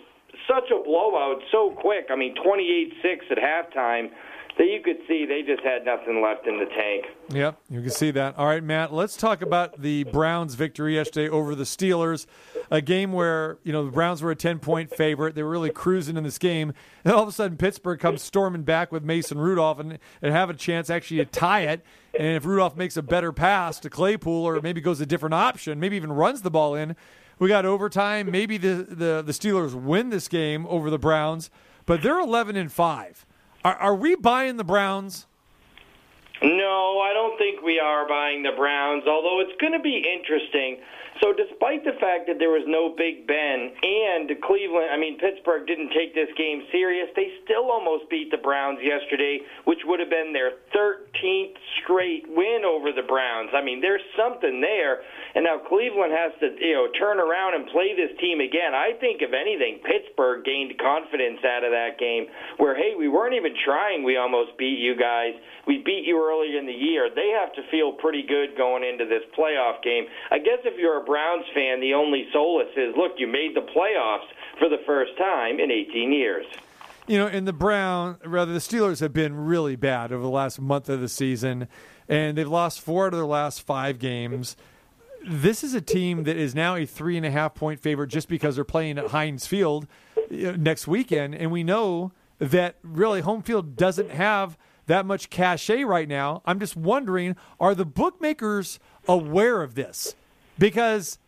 such 0.47 0.71
a 0.71 0.83
blowout 0.83 1.41
so 1.51 1.71
quick. 1.71 2.07
I 2.11 2.17
mean, 2.17 2.35
28-6 2.35 3.31
at 3.31 3.39
halftime 3.39 4.11
that 4.59 4.67
you 4.67 4.81
could 4.83 4.99
see 5.07 5.25
they 5.25 5.43
just 5.43 5.63
had 5.63 5.85
nothing 5.85 6.21
left 6.21 6.47
in 6.47 6.59
the 6.59 6.67
tank. 6.67 7.05
Yep, 7.31 7.61
you 7.71 7.81
can 7.81 7.91
see 7.91 8.11
that. 8.11 8.37
All 8.37 8.47
right, 8.47 8.63
Matt, 8.63 8.93
let's 8.93 9.17
talk 9.17 9.41
about 9.41 9.81
the 9.81 10.03
Browns' 10.05 10.55
victory 10.55 10.97
yesterday 10.97 11.29
over 11.29 11.55
the 11.55 11.65
Steelers. 11.65 12.27
a 12.71 12.81
game 12.81 13.13
where 13.13 13.59
you 13.63 13.73
know 13.73 13.85
the 13.85 13.93
Browns 13.93 14.21
were 14.21 14.33
a 14.33 14.37
ten 14.37 14.59
point 14.59 14.91
favorite. 14.91 15.37
They 15.37 15.45
were 15.45 15.51
really 15.51 15.71
cruising 15.71 16.17
in 16.17 16.25
this 16.25 16.39
game, 16.39 16.75
and 17.05 17.15
all 17.15 17.23
of 17.23 17.29
a 17.29 17.33
sudden 17.33 17.57
Pittsburgh 17.57 18.01
comes 18.01 18.21
storming 18.21 18.63
back 18.63 18.91
with 18.91 19.05
Mason 19.05 19.39
Rudolph 19.39 19.79
and, 19.79 19.99
and 20.21 20.33
have 20.33 20.51
a 20.51 20.55
chance 20.55 20.91
actually 20.91 21.19
to 21.19 21.25
tie 21.25 21.61
it. 21.61 21.85
And 22.19 22.37
if 22.37 22.45
Rudolph 22.45 22.77
makes 22.77 22.97
a 22.97 23.03
better 23.03 23.33
pass 23.33 23.79
to 23.81 23.91
Claypool, 23.91 24.45
or 24.45 24.61
maybe 24.61 24.81
goes 24.81 25.01
a 25.01 25.07
different 25.07 25.35
option, 25.35 25.79
maybe 25.79 25.95
even 25.95 26.11
runs 26.11 26.43
the 26.43 26.51
ball 26.51 26.75
in, 26.75 26.97
we 27.39 27.49
got 27.49 27.65
overtime. 27.65 28.31
Maybe 28.31 28.59
the 28.59 28.87
the, 28.89 29.23
the 29.23 29.33
Steelers 29.33 29.75
win 29.75 30.11
this 30.11 30.29
game 30.29 30.67
over 30.67 30.91
the 30.91 30.99
Browns, 30.99 31.51
but 31.87 32.03
they're 32.03 32.21
eleven 32.21 32.57
and 32.57 32.71
five. 32.71 33.25
Are, 33.65 33.77
are 33.77 33.95
we 33.95 34.15
buying 34.15 34.57
the 34.57 34.65
Browns? 34.65 35.27
No, 36.41 37.01
I 37.01 37.13
don't 37.13 37.37
think 37.37 37.63
we 37.63 37.81
are 37.81 38.07
buying 38.07 38.45
the 38.45 38.53
Browns, 38.57 39.03
although 39.09 39.41
it's 39.41 39.61
going 39.61 39.73
to 39.73 39.81
be 39.81 40.05
interesting. 40.17 40.79
So, 41.21 41.35
despite 41.35 41.83
the 41.83 41.99
fact 41.99 42.31
that 42.31 42.39
there 42.39 42.55
was 42.55 42.63
no 42.71 42.95
Big 42.95 43.27
Ben 43.27 43.75
and 43.83 44.31
Cleveland, 44.39 44.95
I 44.95 44.97
mean, 44.97 45.19
Pittsburgh 45.19 45.67
didn't 45.67 45.91
take 45.91 46.15
this 46.15 46.31
game 46.39 46.63
serious, 46.71 47.11
they 47.19 47.35
still 47.43 47.75
almost 47.75 48.07
beat 48.07 48.31
the 48.31 48.39
Browns 48.39 48.79
yesterday, 48.79 49.43
which 49.67 49.83
would 49.83 49.99
have 49.99 50.11
been 50.11 50.31
their 50.31 50.63
13th 50.71 51.59
straight 51.83 52.23
win 52.31 52.63
over 52.63 52.95
the 52.95 53.03
Browns. 53.03 53.51
I 53.51 53.63
mean, 53.67 53.83
there's 53.83 54.05
something 54.15 54.63
there. 54.63 55.03
And 55.35 55.43
now 55.43 55.59
Cleveland 55.59 56.15
has 56.15 56.33
to, 56.39 56.55
you 56.63 56.75
know, 56.79 56.87
turn 56.95 57.19
around 57.19 57.59
and 57.59 57.67
play 57.75 57.99
this 57.99 58.15
team 58.23 58.39
again. 58.39 58.75
I 58.75 58.95
think, 59.03 59.19
if 59.19 59.35
anything, 59.35 59.83
Pittsburgh 59.83 60.47
gained 60.47 60.79
confidence 60.79 61.43
out 61.43 61.67
of 61.67 61.75
that 61.75 61.99
game 61.99 62.31
where, 62.63 62.79
hey, 62.79 62.95
we 62.95 63.11
weren't 63.11 63.35
even 63.35 63.59
trying. 63.67 64.07
We 64.07 64.17
almost 64.17 64.55
beat 64.55 64.79
you 64.79 64.95
guys. 64.95 65.35
We 65.67 65.83
beat 65.83 66.07
you 66.07 66.17
earlier 66.23 66.59
in 66.59 66.67
the 66.67 66.73
year. 66.73 67.11
They 67.11 67.35
have 67.35 67.53
to 67.59 67.63
feel 67.71 67.93
pretty 67.99 68.23
good 68.23 68.57
going 68.57 68.87
into 68.87 69.05
this 69.05 69.27
playoff 69.35 69.83
game. 69.83 70.07
I 70.31 70.39
guess 70.39 70.63
if 70.65 70.79
you're 70.79 71.03
a 71.03 71.08
Browns 71.09 71.47
fan, 71.55 71.81
the 71.81 71.95
only 71.95 72.27
solace 72.33 72.69
is, 72.77 72.95
look, 72.97 73.13
you 73.17 73.27
made 73.27 73.57
the 73.57 73.63
playoffs 73.63 74.29
for 74.59 74.69
the 74.69 74.79
first 74.87 75.17
time 75.19 75.59
in 75.59 75.71
18 75.71 76.13
years. 76.13 76.47
You 77.09 77.19
know, 77.19 77.27
and 77.27 77.49
the 77.49 77.55
Brown, 77.55 78.19
rather 78.25 78.53
the 78.53 78.59
Steelers 78.59 79.01
have 79.01 79.15
been 79.15 79.35
really 79.35 79.75
bad 79.75 80.13
over 80.13 80.23
the 80.23 80.29
last 80.29 80.61
month 80.61 80.91
of 80.91 81.01
the 81.01 81.09
season, 81.09 81.67
and 82.09 82.37
they've 82.37 82.47
lost 82.47 82.83
four 82.83 83.07
out 83.07 83.15
of 83.15 83.19
their 83.19 83.27
last 83.27 83.63
five 83.63 83.99
games 83.99 84.57
this 85.27 85.65
is 85.65 85.75
a 85.75 85.81
team 85.81 86.25
that 86.25 86.37
is 86.37 86.55
now 86.55 86.77
a 86.77 86.87
three 86.87 87.17
and 87.17 87.27
a 87.27 87.31
half 87.31 87.55
point 87.55 87.81
favorite 87.81 88.09
just 88.09 88.29
because 88.29 88.55
they're 88.55 88.65
playing 88.65 88.99
at 88.99 89.09
Heinz 89.09 89.47
Field 89.47 89.87
next 90.31 90.87
weekend, 90.87 91.35
and 91.35 91.51
we 91.51 91.65
know 91.65 92.13
that 92.39 92.77
really 92.83 93.21
home 93.21 93.43
field 93.43 93.77
doesn't 93.77 94.11
have 94.11 94.57
that 94.87 95.05
much 95.05 95.29
cachet 95.29 95.85
right 95.85 96.09
now. 96.09 96.43
I'm 96.47 96.61
just 96.61 96.77
wondering, 96.77 97.37
are 97.61 97.75
the 97.75 97.85
bookmakers 97.85 98.79
aware 99.07 99.63
of 99.63 99.75
this? 99.75 100.15
Because 100.59 101.19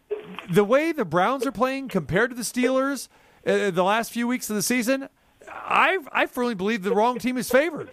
the 0.50 0.64
way 0.64 0.92
the 0.92 1.04
Browns 1.04 1.46
are 1.46 1.52
playing 1.52 1.88
compared 1.88 2.30
to 2.30 2.36
the 2.36 2.42
Steelers 2.42 3.08
uh, 3.46 3.70
the 3.70 3.84
last 3.84 4.12
few 4.12 4.26
weeks 4.26 4.50
of 4.50 4.56
the 4.56 4.62
season, 4.62 5.08
I 5.48 5.98
I 6.12 6.26
firmly 6.26 6.54
believe 6.54 6.82
the 6.82 6.94
wrong 6.94 7.18
team 7.18 7.36
is 7.36 7.50
favored. 7.50 7.90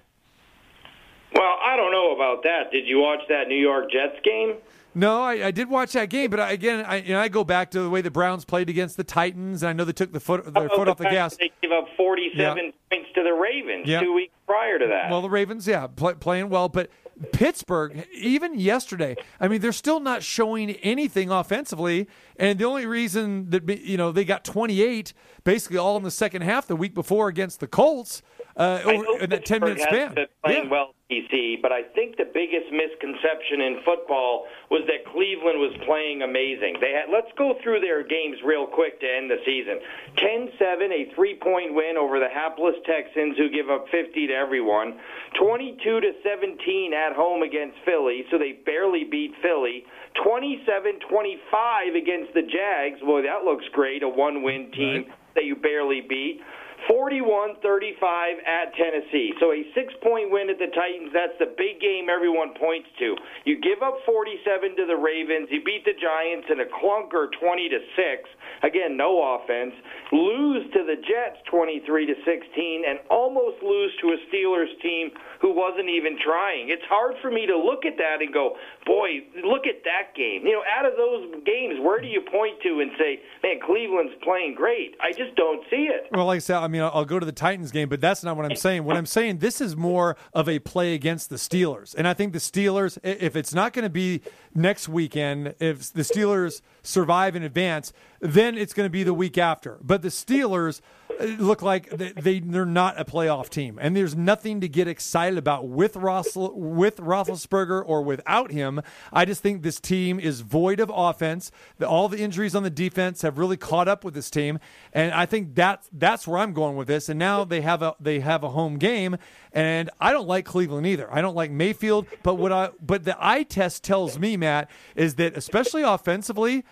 Well, 1.34 1.58
I 1.62 1.76
don't 1.76 1.92
know 1.92 2.16
about 2.16 2.44
that. 2.44 2.72
Did 2.72 2.88
you 2.88 3.00
watch 3.00 3.22
that 3.30 3.48
New 3.48 3.60
York 3.60 3.92
Jets 3.92 4.20
game? 4.24 4.56
No, 4.96 5.22
I, 5.22 5.48
I, 5.48 5.52
did 5.52 5.70
watch 5.70 5.92
that 5.92 6.10
game, 6.10 6.32
but 6.32 6.40
I, 6.40 6.54
again, 6.54 6.84
I, 6.84 6.96
you 6.96 7.14
know, 7.14 7.20
I 7.20 7.28
go 7.28 7.44
back 7.44 7.70
to 7.72 7.82
the 7.82 7.90
way 7.90 8.02
the 8.02 8.10
Browns 8.10 8.46
played 8.46 8.68
against 8.68 8.98
the 8.98 9.04
Titans, 9.04 9.62
and 9.62 9.70
I 9.70 9.74
know 9.74 9.86
they 9.86 9.92
took 9.92 10.12
the 10.12 10.20
foot 10.20 10.52
their 10.52 10.64
oh, 10.64 10.76
foot 10.76 10.86
the 10.86 10.92
off 10.92 10.98
the 10.98 11.04
gas. 11.04 11.38
They 11.38 11.52
gave 11.62 11.72
up 11.72 11.86
47 11.96 12.58
yeah. 12.58 12.72
points 12.90 13.10
to 13.14 13.22
the 13.22 13.34
Ravens 13.34 13.88
yeah. 13.88 14.00
two 14.00 14.16
weeks 14.16 14.34
prior 14.48 14.80
to 14.80 14.88
that. 14.88 15.12
Well, 15.12 15.22
the 15.22 15.30
Ravens, 15.30 15.68
yeah, 15.68 15.86
play, 15.86 16.16
playing 16.16 16.50
well, 16.50 16.68
but 16.68 16.90
Pittsburgh, 17.32 18.06
even 18.14 18.60
yesterday, 18.60 19.16
I 19.40 19.48
mean, 19.48 19.62
they're 19.62 19.72
still 19.72 20.00
not 20.00 20.24
showing 20.24 20.72
anything 20.72 21.32
offensively, 21.32 22.08
and 22.38 22.60
the 22.60 22.66
only 22.66 22.86
reason 22.86 23.50
that 23.50 23.68
you 23.80 23.98
know 23.98 24.12
they 24.12 24.26
got 24.26 24.44
28, 24.44 25.14
basically 25.44 25.78
all 25.78 25.98
in 25.98 26.04
the 26.04 26.12
second 26.12 26.44
half 26.44 26.68
the 26.68 26.76
week 26.76 26.94
before 26.94 27.28
against 27.28 27.60
the 27.60 27.68
Colts 27.68 28.22
uh, 28.58 28.82
over, 28.86 29.24
in 29.24 29.30
that 29.30 29.46
10 29.46 29.62
minute 29.62 29.80
span. 29.80 30.16
Playing 30.44 30.66
yeah. 30.66 30.70
well, 30.70 30.94
PC, 31.12 31.62
but 31.62 31.72
I 31.72 31.84
think 31.96 32.18
the 32.18 32.28
biggest 32.28 32.68
misconception 32.68 33.62
in 33.62 33.80
football 33.86 34.46
was 34.70 34.84
that 34.92 35.08
Cleveland 35.14 35.62
was 35.62 35.72
playing 35.86 36.22
amazing. 36.22 36.76
They 36.82 36.92
had, 36.92 37.08
let's 37.14 37.32
go 37.38 37.56
through 37.64 37.80
their 37.80 38.04
games 38.04 38.38
real 38.44 38.68
quick 38.68 39.00
to 39.00 39.08
end 39.08 39.32
the 39.32 39.40
season. 39.46 39.80
10-7, 40.20 40.92
a 40.92 41.16
three-point 41.16 41.74
win 41.74 41.96
over 41.96 42.20
the 42.20 42.28
hapless 42.28 42.76
Texans 42.84 43.38
who 43.38 43.48
give 43.48 43.70
up 43.70 43.88
50 43.88 44.28
to 44.28 44.34
everyone. 44.34 45.00
22 45.40 45.80
to 46.02 46.12
17 46.28 46.94
at 46.94 47.16
home 47.16 47.42
against 47.42 47.78
Philly, 47.86 48.26
so 48.30 48.38
they 48.38 48.60
barely 48.66 49.06
beat 49.06 49.32
Philly. 49.42 49.86
27-25 50.20 51.96
against 51.96 52.34
the 52.34 52.44
Jags. 52.44 53.00
Boy, 53.00 53.22
that 53.22 53.46
looks 53.46 53.66
great. 53.72 54.04
A 54.04 54.10
one-win 54.10 54.72
team 54.76 55.08
right. 55.08 55.36
that 55.36 55.46
you 55.46 55.56
barely 55.56 56.02
beat. 56.02 56.42
41 56.86 57.58
35 57.64 58.38
at 58.46 58.70
Tennessee. 58.78 59.34
So 59.42 59.52
a 59.52 59.66
six 59.74 59.94
point 60.06 60.30
win 60.30 60.50
at 60.50 60.62
the 60.62 60.70
Titans. 60.70 61.10
That's 61.10 61.34
the 61.42 61.50
big 61.58 61.82
game 61.82 62.06
everyone 62.14 62.54
points 62.54 62.88
to. 63.00 63.18
You 63.46 63.58
give 63.58 63.82
up 63.82 63.98
47 64.06 64.78
to 64.78 64.86
the 64.86 64.96
Ravens. 64.96 65.50
You 65.50 65.66
beat 65.66 65.84
the 65.86 65.98
Giants 65.98 66.48
in 66.54 66.62
a 66.62 66.70
clunker 66.70 67.34
20 67.34 67.70
to 67.70 67.80
6. 67.98 68.30
Again, 68.64 68.96
no 68.96 69.18
offense. 69.18 69.74
Lose 70.14 70.70
to 70.74 70.86
the 70.86 71.02
Jets 71.02 71.42
23 71.50 72.06
to 72.06 72.16
16 72.22 72.84
and 72.86 73.00
almost 73.10 73.58
lose 73.66 73.92
to 74.02 74.14
a 74.14 74.18
Steelers 74.30 74.72
team 74.82 75.10
who 75.42 75.54
wasn't 75.54 75.90
even 75.90 76.18
trying. 76.24 76.70
It's 76.70 76.86
hard 76.90 77.16
for 77.22 77.32
me 77.32 77.46
to 77.46 77.58
look 77.58 77.86
at 77.86 77.98
that 77.98 78.22
and 78.22 78.34
go, 78.34 78.56
boy, 78.86 79.26
look 79.44 79.68
at 79.68 79.84
that 79.84 80.16
game. 80.16 80.46
You 80.46 80.54
know, 80.54 80.64
out 80.78 80.86
of 80.86 80.94
those 80.98 81.44
games, 81.46 81.80
where 81.82 82.02
do 82.02 82.08
you 82.08 82.22
point 82.22 82.62
to 82.64 82.80
and 82.80 82.92
say, 82.98 83.20
man, 83.44 83.60
Cleveland's 83.66 84.14
playing 84.24 84.56
great? 84.56 84.96
I 85.02 85.12
just 85.12 85.36
don't 85.36 85.64
see 85.70 85.90
it. 85.90 86.08
Well, 86.12 86.26
like 86.26 86.38
I 86.38 86.40
said, 86.40 86.58
I 86.58 86.68
mean, 86.68 86.82
I'll 86.82 87.06
go 87.06 87.20
to 87.20 87.26
the 87.26 87.32
Titans 87.32 87.72
game, 87.72 87.90
but 87.90 88.02
that's 88.02 88.24
not 88.24 88.36
what 88.36 88.46
I'm 88.46 88.56
saying. 88.56 88.84
What 88.84 88.98
I'm 88.98 89.06
saying, 89.06 89.38
this 89.40 89.62
is 89.62 89.76
more 89.76 90.16
of 90.34 90.50
a 90.50 90.60
play 90.60 90.94
against 90.94 91.30
the 91.30 91.36
Steelers. 91.36 91.96
And 91.96 92.08
I 92.08 92.14
think 92.14 92.34
the 92.34 92.40
Steelers, 92.40 92.98
if 93.04 93.36
it's 93.36 93.54
not 93.54 93.74
going 93.74 93.84
to 93.84 93.90
be 93.90 94.22
next 94.56 94.90
weekend, 94.90 95.56
if 95.60 95.92
the 95.94 96.02
Steelers 96.02 96.62
survive 96.82 97.36
in 97.36 97.44
advance, 97.44 97.94
then 98.20 98.58
it's 98.58 98.74
going 98.74 98.86
to 98.86 98.92
be 98.92 99.04
the 99.04 99.14
week 99.14 99.38
after. 99.38 99.78
But 99.82 100.02
the 100.02 100.08
Steelers 100.10 100.82
look 101.20 101.62
like 101.62 101.90
they, 101.90 102.12
they 102.40 102.58
are 102.58 102.66
not 102.66 103.00
a 103.00 103.06
playoff 103.06 103.50
team, 103.50 103.78
and 103.82 103.96
there's 103.96 104.16
nothing 104.16 104.62
to 104.62 104.68
get 104.68 104.88
excited 104.88 105.38
about 105.38 105.68
with 105.68 105.96
Russell 105.96 106.58
with 106.60 106.98
Roethlisberger 106.98 107.84
or 107.86 108.02
without 108.02 108.52
him. 108.52 108.82
I 109.12 109.26
just 109.26 109.42
think 109.42 109.62
this 109.62 109.80
team 109.80 110.20
is 110.20 110.42
void 110.42 110.80
of 110.80 110.92
offense. 110.94 111.52
The, 111.78 111.88
all 111.88 112.10
the 112.10 112.20
injuries 112.20 112.56
on 112.56 112.64
the 112.64 112.70
defense 112.70 113.22
have 113.22 113.38
really 113.38 113.58
caught 113.58 113.88
up 113.88 114.04
with 114.04 114.14
this 114.14 114.30
team, 114.30 114.60
and 114.94 115.14
I 115.14 115.26
think 115.26 115.56
that 115.56 115.84
that's 115.92 116.28
where 116.28 116.40
I'm 116.40 116.54
going 116.54 116.76
with 116.76 116.88
this. 116.88 117.10
And 117.10 117.20
now 117.20 117.44
they 117.44 117.62
have 117.62 117.82
a 117.82 117.96
they 118.00 118.20
have 118.20 118.44
a 118.44 118.50
home 118.50 118.78
game, 118.78 119.18
and 119.54 119.90
I 120.00 120.12
don't 120.12 120.28
like 120.28 120.46
Cleveland 120.46 120.88
either. 120.88 121.12
I 121.14 121.22
don't 121.22 121.36
like 121.36 121.52
Mayfield, 121.52 122.08
but 122.24 122.36
what 122.36 122.52
I 122.52 122.70
but 122.82 123.04
the 123.04 123.18
eye 123.20 123.44
test 123.44 123.84
tells 123.84 124.20
me, 124.20 124.38
Matt, 124.38 124.70
is 124.96 125.16
that 125.16 125.38
especially 125.38 125.84
offensively 125.84 126.64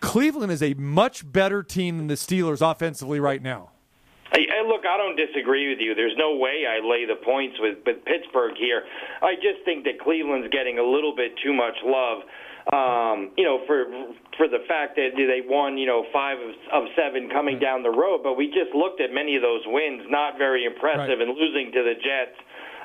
Cleveland 0.00 0.50
is 0.50 0.62
a 0.62 0.74
much 0.74 1.30
better 1.30 1.62
team 1.62 1.98
than 1.98 2.06
the 2.06 2.14
Steelers 2.14 2.68
offensively 2.68 3.20
right 3.20 3.42
now. 3.42 3.70
Hey, 4.32 4.46
look, 4.66 4.86
I 4.86 4.96
don't 4.96 5.18
disagree 5.18 5.68
with 5.68 5.82
you. 5.82 5.94
There's 5.94 6.14
no 6.16 6.36
way 6.36 6.62
I 6.62 6.78
lay 6.78 7.04
the 7.04 7.18
points 7.24 7.58
with, 7.58 7.78
with 7.84 8.04
Pittsburgh 8.04 8.54
here. 8.56 8.82
I 9.22 9.34
just 9.34 9.64
think 9.64 9.82
that 9.84 9.98
Cleveland's 9.98 10.48
getting 10.54 10.78
a 10.78 10.86
little 10.86 11.14
bit 11.14 11.34
too 11.42 11.52
much 11.52 11.74
love. 11.82 12.22
Um, 12.70 13.32
you 13.40 13.42
know, 13.42 13.64
for 13.66 13.88
for 14.36 14.46
the 14.46 14.62
fact 14.68 14.94
that 14.94 15.16
they 15.16 15.42
won, 15.42 15.78
you 15.78 15.86
know, 15.86 16.04
five 16.12 16.38
of, 16.38 16.52
of 16.70 16.84
seven 16.94 17.28
coming 17.32 17.58
down 17.58 17.82
the 17.82 17.90
road, 17.90 18.20
but 18.22 18.36
we 18.36 18.46
just 18.46 18.70
looked 18.76 19.00
at 19.00 19.10
many 19.10 19.34
of 19.34 19.42
those 19.42 19.64
wins, 19.66 20.04
not 20.08 20.38
very 20.38 20.66
impressive, 20.66 21.18
right. 21.18 21.26
and 21.26 21.34
losing 21.34 21.72
to 21.72 21.82
the 21.82 21.96
Jets, 21.98 22.36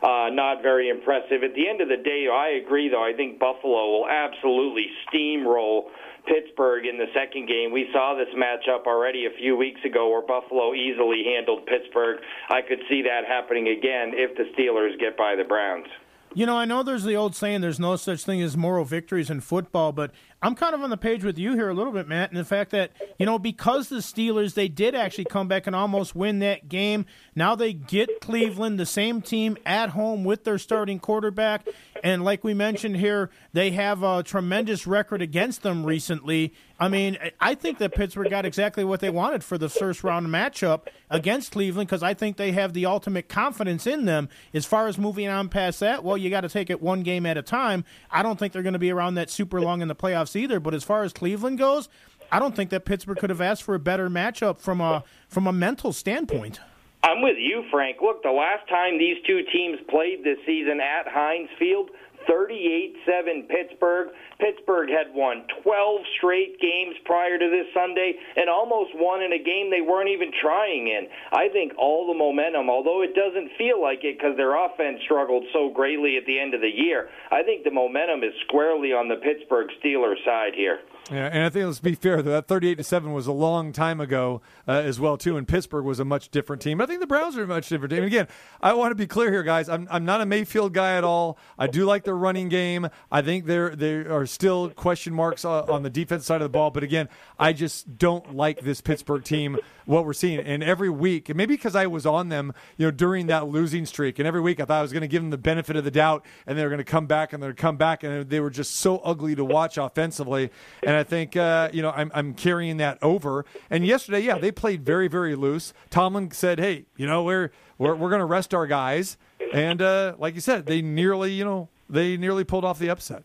uh, 0.01 0.31
not 0.31 0.63
very 0.63 0.89
impressive. 0.89 1.43
At 1.43 1.53
the 1.53 1.67
end 1.67 1.81
of 1.81 1.89
the 1.91 2.01
day, 2.01 2.25
I 2.31 2.57
agree, 2.63 2.89
though. 2.89 3.03
I 3.03 3.13
think 3.13 3.37
Buffalo 3.37 3.99
will 3.99 4.07
absolutely 4.09 4.87
steamroll 5.11 5.91
Pittsburgh 6.25 6.85
in 6.85 6.97
the 6.97 7.07
second 7.13 7.47
game. 7.47 7.71
We 7.71 7.87
saw 7.93 8.15
this 8.15 8.33
matchup 8.35 8.85
already 8.85 9.25
a 9.25 9.37
few 9.37 9.55
weeks 9.55 9.79
ago 9.85 10.09
where 10.09 10.21
Buffalo 10.21 10.73
easily 10.73 11.23
handled 11.35 11.65
Pittsburgh. 11.65 12.19
I 12.49 12.61
could 12.61 12.79
see 12.89 13.01
that 13.03 13.25
happening 13.27 13.67
again 13.67 14.11
if 14.13 14.35
the 14.37 14.45
Steelers 14.55 14.99
get 14.99 15.17
by 15.17 15.35
the 15.35 15.43
Browns. 15.43 15.87
You 16.33 16.45
know, 16.45 16.57
I 16.57 16.65
know 16.65 16.83
there's 16.83 17.05
the 17.05 17.15
old 17.15 17.33
saying 17.33 17.61
there's 17.61 17.79
no 17.79 17.95
such 17.95 18.25
thing 18.25 18.41
as 18.41 18.57
moral 18.57 18.83
victories 18.83 19.29
in 19.29 19.39
football, 19.39 19.93
but 19.93 20.11
I'm 20.45 20.53
kind 20.53 20.75
of 20.75 20.83
on 20.83 20.91
the 20.91 20.97
page 20.97 21.23
with 21.23 21.39
you 21.39 21.53
here 21.53 21.69
a 21.69 21.73
little 21.73 21.91
bit, 21.91 22.07
Matt, 22.07 22.29
and 22.29 22.37
the 22.37 22.45
fact 22.45 22.69
that, 22.69 22.91
you 23.17 23.25
know, 23.25 23.39
because 23.39 23.89
the 23.89 23.95
Steelers, 23.95 24.53
they 24.53 24.67
did 24.67 24.93
actually 24.93 25.25
come 25.25 25.47
back 25.47 25.65
and 25.65 25.75
almost 25.75 26.13
win 26.13 26.37
that 26.37 26.69
game. 26.69 27.07
Now 27.33 27.55
they 27.55 27.73
get 27.73 28.21
Cleveland, 28.21 28.79
the 28.79 28.85
same 28.85 29.23
team 29.23 29.57
at 29.65 29.89
home 29.89 30.23
with 30.23 30.43
their 30.43 30.59
starting 30.59 30.99
quarterback. 30.99 31.67
And 32.03 32.23
like 32.23 32.43
we 32.43 32.53
mentioned 32.53 32.97
here, 32.97 33.31
they 33.53 33.71
have 33.71 34.03
a 34.03 34.21
tremendous 34.21 34.85
record 34.85 35.19
against 35.19 35.63
them 35.63 35.83
recently. 35.83 36.53
I 36.77 36.89
mean, 36.89 37.17
I 37.39 37.55
think 37.55 37.77
that 37.77 37.95
Pittsburgh 37.95 38.29
got 38.29 38.45
exactly 38.45 38.83
what 38.83 38.99
they 38.99 39.09
wanted 39.09 39.43
for 39.43 39.57
the 39.57 39.69
first 39.69 40.03
round 40.03 40.27
matchup 40.27 40.87
against 41.09 41.53
Cleveland 41.53 41.87
because 41.87 42.03
I 42.03 42.13
think 42.13 42.35
they 42.35 42.51
have 42.51 42.73
the 42.73 42.85
ultimate 42.85 43.29
confidence 43.29 43.87
in 43.87 44.05
them. 44.05 44.27
As 44.53 44.65
far 44.65 44.87
as 44.87 44.97
moving 44.97 45.29
on 45.29 45.47
past 45.47 45.79
that, 45.79 46.03
well, 46.03 46.17
you 46.17 46.29
got 46.29 46.41
to 46.41 46.49
take 46.49 46.69
it 46.69 46.81
one 46.81 47.01
game 47.01 47.25
at 47.25 47.37
a 47.37 47.41
time. 47.41 47.85
I 48.11 48.23
don't 48.23 48.37
think 48.37 48.51
they're 48.51 48.63
going 48.63 48.73
to 48.73 48.79
be 48.79 48.91
around 48.91 49.15
that 49.15 49.29
super 49.29 49.61
long 49.61 49.81
in 49.81 49.87
the 49.87 49.95
playoffs 49.95 50.35
either. 50.35 50.59
But 50.59 50.73
as 50.73 50.83
far 50.83 51.03
as 51.03 51.13
Cleveland 51.13 51.59
goes, 51.59 51.87
I 52.31 52.39
don't 52.39 52.55
think 52.55 52.71
that 52.71 52.83
Pittsburgh 52.83 53.17
could 53.17 53.29
have 53.29 53.41
asked 53.41 53.63
for 53.63 53.75
a 53.75 53.79
better 53.79 54.09
matchup 54.09 54.59
from 54.59 54.81
a 54.81 55.03
from 55.29 55.47
a 55.47 55.53
mental 55.53 55.93
standpoint. 55.93 56.59
I'm 57.03 57.21
with 57.21 57.37
you, 57.37 57.63
Frank. 57.71 57.97
Look, 58.01 58.23
the 58.23 58.31
last 58.31 58.67
time 58.67 58.97
these 58.97 59.17
two 59.27 59.41
teams 59.53 59.77
played 59.89 60.23
this 60.23 60.39
season 60.45 60.81
at 60.81 61.07
Heinz 61.07 61.49
Field, 61.59 61.91
38-7 62.27 63.47
Pittsburgh. 63.47 64.09
Pittsburgh 64.39 64.89
had 64.89 65.13
won 65.13 65.47
12 65.63 66.01
straight 66.17 66.59
games 66.59 66.95
prior 67.05 67.37
to 67.37 67.47
this 67.49 67.67
Sunday 67.73 68.13
and 68.35 68.49
almost 68.49 68.91
won 68.95 69.21
in 69.21 69.33
a 69.33 69.41
game 69.41 69.71
they 69.71 69.81
weren't 69.81 70.09
even 70.09 70.31
trying 70.41 70.87
in. 70.87 71.07
I 71.31 71.47
think 71.49 71.73
all 71.77 72.07
the 72.07 72.17
momentum, 72.17 72.69
although 72.69 73.01
it 73.01 73.15
doesn't 73.15 73.55
feel 73.57 73.81
like 73.81 74.03
it 74.03 74.17
because 74.17 74.37
their 74.37 74.55
offense 74.55 74.99
struggled 75.03 75.45
so 75.53 75.69
greatly 75.69 76.17
at 76.17 76.25
the 76.25 76.39
end 76.39 76.53
of 76.53 76.61
the 76.61 76.71
year, 76.71 77.09
I 77.31 77.43
think 77.43 77.63
the 77.63 77.71
momentum 77.71 78.23
is 78.23 78.33
squarely 78.47 78.91
on 78.93 79.07
the 79.07 79.15
Pittsburgh 79.15 79.69
Steelers 79.79 80.23
side 80.25 80.53
here. 80.55 80.79
Yeah, 81.11 81.29
and 81.31 81.43
I 81.43 81.49
think 81.49 81.65
let's 81.65 81.79
be 81.79 81.93
fair 81.93 82.23
though 82.23 82.31
that 82.31 82.47
thirty-eight 82.47 82.79
to 82.79 82.83
seven 82.83 83.13
was 83.13 83.27
a 83.27 83.31
long 83.31 83.71
time 83.71 84.01
ago 84.01 84.41
uh, 84.67 84.71
as 84.71 84.99
well 84.99 85.17
too, 85.17 85.37
and 85.37 85.47
Pittsburgh 85.47 85.85
was 85.85 85.99
a 85.99 86.05
much 86.05 86.29
different 86.29 86.63
team. 86.63 86.81
I 86.81 86.87
think 86.87 86.99
the 86.99 87.05
Browns 87.05 87.37
are 87.37 87.43
a 87.43 87.47
much 87.47 87.69
different 87.69 87.91
team. 87.91 87.99
And 87.99 88.07
again, 88.07 88.27
I 88.59 88.73
want 88.73 88.89
to 88.89 88.95
be 88.95 89.05
clear 89.05 89.29
here, 89.31 89.43
guys. 89.43 89.69
I'm 89.69 89.87
I'm 89.91 90.03
not 90.03 90.21
a 90.21 90.25
Mayfield 90.25 90.73
guy 90.73 90.97
at 90.97 91.03
all. 91.03 91.37
I 91.59 91.67
do 91.67 91.85
like 91.85 92.05
their 92.05 92.15
running 92.15 92.49
game. 92.49 92.87
I 93.11 93.21
think 93.21 93.45
there 93.45 93.75
there 93.75 94.11
are 94.11 94.24
still 94.25 94.69
question 94.69 95.13
marks 95.13 95.45
uh, 95.45 95.63
on 95.63 95.83
the 95.83 95.89
defense 95.89 96.25
side 96.25 96.41
of 96.41 96.45
the 96.45 96.49
ball, 96.49 96.71
but 96.71 96.83
again, 96.83 97.09
I 97.39 97.53
just 97.53 97.97
don't 97.97 98.35
like 98.35 98.61
this 98.61 98.81
Pittsburgh 98.81 99.23
team. 99.23 99.57
What 99.85 100.03
we're 100.03 100.13
seeing, 100.13 100.39
and 100.39 100.63
every 100.63 100.89
week, 100.89 101.29
and 101.29 101.37
maybe 101.37 101.55
because 101.55 101.75
I 101.75 101.85
was 101.85 102.07
on 102.07 102.29
them, 102.29 102.53
you 102.75 102.87
know, 102.87 102.91
during 102.91 103.27
that 103.27 103.47
losing 103.47 103.85
streak, 103.85 104.17
and 104.17 104.27
every 104.27 104.41
week 104.41 104.59
I 104.59 104.65
thought 104.65 104.79
I 104.79 104.81
was 104.81 104.91
going 104.91 105.01
to 105.01 105.07
give 105.07 105.21
them 105.21 105.29
the 105.29 105.37
benefit 105.37 105.75
of 105.75 105.83
the 105.83 105.91
doubt, 105.91 106.25
and 106.47 106.57
they 106.57 106.63
were 106.63 106.69
going 106.69 106.79
to 106.79 106.83
come 106.83 107.05
back, 107.05 107.33
and 107.33 107.43
they're 107.43 107.53
come 107.53 107.77
back, 107.77 108.01
and 108.01 108.27
they 108.27 108.39
were 108.39 108.49
just 108.49 108.77
so 108.77 108.97
ugly 108.99 109.35
to 109.35 109.45
watch 109.45 109.77
offensively. 109.77 110.49
And 110.81 110.95
I 110.95 111.03
think 111.03 111.37
uh, 111.37 111.69
you 111.71 111.83
know 111.83 111.91
I'm 111.91 112.11
I'm 112.15 112.33
carrying 112.33 112.77
that 112.77 112.97
over. 113.03 113.45
And 113.69 113.85
yesterday, 113.85 114.21
yeah, 114.21 114.39
they 114.39 114.51
played 114.51 114.83
very 114.83 115.07
very 115.07 115.35
loose. 115.35 115.71
Tomlin 115.91 116.31
said, 116.31 116.59
"Hey, 116.59 116.85
you 116.97 117.05
know 117.05 117.23
we're 117.23 117.51
we're 117.77 117.93
we're 117.93 118.09
going 118.09 118.19
to 118.19 118.25
rest 118.25 118.55
our 118.55 118.65
guys," 118.65 119.17
and 119.53 119.83
uh, 119.83 120.15
like 120.17 120.33
you 120.33 120.41
said, 120.41 120.65
they 120.65 120.81
nearly 120.81 121.31
you 121.31 121.45
know 121.45 121.69
they 121.89 122.17
nearly 122.17 122.43
pulled 122.43 122.65
off 122.65 122.79
the 122.79 122.89
upset. 122.89 123.23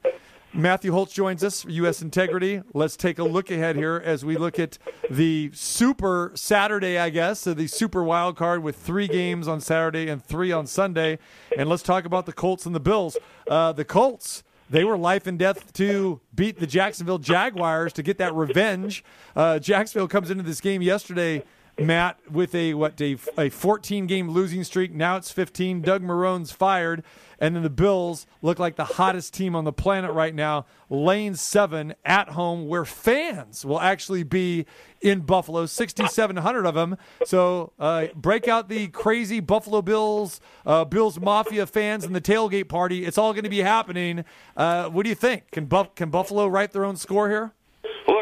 Matthew 0.52 0.90
Holt 0.90 1.12
joins 1.12 1.44
us, 1.44 1.64
U.S. 1.66 2.02
Integrity. 2.02 2.60
Let's 2.74 2.96
take 2.96 3.20
a 3.20 3.24
look 3.24 3.52
ahead 3.52 3.76
here 3.76 4.02
as 4.04 4.24
we 4.24 4.36
look 4.36 4.58
at 4.58 4.78
the 5.08 5.50
Super 5.54 6.32
Saturday, 6.34 6.98
I 6.98 7.10
guess, 7.10 7.40
so 7.40 7.54
the 7.54 7.68
Super 7.68 8.02
Wild 8.02 8.36
Card 8.36 8.60
with 8.62 8.74
three 8.74 9.06
games 9.06 9.46
on 9.46 9.60
Saturday 9.60 10.08
and 10.08 10.24
three 10.24 10.50
on 10.50 10.66
Sunday. 10.66 11.20
And 11.56 11.68
let's 11.68 11.84
talk 11.84 12.04
about 12.04 12.26
the 12.26 12.32
Colts 12.32 12.66
and 12.66 12.74
the 12.74 12.80
Bills. 12.80 13.16
Uh, 13.48 13.72
the 13.72 13.84
Colts, 13.84 14.42
they 14.68 14.82
were 14.82 14.96
life 14.96 15.28
and 15.28 15.38
death 15.38 15.72
to 15.74 16.20
beat 16.34 16.58
the 16.58 16.66
Jacksonville 16.66 17.18
Jaguars 17.18 17.92
to 17.92 18.02
get 18.02 18.18
that 18.18 18.34
revenge. 18.34 19.04
Uh, 19.36 19.60
Jacksonville 19.60 20.08
comes 20.08 20.32
into 20.32 20.42
this 20.42 20.60
game 20.60 20.82
yesterday. 20.82 21.44
Matt, 21.80 22.18
with 22.30 22.54
a 22.54 22.74
what 22.74 23.00
a, 23.00 23.16
a 23.38 23.48
14 23.48 24.06
game 24.06 24.30
losing 24.30 24.64
streak. 24.64 24.92
Now 24.92 25.16
it's 25.16 25.30
15. 25.30 25.82
Doug 25.82 26.02
Marrone's 26.02 26.52
fired. 26.52 27.02
And 27.40 27.56
then 27.56 27.62
the 27.62 27.70
Bills 27.70 28.26
look 28.42 28.58
like 28.58 28.76
the 28.76 28.84
hottest 28.84 29.32
team 29.32 29.56
on 29.56 29.64
the 29.64 29.72
planet 29.72 30.12
right 30.12 30.34
now, 30.34 30.66
lane 30.90 31.34
seven 31.34 31.94
at 32.04 32.30
home, 32.30 32.68
where 32.68 32.84
fans 32.84 33.64
will 33.64 33.80
actually 33.80 34.24
be 34.24 34.66
in 35.00 35.20
Buffalo, 35.20 35.64
6,700 35.64 36.66
of 36.66 36.74
them. 36.74 36.98
So 37.24 37.72
uh, 37.78 38.08
break 38.14 38.46
out 38.46 38.68
the 38.68 38.88
crazy 38.88 39.40
Buffalo 39.40 39.80
Bills, 39.80 40.38
uh, 40.66 40.84
Bills 40.84 41.18
Mafia 41.18 41.66
fans, 41.66 42.04
and 42.04 42.14
the 42.14 42.20
tailgate 42.20 42.68
party. 42.68 43.06
It's 43.06 43.16
all 43.16 43.32
going 43.32 43.44
to 43.44 43.50
be 43.50 43.60
happening. 43.60 44.26
Uh, 44.54 44.90
what 44.90 45.04
do 45.04 45.08
you 45.08 45.14
think? 45.14 45.50
Can, 45.50 45.64
Buff- 45.64 45.94
can 45.94 46.10
Buffalo 46.10 46.46
write 46.46 46.72
their 46.72 46.84
own 46.84 46.96
score 46.96 47.30
here? 47.30 47.54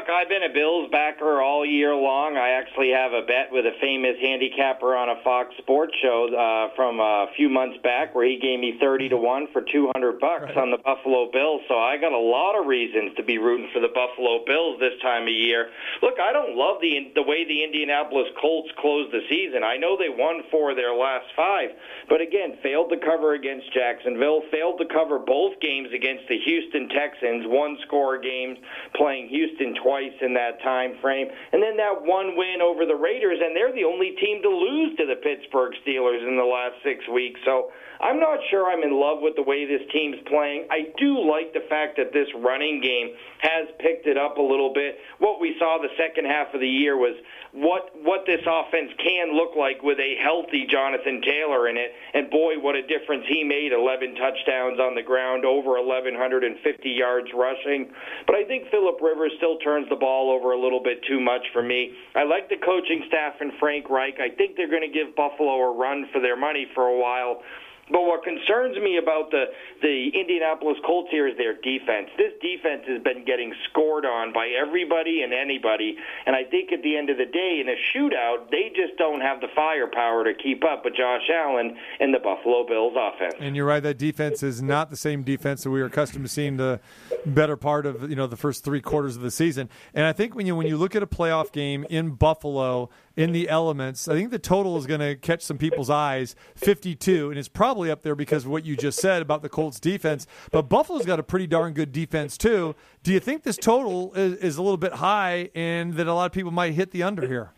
I've 0.08 0.30
been 0.30 0.42
a 0.42 0.48
Bills 0.48 0.88
backer 0.90 1.42
all 1.42 1.66
year 1.66 1.94
long. 1.94 2.40
I 2.40 2.56
actually 2.56 2.96
have 2.96 3.12
a 3.12 3.28
bet 3.28 3.52
with 3.52 3.68
a 3.68 3.76
famous 3.76 4.16
handicapper 4.24 4.96
on 4.96 5.12
a 5.12 5.20
Fox 5.20 5.52
Sports 5.60 5.92
show 6.00 6.32
uh, 6.32 6.74
from 6.74 6.96
a 6.96 7.28
few 7.36 7.50
months 7.50 7.76
back 7.84 8.14
where 8.14 8.24
he 8.24 8.40
gave 8.40 8.56
me 8.56 8.80
30 8.80 9.10
to 9.10 9.18
1 9.20 9.48
for 9.52 9.60
200 9.60 10.16
bucks 10.18 10.56
on 10.56 10.72
the 10.72 10.80
Buffalo 10.80 11.28
Bills. 11.28 11.60
So 11.68 11.76
I 11.76 12.00
got 12.00 12.16
a 12.16 12.24
lot 12.24 12.56
of 12.56 12.64
reasons 12.64 13.20
to 13.20 13.22
be 13.22 13.36
rooting 13.36 13.68
for 13.68 13.84
the 13.84 13.92
Buffalo 13.92 14.48
Bills 14.48 14.80
this 14.80 14.96
time 15.04 15.28
of 15.28 15.36
year. 15.36 15.68
Look, 16.00 16.16
I 16.16 16.32
don't 16.32 16.56
love 16.56 16.80
the 16.80 17.12
the 17.12 17.22
way 17.28 17.44
the 17.44 17.60
Indianapolis 17.60 18.32
Colts 18.40 18.72
closed 18.80 19.12
the 19.12 19.28
season. 19.28 19.60
I 19.60 19.76
know 19.76 20.00
they 20.00 20.08
won 20.08 20.40
four 20.48 20.72
of 20.72 20.80
their 20.80 20.96
last 20.96 21.28
5, 21.36 22.08
but 22.08 22.24
again, 22.24 22.56
failed 22.64 22.88
to 22.96 22.98
cover 23.04 23.36
against 23.36 23.68
Jacksonville, 23.76 24.40
failed 24.48 24.80
to 24.80 24.88
cover 24.88 25.20
both 25.20 25.60
games 25.60 25.92
against 25.92 26.24
the 26.32 26.40
Houston 26.48 26.88
Texans, 26.88 27.44
one 27.44 27.76
score 27.84 28.16
games 28.16 28.56
playing 28.96 29.28
Houston 29.28 29.76
twice 29.84 29.97
in 30.20 30.34
that 30.34 30.62
time 30.62 30.94
frame, 31.00 31.28
and 31.52 31.62
then 31.62 31.76
that 31.76 32.02
one 32.02 32.36
win 32.36 32.62
over 32.62 32.86
the 32.86 32.94
Raiders, 32.94 33.38
and 33.42 33.54
they're 33.54 33.74
the 33.74 33.84
only 33.84 34.14
team 34.20 34.42
to 34.42 34.48
lose 34.48 34.96
to 34.98 35.06
the 35.06 35.16
Pittsburgh 35.16 35.72
Steelers 35.86 36.26
in 36.26 36.36
the 36.36 36.44
last 36.44 36.76
six 36.84 37.02
weeks. 37.08 37.40
So 37.44 37.70
I'm 38.00 38.20
not 38.20 38.38
sure 38.50 38.70
I'm 38.70 38.82
in 38.82 38.94
love 38.94 39.18
with 39.20 39.34
the 39.34 39.42
way 39.42 39.66
this 39.66 39.82
team's 39.92 40.22
playing. 40.30 40.70
I 40.70 40.94
do 40.98 41.18
like 41.18 41.52
the 41.52 41.66
fact 41.68 41.98
that 41.98 42.14
this 42.14 42.28
running 42.38 42.80
game 42.80 43.10
has 43.42 43.66
picked 43.82 44.06
it 44.06 44.16
up 44.16 44.38
a 44.38 44.42
little 44.42 44.72
bit. 44.72 44.98
What 45.18 45.40
we 45.40 45.56
saw 45.58 45.78
the 45.82 45.90
second 45.98 46.26
half 46.26 46.54
of 46.54 46.60
the 46.60 46.68
year 46.68 46.96
was 46.96 47.18
what 47.52 47.90
what 48.04 48.22
this 48.26 48.42
offense 48.46 48.92
can 49.02 49.34
look 49.34 49.56
like 49.58 49.82
with 49.82 49.98
a 49.98 50.14
healthy 50.22 50.66
Jonathan 50.70 51.22
Taylor 51.26 51.68
in 51.68 51.76
it. 51.76 51.90
And 52.14 52.30
boy, 52.30 52.58
what 52.62 52.76
a 52.76 52.86
difference 52.86 53.24
he 53.26 53.42
made! 53.42 53.72
11 53.72 54.14
touchdowns 54.14 54.78
on 54.78 54.94
the 54.94 55.02
ground, 55.02 55.44
over 55.44 55.74
1150 55.80 56.54
yards 56.90 57.28
rushing. 57.34 57.90
But 58.26 58.36
I 58.36 58.44
think 58.44 58.70
Philip 58.70 59.00
Rivers 59.02 59.32
still 59.38 59.58
turns 59.58 59.88
the 59.88 59.98
ball 59.98 60.30
over 60.30 60.52
a 60.52 60.60
little 60.60 60.82
bit 60.82 61.02
too 61.08 61.18
much 61.18 61.42
for 61.52 61.62
me. 61.62 61.92
I 62.14 62.22
like 62.22 62.48
the 62.48 62.62
coaching 62.62 63.02
staff 63.08 63.34
and 63.40 63.52
Frank 63.58 63.90
Reich. 63.90 64.20
I 64.20 64.34
think 64.34 64.56
they're 64.56 64.70
going 64.70 64.86
to 64.86 64.92
give 64.92 65.16
Buffalo 65.16 65.58
a 65.66 65.74
run 65.74 66.06
for 66.12 66.20
their 66.20 66.36
money 66.36 66.66
for 66.74 66.86
a 66.86 66.98
while. 66.98 67.42
But 67.90 68.02
what 68.02 68.22
concerns 68.22 68.76
me 68.76 68.98
about 68.98 69.30
the 69.30 69.44
the 69.82 70.10
Indianapolis 70.14 70.78
Colts 70.84 71.08
here 71.10 71.28
is 71.28 71.36
their 71.36 71.54
defense. 71.54 72.08
This 72.16 72.32
defense 72.40 72.82
has 72.88 73.02
been 73.02 73.24
getting 73.24 73.54
scored 73.68 74.04
on 74.04 74.32
by 74.32 74.48
everybody 74.48 75.22
and 75.22 75.32
anybody, 75.32 75.96
and 76.26 76.34
I 76.34 76.44
think 76.44 76.72
at 76.72 76.82
the 76.82 76.96
end 76.96 77.10
of 77.10 77.18
the 77.18 77.26
day, 77.26 77.60
in 77.60 77.68
a 77.68 77.76
shootout, 77.94 78.50
they 78.50 78.70
just 78.74 78.98
don't 78.98 79.20
have 79.20 79.40
the 79.40 79.48
firepower 79.54 80.24
to 80.24 80.34
keep 80.34 80.64
up 80.64 80.84
with 80.84 80.94
Josh 80.96 81.28
Allen 81.32 81.76
and 82.00 82.12
the 82.12 82.18
Buffalo 82.18 82.66
Bills 82.66 82.94
offense. 82.96 83.34
And 83.40 83.56
you're 83.56 83.66
right, 83.66 83.82
that 83.82 83.98
defense 83.98 84.42
is 84.42 84.62
not 84.62 84.90
the 84.90 84.96
same 84.96 85.22
defense 85.22 85.62
that 85.62 85.70
we 85.70 85.80
were 85.80 85.86
accustomed 85.86 86.24
to 86.24 86.30
seeing 86.30 86.56
the 86.56 86.80
better 87.24 87.56
part 87.56 87.86
of 87.86 88.08
you 88.08 88.16
know 88.16 88.26
the 88.26 88.36
first 88.36 88.64
three 88.64 88.80
quarters 88.80 89.16
of 89.16 89.22
the 89.22 89.30
season. 89.30 89.68
And 89.94 90.06
I 90.06 90.12
think 90.12 90.34
when 90.34 90.46
you 90.46 90.56
when 90.56 90.66
you 90.66 90.76
look 90.76 90.96
at 90.96 91.02
a 91.02 91.06
playoff 91.06 91.52
game 91.52 91.86
in 91.88 92.10
Buffalo 92.10 92.90
in 93.16 93.32
the 93.32 93.48
elements, 93.48 94.08
I 94.08 94.14
think 94.14 94.30
the 94.30 94.38
total 94.38 94.76
is 94.76 94.86
going 94.86 95.00
to 95.00 95.16
catch 95.16 95.42
some 95.42 95.58
people's 95.58 95.90
eyes, 95.90 96.36
52, 96.54 97.30
and 97.30 97.38
it's 97.38 97.48
probably 97.48 97.77
up 97.86 98.02
there 98.02 98.14
because 98.14 98.44
of 98.44 98.50
what 98.50 98.64
you 98.64 98.76
just 98.76 99.00
said 99.00 99.22
about 99.22 99.42
the 99.42 99.48
Colts 99.48 99.78
defense. 99.78 100.26
But 100.50 100.62
Buffalo's 100.62 101.06
got 101.06 101.18
a 101.18 101.22
pretty 101.22 101.46
darn 101.46 101.72
good 101.72 101.92
defense 101.92 102.36
too. 102.36 102.74
Do 103.02 103.12
you 103.12 103.20
think 103.20 103.44
this 103.44 103.56
total 103.56 104.12
is, 104.14 104.34
is 104.34 104.56
a 104.56 104.62
little 104.62 104.76
bit 104.76 104.94
high, 104.94 105.50
and 105.54 105.94
that 105.94 106.06
a 106.06 106.14
lot 106.14 106.26
of 106.26 106.32
people 106.32 106.50
might 106.50 106.74
hit 106.74 106.90
the 106.90 107.02
under 107.02 107.26
here? 107.26 107.52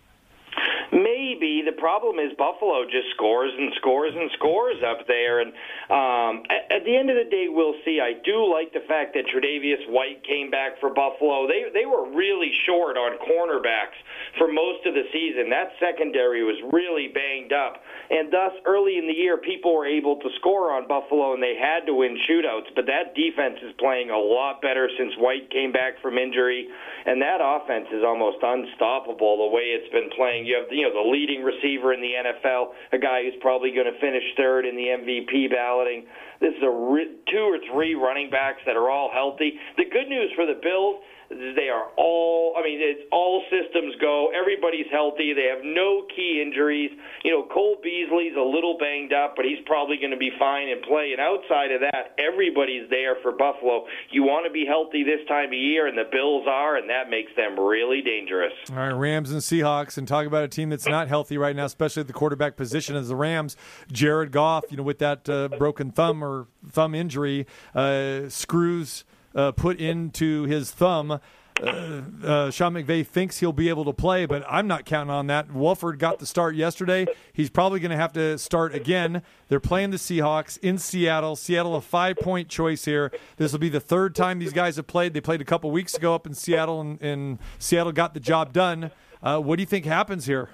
The 1.70 1.78
problem 1.78 2.18
is 2.18 2.34
Buffalo 2.34 2.82
just 2.82 3.14
scores 3.14 3.54
and 3.54 3.70
scores 3.78 4.10
and 4.10 4.26
scores 4.34 4.82
up 4.82 5.06
there, 5.06 5.38
and 5.38 5.54
um, 5.86 6.42
at, 6.50 6.66
at 6.66 6.82
the 6.82 6.98
end 6.98 7.14
of 7.14 7.14
the 7.14 7.30
day, 7.30 7.46
we'll 7.46 7.78
see. 7.86 8.02
I 8.02 8.18
do 8.26 8.42
like 8.42 8.74
the 8.74 8.82
fact 8.90 9.14
that 9.14 9.30
Tre'Davious 9.30 9.86
White 9.86 10.26
came 10.26 10.50
back 10.50 10.82
for 10.82 10.90
Buffalo. 10.90 11.46
They 11.46 11.70
they 11.70 11.86
were 11.86 12.10
really 12.10 12.50
short 12.66 12.98
on 12.98 13.22
cornerbacks 13.22 13.94
for 14.34 14.50
most 14.50 14.82
of 14.82 14.98
the 14.98 15.06
season. 15.14 15.46
That 15.46 15.70
secondary 15.78 16.42
was 16.42 16.58
really 16.74 17.06
banged 17.06 17.54
up, 17.54 17.78
and 18.10 18.34
thus 18.34 18.50
early 18.66 18.98
in 18.98 19.06
the 19.06 19.14
year, 19.14 19.38
people 19.38 19.70
were 19.70 19.86
able 19.86 20.18
to 20.18 20.28
score 20.42 20.74
on 20.74 20.90
Buffalo, 20.90 21.38
and 21.38 21.42
they 21.42 21.54
had 21.54 21.86
to 21.86 21.94
win 21.94 22.18
shootouts. 22.26 22.74
But 22.74 22.90
that 22.90 23.14
defense 23.14 23.62
is 23.62 23.70
playing 23.78 24.10
a 24.10 24.18
lot 24.18 24.58
better 24.58 24.90
since 24.98 25.14
White 25.22 25.54
came 25.54 25.70
back 25.70 26.02
from 26.02 26.18
injury, 26.18 26.66
and 27.06 27.22
that 27.22 27.38
offense 27.38 27.86
is 27.94 28.02
almost 28.02 28.42
unstoppable 28.42 29.46
the 29.46 29.54
way 29.54 29.70
it's 29.70 29.90
been 29.94 30.10
playing. 30.18 30.50
You 30.50 30.58
have 30.58 30.66
you 30.74 30.82
know 30.82 30.90
the 30.90 31.06
leading 31.06 31.46
receiver 31.46 31.59
in 31.62 32.00
the 32.00 32.12
NFL, 32.16 32.72
a 32.92 32.98
guy 32.98 33.22
who's 33.22 33.38
probably 33.40 33.70
going 33.70 33.86
to 33.86 33.98
finish 34.00 34.22
third 34.36 34.64
in 34.64 34.76
the 34.76 34.88
MVP 34.96 35.50
balloting. 35.50 36.06
This 36.40 36.54
is 36.56 36.62
a 36.62 36.70
re- 36.70 37.16
two 37.30 37.44
or 37.44 37.58
three 37.72 37.94
running 37.94 38.30
backs 38.30 38.60
that 38.66 38.76
are 38.76 38.90
all 38.90 39.10
healthy. 39.12 39.54
The 39.76 39.84
good 39.84 40.08
news 40.08 40.30
for 40.34 40.46
the 40.46 40.58
Bills 40.62 41.02
they 41.30 41.68
are 41.70 41.86
all, 41.96 42.54
I 42.58 42.62
mean, 42.64 42.80
it's 42.82 43.06
all 43.12 43.42
systems 43.50 43.94
go. 44.00 44.32
Everybody's 44.34 44.90
healthy. 44.90 45.32
They 45.32 45.46
have 45.46 45.64
no 45.64 46.02
key 46.14 46.42
injuries. 46.44 46.90
You 47.22 47.30
know, 47.30 47.46
Cole 47.54 47.76
Beasley's 47.82 48.34
a 48.36 48.42
little 48.42 48.76
banged 48.78 49.12
up, 49.12 49.36
but 49.36 49.44
he's 49.44 49.62
probably 49.64 49.96
going 49.96 50.10
to 50.10 50.18
be 50.18 50.32
fine 50.40 50.68
and 50.68 50.82
play. 50.82 51.14
And 51.14 51.20
outside 51.20 51.70
of 51.70 51.82
that, 51.82 52.18
everybody's 52.18 52.90
there 52.90 53.14
for 53.22 53.30
Buffalo. 53.30 53.86
You 54.10 54.24
want 54.24 54.44
to 54.46 54.50
be 54.50 54.66
healthy 54.66 55.04
this 55.04 55.22
time 55.28 55.54
of 55.54 55.54
year, 55.54 55.86
and 55.86 55.96
the 55.96 56.10
Bills 56.10 56.46
are, 56.48 56.76
and 56.76 56.90
that 56.90 57.08
makes 57.08 57.30
them 57.36 57.58
really 57.58 58.02
dangerous. 58.02 58.52
All 58.70 58.76
right, 58.76 58.90
Rams 58.90 59.30
and 59.30 59.40
Seahawks, 59.40 59.98
and 59.98 60.08
talk 60.08 60.26
about 60.26 60.42
a 60.42 60.48
team 60.48 60.68
that's 60.68 60.88
not 60.88 61.06
healthy 61.06 61.38
right 61.38 61.54
now, 61.54 61.64
especially 61.64 62.00
at 62.00 62.08
the 62.08 62.12
quarterback 62.12 62.56
position 62.56 62.96
as 62.96 63.06
the 63.06 63.16
Rams. 63.16 63.56
Jared 63.92 64.32
Goff, 64.32 64.64
you 64.70 64.76
know, 64.76 64.82
with 64.82 64.98
that 64.98 65.28
uh, 65.28 65.46
broken 65.46 65.92
thumb 65.92 66.24
or 66.24 66.48
thumb 66.68 66.92
injury, 66.94 67.46
uh, 67.74 68.28
screws 68.28 69.04
uh, 69.34 69.52
put 69.52 69.78
into 69.78 70.44
his 70.44 70.70
thumb. 70.70 71.20
uh, 71.62 72.50
Sean 72.50 72.72
McVay 72.72 73.06
thinks 73.06 73.40
he'll 73.40 73.52
be 73.52 73.68
able 73.68 73.84
to 73.84 73.92
play, 73.92 74.24
but 74.24 74.42
I'm 74.48 74.66
not 74.66 74.86
counting 74.86 75.10
on 75.10 75.26
that. 75.26 75.52
Wolford 75.52 75.98
got 75.98 76.18
the 76.18 76.24
start 76.24 76.54
yesterday. 76.54 77.06
He's 77.34 77.50
probably 77.50 77.80
going 77.80 77.90
to 77.90 77.98
have 77.98 78.14
to 78.14 78.38
start 78.38 78.74
again. 78.74 79.22
They're 79.48 79.60
playing 79.60 79.90
the 79.90 79.98
Seahawks 79.98 80.58
in 80.58 80.78
Seattle. 80.78 81.36
Seattle, 81.36 81.74
a 81.74 81.82
five 81.82 82.16
point 82.16 82.48
choice 82.48 82.86
here. 82.86 83.12
This 83.36 83.52
will 83.52 83.58
be 83.58 83.68
the 83.68 83.80
third 83.80 84.14
time 84.14 84.38
these 84.38 84.54
guys 84.54 84.76
have 84.76 84.86
played. 84.86 85.12
They 85.12 85.20
played 85.20 85.42
a 85.42 85.44
couple 85.44 85.70
weeks 85.70 85.94
ago 85.94 86.14
up 86.14 86.26
in 86.26 86.32
Seattle, 86.32 86.80
and, 86.80 87.02
and 87.02 87.38
Seattle 87.58 87.92
got 87.92 88.14
the 88.14 88.20
job 88.20 88.54
done. 88.54 88.90
Uh, 89.22 89.38
what 89.38 89.56
do 89.56 89.62
you 89.62 89.66
think 89.66 89.84
happens 89.84 90.24
here? 90.24 90.48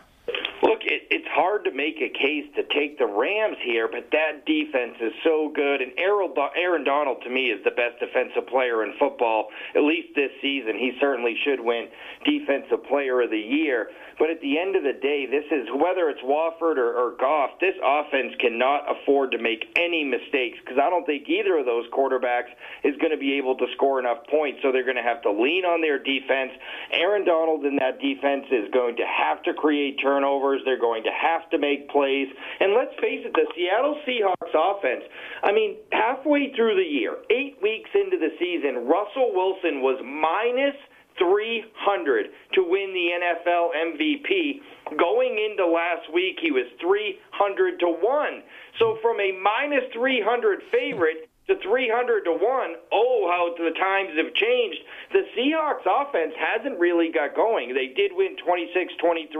Hard 1.46 1.62
to 1.62 1.70
make 1.70 2.02
a 2.02 2.10
case 2.10 2.42
to 2.56 2.64
take 2.74 2.98
the 2.98 3.06
Rams 3.06 3.56
here, 3.62 3.86
but 3.86 4.10
that 4.10 4.44
defense 4.46 4.98
is 5.00 5.12
so 5.22 5.48
good. 5.54 5.80
And 5.80 5.92
Aaron 5.96 6.82
Donald, 6.82 7.22
to 7.22 7.30
me, 7.30 7.54
is 7.54 7.62
the 7.62 7.70
best 7.70 8.00
defensive 8.00 8.48
player 8.48 8.82
in 8.82 8.94
football, 8.98 9.46
at 9.76 9.82
least 9.82 10.08
this 10.16 10.32
season. 10.42 10.74
He 10.76 10.98
certainly 10.98 11.36
should 11.44 11.60
win 11.60 11.86
Defensive 12.24 12.82
Player 12.90 13.22
of 13.22 13.30
the 13.30 13.38
Year. 13.38 13.90
But 14.18 14.30
at 14.30 14.40
the 14.40 14.58
end 14.58 14.76
of 14.76 14.82
the 14.82 14.96
day, 14.96 15.28
this 15.28 15.44
is 15.52 15.68
whether 15.76 16.08
it's 16.08 16.24
Wolford 16.24 16.78
or, 16.78 16.96
or 16.96 17.16
Goff, 17.20 17.60
this 17.60 17.76
offense 17.84 18.32
cannot 18.40 18.88
afford 18.88 19.32
to 19.32 19.38
make 19.38 19.68
any 19.76 20.04
mistakes 20.04 20.56
because 20.64 20.80
I 20.80 20.88
don't 20.88 21.04
think 21.04 21.28
either 21.28 21.58
of 21.60 21.66
those 21.66 21.84
quarterbacks 21.92 22.48
is 22.82 22.96
going 22.96 23.12
to 23.12 23.20
be 23.20 23.36
able 23.36 23.56
to 23.60 23.66
score 23.76 24.00
enough 24.00 24.24
points. 24.30 24.60
So 24.62 24.72
they're 24.72 24.88
going 24.88 25.00
to 25.00 25.04
have 25.04 25.20
to 25.22 25.32
lean 25.32 25.68
on 25.68 25.84
their 25.84 26.00
defense. 26.00 26.56
Aaron 26.92 27.24
Donald 27.28 27.64
in 27.64 27.76
that 27.76 28.00
defense 28.00 28.48
is 28.48 28.72
going 28.72 28.96
to 28.96 29.04
have 29.04 29.42
to 29.44 29.52
create 29.52 30.00
turnovers. 30.00 30.62
They're 30.64 30.80
going 30.80 31.04
to 31.04 31.12
have 31.12 31.48
to 31.50 31.58
make 31.58 31.90
plays. 31.92 32.28
And 32.60 32.72
let's 32.72 32.96
face 32.96 33.20
it, 33.20 33.36
the 33.36 33.44
Seattle 33.52 34.00
Seahawks 34.08 34.54
offense, 34.56 35.04
I 35.44 35.52
mean, 35.52 35.76
halfway 35.92 36.52
through 36.56 36.76
the 36.76 36.88
year, 36.88 37.20
eight 37.28 37.60
weeks 37.60 37.90
into 37.92 38.16
the 38.16 38.32
season, 38.40 38.88
Russell 38.88 39.36
Wilson 39.36 39.84
was 39.84 40.00
minus 40.00 40.76
300 41.18 42.26
to 42.54 42.62
win 42.62 42.92
the 42.92 43.08
NFL 43.16 43.70
MVP. 43.74 44.60
Going 44.98 45.38
into 45.38 45.66
last 45.66 46.12
week, 46.12 46.38
he 46.40 46.50
was 46.50 46.66
300 46.80 47.80
to 47.80 47.86
1. 47.86 48.42
So 48.78 48.98
from 49.02 49.20
a 49.20 49.32
minus 49.32 49.84
300 49.92 50.60
favorite 50.72 51.28
to 51.46 51.54
300 51.62 52.26
to 52.26 52.34
1. 52.34 52.42
Oh, 52.90 53.30
how 53.30 53.54
the 53.54 53.70
times 53.78 54.10
have 54.18 54.34
changed. 54.34 54.82
The 55.14 55.22
Seahawks 55.38 55.86
offense 55.86 56.34
hasn't 56.34 56.78
really 56.78 57.14
got 57.14 57.38
going. 57.38 57.70
They 57.70 57.94
did 57.94 58.10
win 58.10 58.34
26-23 58.42 59.30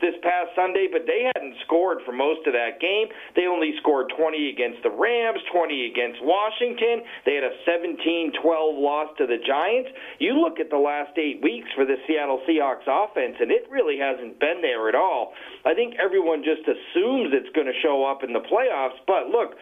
this 0.00 0.16
past 0.24 0.56
Sunday, 0.56 0.88
but 0.88 1.04
they 1.04 1.28
hadn't 1.28 1.60
scored 1.68 2.00
for 2.08 2.12
most 2.12 2.48
of 2.48 2.56
that 2.56 2.80
game. 2.80 3.12
They 3.36 3.44
only 3.44 3.76
scored 3.84 4.08
20 4.16 4.48
against 4.48 4.80
the 4.80 4.96
Rams, 4.96 5.44
20 5.52 5.92
against 5.92 6.24
Washington. 6.24 7.04
They 7.28 7.36
had 7.36 7.44
a 7.44 7.52
17-12 7.68 8.40
loss 8.80 9.12
to 9.20 9.28
the 9.28 9.36
Giants. 9.44 9.92
You 10.24 10.40
look 10.40 10.56
at 10.56 10.72
the 10.72 10.80
last 10.80 11.12
8 11.20 11.44
weeks 11.44 11.68
for 11.76 11.84
the 11.84 12.00
Seattle 12.08 12.40
Seahawks 12.48 12.88
offense 12.88 13.36
and 13.40 13.52
it 13.52 13.68
really 13.68 14.00
hasn't 14.00 14.40
been 14.40 14.64
there 14.64 14.88
at 14.88 14.94
all. 14.94 15.36
I 15.68 15.74
think 15.74 16.00
everyone 16.00 16.40
just 16.40 16.64
assumes 16.64 17.36
it's 17.36 17.52
going 17.52 17.68
to 17.68 17.76
show 17.84 18.08
up 18.08 18.24
in 18.24 18.32
the 18.32 18.40
playoffs, 18.40 18.96
but 19.06 19.28
look, 19.28 19.52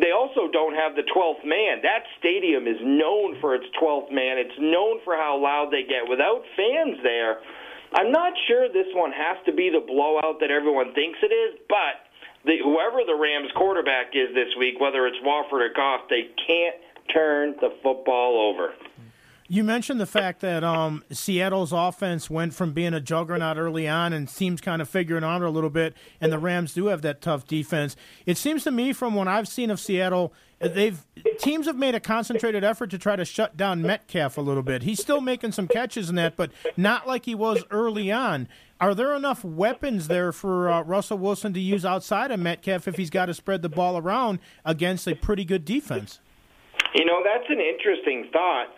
they 0.00 0.12
also 0.16 0.50
don't 0.50 0.74
have 0.74 0.96
the 0.96 1.04
12th 1.12 1.44
man. 1.44 1.84
That 1.84 2.08
stadium 2.18 2.66
is 2.66 2.80
known 2.80 3.36
for 3.40 3.54
its 3.54 3.66
12th 3.80 4.10
man. 4.10 4.40
It's 4.40 4.58
known 4.58 5.00
for 5.04 5.14
how 5.14 5.36
loud 5.36 5.68
they 5.70 5.84
get. 5.84 6.08
Without 6.08 6.42
fans 6.56 6.98
there, 7.02 7.40
I'm 7.92 8.10
not 8.10 8.32
sure 8.48 8.68
this 8.68 8.90
one 8.94 9.12
has 9.12 9.36
to 9.46 9.52
be 9.52 9.68
the 9.68 9.84
blowout 9.84 10.40
that 10.40 10.50
everyone 10.50 10.94
thinks 10.94 11.18
it 11.22 11.34
is, 11.34 11.60
but 11.68 12.08
the, 12.44 12.56
whoever 12.62 13.04
the 13.04 13.14
Rams 13.14 13.50
quarterback 13.56 14.14
is 14.14 14.32
this 14.34 14.48
week, 14.58 14.80
whether 14.80 15.06
it's 15.06 15.18
Wolford 15.22 15.62
or 15.62 15.72
Goff, 15.74 16.08
they 16.08 16.30
can't 16.46 16.76
turn 17.12 17.54
the 17.60 17.74
football 17.82 18.38
over. 18.40 18.72
You 19.52 19.64
mentioned 19.64 20.00
the 20.00 20.06
fact 20.06 20.42
that 20.42 20.62
um, 20.62 21.02
Seattle's 21.10 21.72
offense 21.72 22.30
went 22.30 22.54
from 22.54 22.72
being 22.72 22.94
a 22.94 23.00
juggernaut 23.00 23.58
early 23.58 23.88
on 23.88 24.12
and 24.12 24.30
seems 24.30 24.60
kind 24.60 24.80
of 24.80 24.88
figuring 24.88 25.24
out 25.24 25.42
a 25.42 25.50
little 25.50 25.70
bit, 25.70 25.96
and 26.20 26.30
the 26.30 26.38
Rams 26.38 26.72
do 26.72 26.86
have 26.86 27.02
that 27.02 27.20
tough 27.20 27.48
defense. 27.48 27.96
It 28.26 28.38
seems 28.38 28.62
to 28.62 28.70
me, 28.70 28.92
from 28.92 29.16
what 29.16 29.26
I've 29.26 29.48
seen 29.48 29.72
of 29.72 29.80
Seattle, 29.80 30.32
they've 30.60 31.04
teams 31.40 31.66
have 31.66 31.74
made 31.74 31.96
a 31.96 32.00
concentrated 32.00 32.62
effort 32.62 32.90
to 32.90 32.98
try 32.98 33.16
to 33.16 33.24
shut 33.24 33.56
down 33.56 33.82
Metcalf 33.82 34.38
a 34.38 34.40
little 34.40 34.62
bit. 34.62 34.84
He's 34.84 35.00
still 35.00 35.20
making 35.20 35.50
some 35.50 35.66
catches 35.66 36.08
in 36.08 36.14
that, 36.14 36.36
but 36.36 36.52
not 36.76 37.08
like 37.08 37.24
he 37.24 37.34
was 37.34 37.64
early 37.72 38.12
on. 38.12 38.46
Are 38.80 38.94
there 38.94 39.16
enough 39.16 39.44
weapons 39.44 40.06
there 40.06 40.30
for 40.30 40.70
uh, 40.70 40.82
Russell 40.82 41.18
Wilson 41.18 41.52
to 41.54 41.60
use 41.60 41.84
outside 41.84 42.30
of 42.30 42.38
Metcalf 42.38 42.86
if 42.86 42.94
he's 42.94 43.10
got 43.10 43.26
to 43.26 43.34
spread 43.34 43.62
the 43.62 43.68
ball 43.68 43.98
around 43.98 44.38
against 44.64 45.08
a 45.08 45.16
pretty 45.16 45.44
good 45.44 45.64
defense? 45.64 46.20
You 46.94 47.04
know, 47.04 47.20
that's 47.24 47.50
an 47.50 47.60
interesting 47.60 48.28
thought 48.32 48.68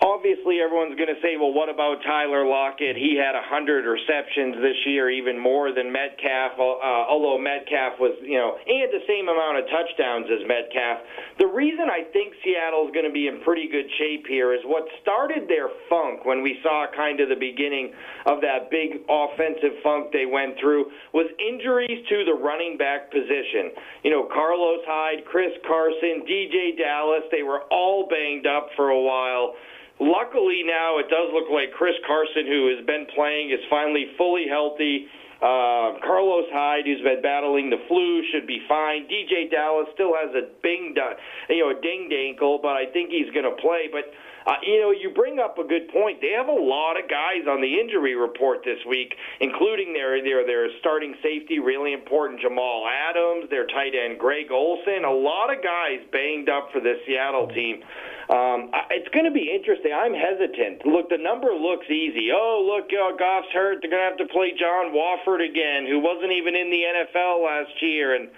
Obviously, 0.00 0.64
everyone's 0.64 0.96
going 0.96 1.12
to 1.12 1.20
say, 1.20 1.36
well, 1.36 1.52
what 1.52 1.68
about 1.68 2.00
Tyler 2.08 2.48
Lockett? 2.48 2.96
He 2.96 3.20
had 3.20 3.36
100 3.36 3.84
receptions 3.84 4.56
this 4.64 4.80
year, 4.88 5.12
even 5.12 5.36
more 5.36 5.76
than 5.76 5.92
Metcalf, 5.92 6.56
uh, 6.56 7.04
although 7.04 7.36
Metcalf 7.36 8.00
was, 8.00 8.16
you 8.24 8.40
know, 8.40 8.56
he 8.64 8.80
had 8.80 8.88
the 8.88 9.04
same 9.04 9.28
amount 9.28 9.60
of 9.60 9.68
touchdowns 9.68 10.24
as 10.32 10.40
Metcalf. 10.48 11.04
The 11.36 11.52
reason 11.52 11.92
I 11.92 12.08
think 12.16 12.32
Seattle's 12.40 12.96
going 12.96 13.04
to 13.04 13.12
be 13.12 13.28
in 13.28 13.44
pretty 13.44 13.68
good 13.68 13.84
shape 14.00 14.24
here 14.24 14.56
is 14.56 14.64
what 14.64 14.88
started 15.04 15.44
their 15.52 15.68
funk 15.92 16.24
when 16.24 16.40
we 16.40 16.56
saw 16.64 16.88
kind 16.96 17.20
of 17.20 17.28
the 17.28 17.36
beginning 17.36 17.92
of 18.24 18.40
that 18.40 18.72
big 18.72 19.04
offensive 19.04 19.84
funk 19.84 20.16
they 20.16 20.24
went 20.24 20.56
through 20.64 20.88
was 21.12 21.28
injuries 21.36 22.00
to 22.08 22.24
the 22.24 22.32
running 22.40 22.80
back 22.80 23.12
position. 23.12 23.68
You 24.00 24.16
know, 24.16 24.24
Carlos 24.32 24.80
Hyde, 24.88 25.28
Chris 25.28 25.52
Carson, 25.68 26.24
DeeJay 26.24 26.80
Dallas, 26.80 27.28
they 27.28 27.44
were 27.44 27.68
all 27.68 28.08
banged 28.08 28.48
up 28.48 28.72
for 28.80 28.96
a 28.96 29.00
while. 29.00 29.52
Luckily, 30.00 30.64
now 30.64 30.96
it 30.96 31.12
does 31.12 31.28
look 31.32 31.52
like 31.52 31.76
Chris 31.76 31.94
Carson, 32.06 32.48
who 32.48 32.72
has 32.74 32.84
been 32.86 33.06
playing, 33.14 33.52
is 33.52 33.60
finally 33.68 34.08
fully 34.16 34.48
healthy. 34.48 35.06
Uh, 35.40 35.96
Carlos 36.04 36.44
Hyde, 36.52 36.84
who's 36.84 37.00
been 37.00 37.20
battling 37.20 37.68
the 37.68 37.80
flu, 37.88 38.20
should 38.32 38.46
be 38.46 38.60
fine. 38.68 39.08
DeeJay 39.08 39.50
Dallas 39.50 39.88
still 39.92 40.12
has 40.12 40.28
a 40.36 40.48
binged, 40.60 41.00
you 41.48 41.64
know, 41.64 41.72
a 41.72 41.80
dinged 41.80 42.12
ankle, 42.12 42.60
but 42.60 42.76
I 42.76 42.84
think 42.92 43.08
he's 43.08 43.28
going 43.32 43.48
to 43.48 43.56
play. 43.56 43.88
But 43.92 44.08
uh, 44.46 44.56
you 44.62 44.80
know, 44.80 44.90
you 44.90 45.10
bring 45.14 45.38
up 45.38 45.58
a 45.58 45.66
good 45.66 45.88
point. 45.92 46.20
They 46.20 46.32
have 46.36 46.48
a 46.48 46.60
lot 46.60 46.96
of 46.96 47.08
guys 47.08 47.44
on 47.48 47.60
the 47.60 47.68
injury 47.68 48.16
report 48.16 48.64
this 48.64 48.80
week, 48.88 49.12
including 49.40 49.92
their 49.92 50.22
their 50.22 50.46
their 50.46 50.68
starting 50.80 51.14
safety, 51.22 51.58
really 51.58 51.92
important 51.92 52.40
Jamal 52.40 52.88
Adams, 52.88 53.50
their 53.50 53.66
tight 53.66 53.92
end 53.92 54.18
Greg 54.18 54.50
Olsen. 54.50 55.04
A 55.04 55.12
lot 55.12 55.52
of 55.52 55.62
guys 55.62 56.00
banged 56.12 56.48
up 56.48 56.72
for 56.72 56.80
the 56.80 56.96
Seattle 57.06 57.48
team. 57.48 57.82
Um, 58.30 58.70
it's 58.94 59.10
going 59.10 59.26
to 59.26 59.34
be 59.34 59.50
interesting. 59.50 59.90
I'm 59.90 60.14
hesitant. 60.14 60.86
Look, 60.86 61.10
the 61.10 61.18
number 61.18 61.50
looks 61.50 61.90
easy. 61.90 62.30
Oh, 62.30 62.62
look, 62.62 62.86
uh, 62.94 63.18
Goff's 63.18 63.50
hurt. 63.50 63.82
They're 63.82 63.90
going 63.90 64.06
to 64.06 64.10
have 64.14 64.22
to 64.22 64.30
play 64.30 64.54
John 64.54 64.94
Wolford 64.94 65.42
again, 65.42 65.90
who 65.90 65.98
wasn't 65.98 66.30
even 66.30 66.54
in 66.54 66.70
the 66.70 66.82
NFL 66.94 67.42
last 67.42 67.74
year, 67.82 68.14
and 68.14 68.30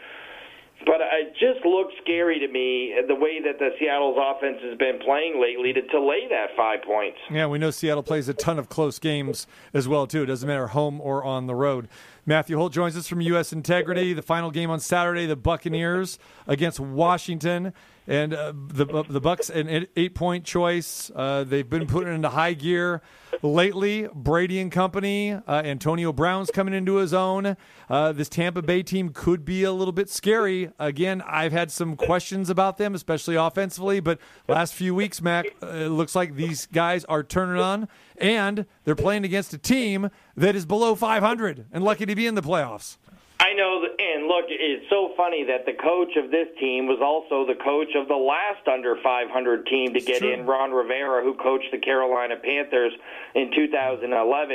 but 0.86 1.00
uh, 1.00 1.04
it 1.12 1.32
just 1.32 1.64
looks 1.64 1.94
scary 2.02 2.38
to 2.38 2.48
me 2.48 2.94
uh, 2.96 3.06
the 3.06 3.14
way 3.14 3.40
that 3.42 3.58
the 3.58 3.70
Seattle's 3.78 4.16
offense 4.20 4.58
has 4.62 4.76
been 4.78 4.98
playing 5.04 5.40
lately 5.40 5.72
to, 5.72 5.82
to 5.82 6.00
lay 6.00 6.28
that 6.28 6.48
five 6.56 6.82
points. 6.82 7.18
Yeah, 7.30 7.46
we 7.46 7.58
know 7.58 7.70
Seattle 7.70 8.02
plays 8.02 8.28
a 8.28 8.34
ton 8.34 8.58
of 8.58 8.68
close 8.68 8.98
games 8.98 9.46
as 9.72 9.88
well 9.88 10.06
too. 10.06 10.22
It 10.22 10.26
doesn't 10.26 10.46
matter 10.46 10.68
home 10.68 11.00
or 11.00 11.24
on 11.24 11.46
the 11.46 11.54
road. 11.54 11.88
Matthew 12.24 12.56
Holt 12.56 12.72
joins 12.72 12.96
us 12.96 13.08
from 13.08 13.20
U.S. 13.20 13.52
Integrity. 13.52 14.12
The 14.12 14.22
final 14.22 14.50
game 14.50 14.70
on 14.70 14.78
Saturday, 14.80 15.26
the 15.26 15.36
Buccaneers 15.36 16.18
against 16.46 16.78
Washington, 16.78 17.72
and 18.06 18.34
uh, 18.34 18.52
the 18.54 18.84
the 18.84 19.20
Bucs 19.20 19.50
an 19.50 19.86
eight 19.96 20.14
point 20.14 20.44
choice. 20.44 21.10
Uh, 21.14 21.44
they've 21.44 21.68
been 21.68 21.86
putting 21.86 22.14
into 22.14 22.28
high 22.28 22.54
gear 22.54 23.02
lately. 23.42 24.08
Brady 24.14 24.60
and 24.60 24.70
company. 24.70 25.32
Uh, 25.32 25.62
Antonio 25.64 26.12
Brown's 26.12 26.50
coming 26.50 26.74
into 26.74 26.96
his 26.96 27.14
own. 27.14 27.56
Uh, 27.88 28.12
this 28.12 28.28
Tampa 28.28 28.62
Bay 28.62 28.82
team 28.82 29.10
could 29.10 29.44
be 29.44 29.64
a 29.64 29.72
little 29.72 29.92
bit 29.92 30.08
scary. 30.08 30.70
Again, 30.78 31.22
I've 31.26 31.52
had 31.52 31.70
some 31.70 31.96
questions 31.96 32.50
about 32.50 32.78
them, 32.78 32.94
especially 32.94 33.36
offensively. 33.36 34.00
But 34.00 34.18
last 34.48 34.74
few 34.74 34.94
weeks, 34.94 35.22
Mac, 35.22 35.46
uh, 35.62 35.66
it 35.68 35.88
looks 35.88 36.14
like 36.14 36.34
these 36.34 36.66
guys 36.66 37.04
are 37.06 37.22
turning 37.22 37.60
on, 37.62 37.88
and 38.16 38.66
they're 38.84 38.94
playing 38.94 39.24
against 39.24 39.52
a 39.54 39.58
team 39.58 40.10
that 40.36 40.56
is 40.56 40.66
below 40.66 40.94
500 40.94 41.66
and 41.72 41.84
lucky 41.84 42.06
to 42.06 42.14
be 42.14 42.26
in 42.26 42.34
the 42.34 42.42
playoffs. 42.42 42.96
I 43.42 43.54
know, 43.54 43.82
and 43.82 44.28
look, 44.30 44.46
it's 44.46 44.86
so 44.88 45.10
funny 45.16 45.42
that 45.50 45.66
the 45.66 45.74
coach 45.74 46.14
of 46.14 46.30
this 46.30 46.46
team 46.62 46.86
was 46.86 47.02
also 47.02 47.42
the 47.42 47.58
coach 47.58 47.90
of 47.98 48.06
the 48.06 48.14
last 48.14 48.62
under 48.70 48.94
500 49.02 49.66
team 49.66 49.92
to 49.94 50.00
get 50.00 50.22
in, 50.22 50.46
Ron 50.46 50.70
Rivera, 50.70 51.24
who 51.24 51.34
coached 51.34 51.66
the 51.72 51.78
Carolina 51.82 52.36
Panthers 52.38 52.92
in 53.34 53.50
2011, 53.50 54.06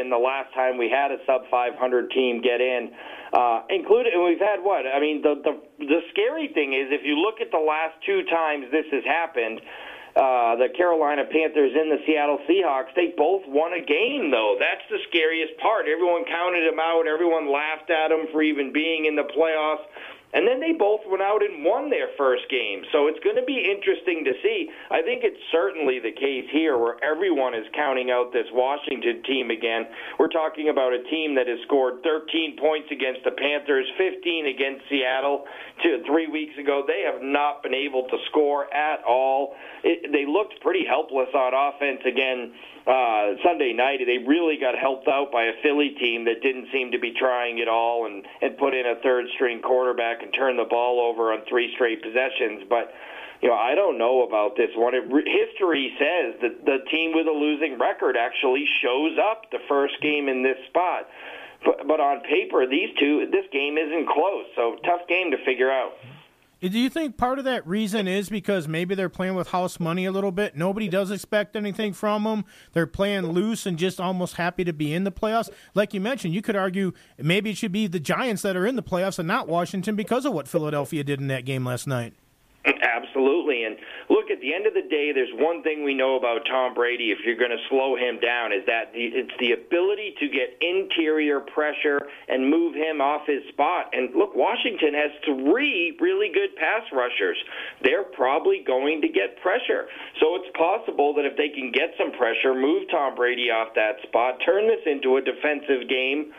the 0.10 0.16
last 0.16 0.54
time 0.56 0.78
we 0.78 0.88
had 0.88 1.12
a 1.12 1.20
sub 1.28 1.52
500 1.52 1.76
team 2.12 2.40
get 2.42 2.62
in. 2.62 2.96
Uh, 3.34 3.68
included, 3.70 4.14
and 4.14 4.24
we've 4.24 4.40
had 4.40 4.64
what? 4.64 4.88
I 4.88 5.02
mean, 5.02 5.22
the, 5.22 5.36
the 5.44 5.60
the 5.84 6.00
scary 6.16 6.48
thing 6.56 6.72
is 6.72 6.88
if 6.88 7.04
you 7.04 7.20
look 7.20 7.44
at 7.44 7.52
the 7.52 7.60
last 7.60 8.00
two 8.06 8.24
times 8.32 8.72
this 8.72 8.88
has 8.96 9.04
happened, 9.04 9.60
uh, 10.18 10.58
the 10.58 10.74
Carolina 10.74 11.30
Panthers 11.30 11.78
and 11.78 11.94
the 11.94 12.02
Seattle 12.10 12.42
Seahawks, 12.50 12.90
they 12.96 13.14
both 13.16 13.46
won 13.46 13.74
a 13.78 13.86
game, 13.86 14.32
though. 14.34 14.58
That's 14.58 14.82
the 14.90 14.98
scariest 15.10 15.54
part. 15.62 15.86
Everyone 15.86 16.26
counted 16.26 16.66
them 16.66 16.82
out. 16.82 17.06
Everyone 17.06 17.54
laughed 17.54 17.94
at 17.94 18.10
them 18.10 18.26
for 18.34 18.42
even 18.42 18.74
being 18.74 19.06
in 19.06 19.16
the 19.16 19.30
playoffs. 19.30 19.86
And 20.34 20.44
then 20.44 20.60
they 20.60 20.76
both 20.76 21.02
went 21.08 21.24
out 21.24 21.40
and 21.40 21.64
won 21.64 21.90
their 21.90 22.12
first 22.18 22.44
game. 22.52 22.84
So 22.92 23.08
it's 23.08 23.20
going 23.24 23.40
to 23.40 23.48
be 23.48 23.64
interesting 23.64 24.28
to 24.28 24.34
see. 24.44 24.68
I 24.92 25.02
think 25.02 25.24
it's 25.24 25.40
certainly 25.52 26.00
the 26.04 26.12
case 26.12 26.46
here 26.52 26.78
where 26.78 27.00
everyone 27.00 27.56
is 27.56 27.64
counting 27.72 28.12
out 28.12 28.34
this 28.34 28.48
Washington 28.52 29.24
team 29.24 29.52
again. 29.52 29.88
We're 30.20 30.34
talking 30.34 30.68
about 30.68 30.92
a 30.92 31.02
team 31.08 31.36
that 31.36 31.48
has 31.48 31.60
scored 31.64 32.04
13 32.04 32.60
points 32.60 32.92
against 32.92 33.24
the 33.24 33.32
Panthers, 33.32 33.88
15 33.98 34.52
against 34.52 34.84
Seattle 34.92 35.48
two, 35.82 36.04
three 36.06 36.28
weeks 36.28 36.60
ago. 36.60 36.84
They 36.84 37.08
have 37.08 37.24
not 37.24 37.64
been 37.64 37.76
able 37.76 38.04
to 38.12 38.18
score 38.28 38.68
at 38.76 39.00
all. 39.08 39.56
It, 39.84 40.12
they 40.12 40.28
looked 40.28 40.60
pretty 40.60 40.84
helpless 40.84 41.32
on 41.32 41.56
offense 41.56 42.04
again 42.04 42.52
uh, 42.88 43.36
Sunday 43.44 43.74
night. 43.74 44.00
They 44.06 44.20
really 44.26 44.58
got 44.58 44.78
helped 44.78 45.08
out 45.08 45.32
by 45.32 45.44
a 45.44 45.54
Philly 45.62 45.96
team 46.00 46.26
that 46.26 46.42
didn't 46.42 46.68
seem 46.72 46.92
to 46.92 47.00
be 47.00 47.12
trying 47.12 47.60
at 47.60 47.68
all 47.68 48.06
and, 48.06 48.26
and 48.42 48.58
put 48.58 48.74
in 48.74 48.86
a 48.86 48.96
third 49.04 49.26
string 49.36 49.62
quarterback 49.62 50.24
and 50.24 50.34
turn 50.34 50.58
the 50.58 50.66
ball 50.66 51.02
over 51.02 51.34
on 51.34 51.42
three 51.50 51.74
straight 51.76 52.02
possessions. 52.02 52.64
But 52.70 52.94
you 53.42 53.50
know, 53.50 53.56
I 53.56 53.76
don't 53.76 53.98
know 53.98 54.24
about 54.24 54.56
this 54.56 54.72
one. 54.76 54.96
It, 54.96 55.04
history 55.04 55.94
says 56.00 56.42
that 56.42 56.66
the 56.66 56.80
team 56.90 57.14
with 57.14 57.28
a 57.28 57.32
losing 57.32 57.78
record 57.78 58.18
actually 58.18 58.66
shows 58.82 59.18
up 59.20 59.52
the 59.52 59.60
first 59.68 60.02
game 60.02 60.28
in 60.28 60.42
this 60.42 60.58
spot. 60.70 61.08
But, 61.64 61.88
but 61.88 62.00
on 62.00 62.22
paper, 62.22 62.66
these 62.68 62.90
two, 62.98 63.28
this 63.32 63.46
game 63.52 63.78
isn't 63.78 64.08
close. 64.08 64.46
So 64.56 64.78
tough 64.86 65.08
game 65.08 65.32
to 65.32 65.38
figure 65.46 65.72
out. 65.72 65.94
Do 66.60 66.80
you 66.80 66.90
think 66.90 67.18
part 67.18 67.38
of 67.38 67.46
that 67.46 67.68
reason 67.68 68.08
is 68.08 68.30
because 68.30 68.68
maybe 68.68 68.96
they're 68.96 69.10
playing 69.10 69.36
with 69.36 69.50
house 69.50 69.80
money 69.80 70.06
a 70.06 70.12
little 70.12 70.32
bit? 70.32 70.56
Nobody 70.56 70.88
does 70.88 71.12
expect 71.12 71.56
anything 71.56 71.94
from 71.94 72.24
them. 72.24 72.46
They're 72.74 72.88
playing 72.88 73.28
loose 73.28 73.68
and 73.68 73.78
just 73.78 74.00
almost 74.00 74.38
happy 74.38 74.64
to 74.64 74.74
be 74.74 74.92
in 74.92 75.04
the 75.04 75.12
playoffs. 75.12 75.50
Like 75.76 75.94
you 75.94 76.02
mentioned, 76.02 76.34
you 76.34 76.42
could 76.42 76.56
argue 76.56 76.94
maybe 77.20 77.52
it 77.52 77.58
should 77.58 77.72
be 77.72 77.86
the 77.86 78.00
Giants 78.00 78.42
that 78.42 78.56
are 78.56 78.66
in 78.66 78.76
the 78.76 78.82
playoffs 78.82 79.20
and 79.20 79.28
not 79.28 79.48
Washington 79.48 79.96
because 79.96 80.26
of 80.26 80.34
what 80.34 80.48
Philadelphia 80.48 81.04
did 81.04 81.22
in 81.22 81.28
that 81.28 81.46
game 81.46 81.64
last 81.64 81.86
night. 81.86 82.16
Absolutely. 82.84 83.64
And 83.64 83.78
look, 84.10 84.30
at 84.32 84.42
the 84.42 84.54
end 84.54 84.68
of 84.68 84.74
the 84.74 84.84
day, 84.84 85.12
there's 85.14 85.32
one 85.40 85.64
thing 85.64 85.84
we 85.84 85.94
know 85.94 86.18
about 86.18 86.44
Tom 86.50 86.74
Brady. 86.74 87.12
If 87.12 87.20
you're 87.26 87.40
going 87.40 87.56
to 87.56 87.64
slow 87.70 87.96
him 87.96 88.20
down, 88.20 88.52
is 88.52 88.66
that 88.68 88.92
it's 88.94 89.32
the 89.40 89.54
ability 89.54 90.16
to 90.20 90.28
get 90.28 90.60
interior 90.60 91.40
pressure 91.40 92.08
and 92.28 92.50
move 92.50 92.76
him 92.76 93.00
off 93.00 93.24
his 93.28 93.44
spot. 93.50 93.92
And 93.94 94.14
look, 94.16 94.36
Washington 94.36 94.94
has 94.94 95.12
three 95.24 95.96
really 96.02 96.30
good 96.34 96.56
pass 96.60 96.84
rushers. 96.92 97.38
They're 97.84 98.08
probably 98.12 98.64
going 98.66 99.02
to 99.02 99.08
get 99.08 99.40
pressure. 99.42 99.88
So 100.20 100.36
it's 100.36 100.52
possible 100.58 101.14
that 101.16 101.26
if 101.26 101.38
they 101.38 101.50
can 101.50 101.72
get 101.72 101.96
some 101.98 102.12
pressure, 102.12 102.54
move 102.54 102.90
Tom 102.92 103.16
Brady 103.16 103.50
off 103.50 103.72
that 103.76 104.04
spot, 104.04 104.40
turn 104.44 104.68
this 104.68 104.84
into 104.86 105.18
a 105.18 105.22
defensive 105.22 105.88
game 105.88 106.34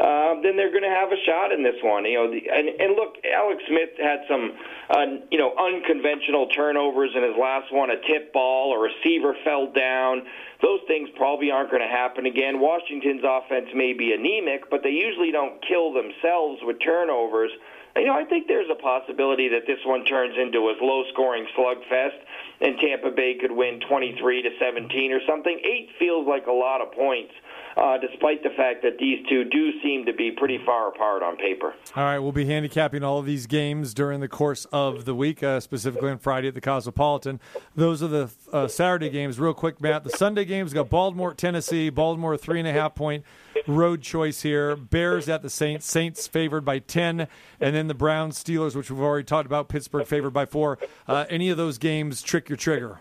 uh, 0.00 0.34
then 0.42 0.56
they're 0.58 0.74
going 0.74 0.82
to 0.86 0.90
have 0.90 1.12
a 1.12 1.20
shot 1.22 1.52
in 1.52 1.62
this 1.62 1.78
one. 1.82 2.04
You 2.04 2.18
know, 2.18 2.26
the, 2.30 2.42
and, 2.50 2.68
and 2.68 2.90
look, 2.98 3.14
Alex 3.22 3.62
Smith 3.68 3.94
had 4.02 4.26
some, 4.26 4.52
uh, 4.90 5.06
you 5.30 5.38
know, 5.38 5.54
unconventional 5.54 6.48
turnovers 6.50 7.10
in 7.14 7.22
his 7.22 7.38
last 7.38 7.72
one. 7.72 7.90
A 7.90 8.00
tip 8.02 8.32
ball, 8.32 8.74
a 8.74 8.78
receiver 8.78 9.36
fell 9.44 9.70
down. 9.70 10.26
Those 10.62 10.80
things 10.88 11.08
probably 11.14 11.50
aren't 11.50 11.70
going 11.70 11.82
to 11.82 11.88
happen 11.88 12.26
again. 12.26 12.58
Washington's 12.58 13.22
offense 13.22 13.70
may 13.74 13.92
be 13.92 14.12
anemic, 14.12 14.70
but 14.70 14.82
they 14.82 14.90
usually 14.90 15.30
don't 15.30 15.62
kill 15.62 15.92
themselves 15.92 16.58
with 16.64 16.82
turnovers. 16.82 17.50
You 17.94 18.06
know, 18.06 18.18
I 18.18 18.24
think 18.24 18.48
there's 18.48 18.70
a 18.70 18.80
possibility 18.82 19.48
that 19.54 19.70
this 19.70 19.78
one 19.86 20.04
turns 20.04 20.34
into 20.34 20.66
a 20.66 20.74
low-scoring 20.82 21.46
slugfest, 21.56 22.18
and 22.60 22.74
Tampa 22.82 23.14
Bay 23.14 23.38
could 23.40 23.52
win 23.52 23.78
23 23.88 24.42
to 24.42 24.50
17 24.58 25.12
or 25.12 25.20
something. 25.28 25.54
Eight 25.62 25.90
feels 26.00 26.26
like 26.26 26.48
a 26.48 26.52
lot 26.52 26.80
of 26.80 26.90
points 26.90 27.30
uh, 27.76 27.98
despite 27.98 28.42
the 28.42 28.50
fact 28.56 28.82
that 28.82 28.98
these 28.98 29.24
two 29.28 29.44
do 29.44 29.80
seem 29.82 30.04
to 30.06 30.12
be 30.12 30.30
pretty 30.30 30.58
far 30.64 30.88
apart 30.88 31.22
on 31.22 31.36
paper. 31.36 31.74
All 31.96 32.04
right, 32.04 32.18
we'll 32.18 32.32
be 32.32 32.46
handicapping 32.46 33.02
all 33.02 33.18
of 33.18 33.26
these 33.26 33.46
games 33.46 33.94
during 33.94 34.20
the 34.20 34.28
course 34.28 34.64
of 34.66 35.04
the 35.04 35.14
week, 35.14 35.42
uh, 35.42 35.60
specifically 35.60 36.10
on 36.10 36.18
Friday 36.18 36.48
at 36.48 36.54
the 36.54 36.60
Cosmopolitan. 36.60 37.40
Those 37.74 38.02
are 38.02 38.08
the 38.08 38.30
uh, 38.52 38.68
Saturday 38.68 39.10
games. 39.10 39.38
Real 39.38 39.54
quick, 39.54 39.80
Matt. 39.80 40.04
The 40.04 40.10
Sunday 40.10 40.44
games 40.44 40.72
got 40.72 40.88
Baltimore, 40.88 41.34
Tennessee. 41.34 41.90
Baltimore 41.90 42.36
three 42.36 42.58
and 42.58 42.68
a 42.68 42.72
half 42.72 42.94
point 42.94 43.24
road 43.66 44.02
choice 44.02 44.42
here. 44.42 44.76
Bears 44.76 45.28
at 45.28 45.42
the 45.42 45.50
Saints. 45.50 45.86
Saints 45.86 46.26
favored 46.26 46.64
by 46.64 46.78
ten, 46.78 47.28
and 47.60 47.74
then 47.74 47.88
the 47.88 47.94
Browns, 47.94 48.42
Steelers, 48.42 48.74
which 48.74 48.90
we've 48.90 49.00
already 49.00 49.24
talked 49.24 49.46
about. 49.46 49.68
Pittsburgh 49.68 50.06
favored 50.06 50.32
by 50.32 50.46
four. 50.46 50.78
Uh, 51.08 51.24
any 51.28 51.50
of 51.50 51.56
those 51.56 51.78
games 51.78 52.22
trick 52.22 52.48
your 52.48 52.56
trigger? 52.56 53.00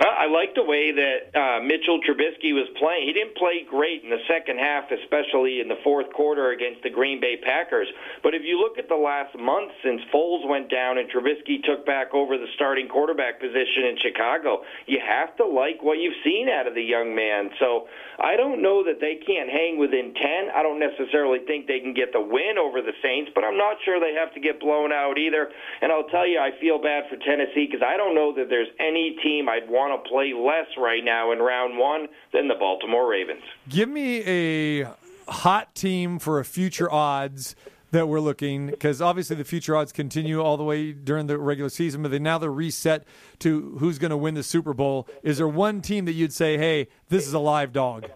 I 0.00 0.26
like 0.26 0.58
the 0.58 0.66
way 0.66 0.90
that 0.90 1.30
uh, 1.38 1.62
Mitchell 1.62 2.02
Trubisky 2.02 2.50
was 2.50 2.66
playing. 2.82 3.06
He 3.06 3.14
didn't 3.14 3.36
play 3.38 3.62
great 3.62 4.02
in 4.02 4.10
the 4.10 4.18
second 4.26 4.58
half, 4.58 4.90
especially 4.90 5.60
in 5.62 5.68
the 5.68 5.78
fourth 5.84 6.10
quarter 6.10 6.50
against 6.50 6.82
the 6.82 6.90
Green 6.90 7.20
Bay 7.20 7.38
Packers. 7.38 7.86
But 8.22 8.34
if 8.34 8.42
you 8.42 8.58
look 8.58 8.74
at 8.74 8.88
the 8.88 8.98
last 8.98 9.38
month 9.38 9.70
since 9.84 10.02
Foles 10.10 10.42
went 10.48 10.66
down 10.66 10.98
and 10.98 11.06
Trubisky 11.06 11.62
took 11.62 11.86
back 11.86 12.10
over 12.10 12.34
the 12.38 12.50
starting 12.56 12.88
quarterback 12.88 13.38
position 13.38 13.86
in 13.86 13.94
Chicago, 14.02 14.66
you 14.86 14.98
have 14.98 15.36
to 15.38 15.46
like 15.46 15.78
what 15.78 16.02
you've 16.02 16.18
seen 16.24 16.48
out 16.48 16.66
of 16.66 16.74
the 16.74 16.82
young 16.82 17.14
man. 17.14 17.54
So 17.60 17.86
I 18.18 18.34
don't 18.34 18.62
know 18.62 18.82
that 18.82 18.98
they 18.98 19.22
can't 19.22 19.46
hang 19.46 19.78
within 19.78 20.10
10. 20.10 20.50
I 20.50 20.66
don't 20.66 20.82
necessarily 20.82 21.46
think 21.46 21.70
they 21.70 21.78
can 21.78 21.94
get 21.94 22.10
the 22.10 22.20
win 22.20 22.58
over 22.58 22.82
the 22.82 22.98
Saints, 22.98 23.30
but 23.30 23.44
I'm 23.44 23.58
not 23.58 23.78
sure 23.84 24.00
they 24.02 24.18
have 24.18 24.34
to 24.34 24.40
get 24.40 24.58
blown 24.58 24.90
out 24.90 25.18
either. 25.18 25.54
And 25.82 25.92
I'll 25.92 26.10
tell 26.10 26.26
you, 26.26 26.40
I 26.42 26.50
feel 26.58 26.82
bad 26.82 27.04
for 27.06 27.14
Tennessee 27.22 27.70
because 27.70 27.86
I 27.86 27.96
don't 27.96 28.18
know 28.18 28.34
that 28.34 28.50
there's 28.50 28.70
any 28.80 29.14
team 29.22 29.46
I'd 29.46 29.70
want 29.70 29.83
want 29.88 30.04
to 30.04 30.10
play 30.10 30.32
less 30.32 30.66
right 30.78 31.04
now 31.04 31.32
in 31.32 31.38
round 31.38 31.78
one 31.78 32.08
than 32.32 32.48
the 32.48 32.54
Baltimore 32.54 33.08
Ravens. 33.08 33.42
Give 33.68 33.88
me 33.88 34.22
a 34.24 34.88
hot 35.28 35.74
team 35.74 36.18
for 36.18 36.38
a 36.40 36.44
future 36.44 36.90
odds 36.90 37.56
that 37.90 38.08
we're 38.08 38.20
looking 38.20 38.66
because 38.66 39.00
obviously 39.00 39.36
the 39.36 39.44
future 39.44 39.76
odds 39.76 39.92
continue 39.92 40.42
all 40.42 40.56
the 40.56 40.64
way 40.64 40.92
during 40.92 41.26
the 41.26 41.38
regular 41.38 41.70
season, 41.70 42.02
but 42.02 42.10
they 42.10 42.18
now 42.18 42.38
they're 42.38 42.50
reset 42.50 43.04
to 43.40 43.76
who's 43.78 43.98
going 43.98 44.10
to 44.10 44.16
win 44.16 44.34
the 44.34 44.42
Super 44.42 44.74
Bowl. 44.74 45.06
Is 45.22 45.38
there 45.38 45.48
one 45.48 45.80
team 45.80 46.04
that 46.06 46.12
you'd 46.12 46.32
say, 46.32 46.58
"Hey, 46.58 46.88
this 47.08 47.26
is 47.26 47.34
a 47.34 47.38
live 47.38 47.72
dog"? 47.72 48.06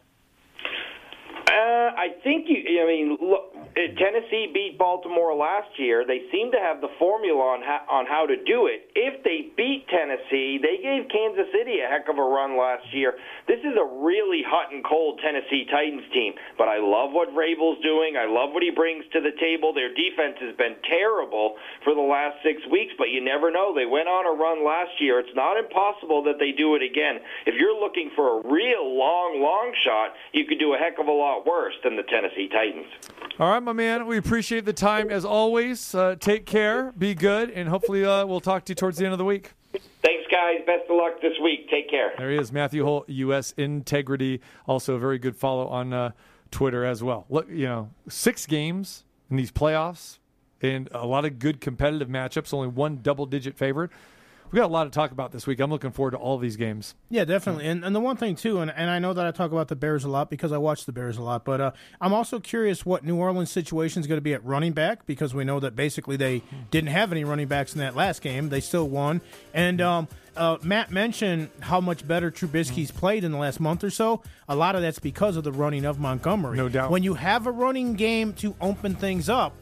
Uh, 1.49 1.53
I 1.53 2.09
think 2.25 2.47
you. 2.49 2.83
I 2.83 2.87
mean, 2.87 3.17
look, 3.21 3.38
Uh, 3.79 3.95
Tennessee 3.95 4.51
beat 4.51 4.75
Baltimore 4.75 5.39
last 5.39 5.71
year. 5.79 6.03
They 6.03 6.27
seem 6.35 6.51
to 6.51 6.59
have 6.59 6.81
the 6.81 6.91
formula 6.99 7.39
on 7.39 7.63
how, 7.63 7.87
on 7.87 8.07
how 8.11 8.27
to 8.27 8.35
do 8.35 8.67
it. 8.67 8.91
If 8.99 9.23
they 9.23 9.55
beat 9.55 9.87
Tennessee, 9.87 10.59
they 10.59 10.83
gave 10.83 11.07
Kansas 11.07 11.47
City 11.55 11.79
a 11.79 11.87
heck 11.87 12.11
of 12.11 12.19
a 12.19 12.27
run 12.27 12.59
last 12.59 12.91
year. 12.91 13.15
This 13.47 13.63
is 13.63 13.79
a 13.79 13.87
really 14.03 14.43
hot 14.43 14.75
and 14.75 14.83
cold 14.83 15.23
Tennessee 15.23 15.63
Titans 15.71 16.11
team, 16.11 16.35
but 16.59 16.67
I 16.67 16.83
love 16.83 17.15
what 17.15 17.31
Vrabel's 17.31 17.79
doing. 17.87 18.19
I 18.19 18.27
love 18.27 18.51
what 18.51 18.67
he 18.67 18.75
brings 18.75 19.07
to 19.15 19.23
the 19.23 19.31
table. 19.39 19.71
Their 19.71 19.95
defense 19.95 20.43
has 20.43 20.59
been 20.59 20.75
terrible 20.83 21.55
for 21.87 21.95
the 21.95 22.03
last 22.03 22.43
six 22.43 22.59
weeks, 22.67 22.99
but 22.99 23.15
you 23.15 23.23
never 23.23 23.55
know. 23.55 23.71
They 23.71 23.87
went 23.87 24.11
on 24.11 24.27
a 24.27 24.35
run 24.35 24.67
last 24.67 24.99
year. 24.99 25.23
It's 25.23 25.39
not 25.39 25.55
impossible 25.55 26.27
that 26.27 26.43
they 26.43 26.51
do 26.51 26.75
it 26.75 26.83
again. 26.83 27.23
If 27.47 27.55
you're 27.55 27.79
looking 27.79 28.11
for 28.19 28.43
a 28.43 28.51
real 28.51 28.83
long, 28.91 29.39
long 29.39 29.71
shot, 29.87 30.19
you 30.35 30.51
could 30.51 30.59
do 30.59 30.75
a 30.75 30.79
heck 30.83 30.99
of 30.99 31.07
a 31.07 31.15
lot 31.15 31.47
worse 31.47 31.79
than 31.87 31.95
the 31.95 32.03
Tennessee 32.11 32.51
Titans. 32.51 32.91
All 33.39 33.55
right, 33.55 33.63
my 33.69 33.75
man. 33.75 34.07
We 34.07 34.17
appreciate 34.17 34.65
the 34.65 34.73
time 34.73 35.11
as 35.11 35.27
always. 35.27 35.95
Uh, 35.95 36.17
take 36.19 36.47
care, 36.47 36.91
be 36.93 37.15
good, 37.15 37.51
and 37.51 37.69
hopefully 37.69 38.03
uh, 38.03 38.25
we'll 38.25 38.41
talk 38.41 38.65
to 38.65 38.71
you 38.71 38.75
towards 38.75 38.97
the 38.97 39.05
end 39.05 39.13
of 39.13 39.19
the 39.19 39.27
week. 39.27 39.53
Thanks, 39.73 40.25
guys. 40.31 40.61
Best 40.67 40.89
of 40.89 40.97
luck 40.97 41.21
this 41.21 41.35
week. 41.43 41.69
Take 41.69 41.91
care. 41.91 42.13
There 42.17 42.31
he 42.31 42.39
is, 42.39 42.51
Matthew 42.51 42.83
Holt, 42.83 43.07
U.S. 43.11 43.53
Integrity. 43.59 44.41
Also, 44.67 44.95
a 44.95 44.99
very 44.99 45.19
good 45.19 45.37
follow 45.37 45.69
on 45.69 45.93
uh, 45.93 46.13
Twitter 46.51 46.87
as 46.87 47.03
well. 47.03 47.27
Look, 47.29 47.47
you 47.51 47.67
know, 47.67 47.91
six 48.09 48.47
games 48.47 49.05
in 49.31 49.37
these 49.37 49.53
playoffs 49.53 50.17
and 50.63 50.89
a 50.93 51.07
lot 51.07 51.27
of 51.27 51.39
good 51.39 51.61
competitive 51.61 52.09
matchups. 52.09 52.55
Only 52.55 52.69
one 52.69 53.01
double-digit 53.03 53.59
favorite 53.59 53.91
we 54.51 54.57
got 54.57 54.67
a 54.67 54.73
lot 54.73 54.85
to 54.85 54.91
talk 54.91 55.11
about 55.11 55.33
this 55.33 55.47
week. 55.47 55.61
I'm 55.61 55.71
looking 55.71 55.91
forward 55.91 56.13
to 56.13 56.17
all 56.17 56.39
these 56.39 56.57
games. 56.57 56.95
Yeah, 57.11 57.25
definitely. 57.25 57.67
And 57.67 57.85
and 57.85 57.95
the 57.95 58.01
one 58.01 58.17
thing 58.17 58.37
too, 58.37 58.61
and, 58.61 58.71
and 58.71 58.91
I 58.91 58.99
know 58.99 59.13
that 59.13 59.27
I 59.27 59.31
talk 59.31 59.53
about 59.53 59.69
the 59.69 59.77
Bears 59.77 60.05
a 60.05 60.09
lot 60.09 60.31
because 60.31 60.53
I 60.53 60.59
watch 60.59 60.85
the 60.85 60.93
Bears 60.93 61.17
a 61.17 61.23
lot, 61.23 61.45
but 61.45 61.61
uh, 61.61 61.71
I'm 62.01 62.13
also 62.13 62.41
curious 62.41 62.87
what 62.87 63.05
New 63.05 63.17
Orleans 63.17 63.51
situation 63.51 64.01
is 64.01 64.07
going 64.07 64.19
to 64.19 64.23
be 64.23 64.35
at 64.35 64.45
running 64.45 64.73
back 64.73 65.07
because 65.07 65.35
we 65.35 65.45
know 65.45 65.61
that 65.61 65.77
basically 65.77 66.17
they 66.17 66.43
didn't 66.71 66.91
have 66.91 67.13
any 67.13 67.25
running 67.25 67.49
backs 67.49 67.75
in 67.75 67.81
that 67.81 67.97
last 67.97 68.23
game. 68.23 68.49
They 68.49 68.61
still 68.61 68.89
won, 68.89 69.21
and. 69.53 69.81
Um, 69.81 70.09
uh, 70.37 70.57
Matt 70.63 70.93
mentioned 70.93 71.51
how 71.59 71.81
much 71.81 72.07
better 72.07 72.31
Trubisky's 72.31 72.93
played 72.93 73.25
in 73.25 73.33
the 73.33 73.39
last 73.39 73.59
month 73.59 73.83
or 73.83 73.91
so. 73.91 74.23
A 74.49 74.55
lot 74.55 74.77
of 74.77 74.83
that's 74.83 75.01
because 75.01 75.37
of 75.37 75.43
the 75.43 75.51
running 75.51 75.85
of 75.85 75.99
Montgomery. 75.99 76.57
No 76.57 76.69
doubt. 76.69 76.93
When 76.93 77.03
you 77.03 77.15
have 77.15 77.49
a 77.49 77.51
running 77.51 77.95
game 77.95 78.33
to 78.35 78.55
open 78.61 78.95
things 78.95 79.29
up, 79.29 79.53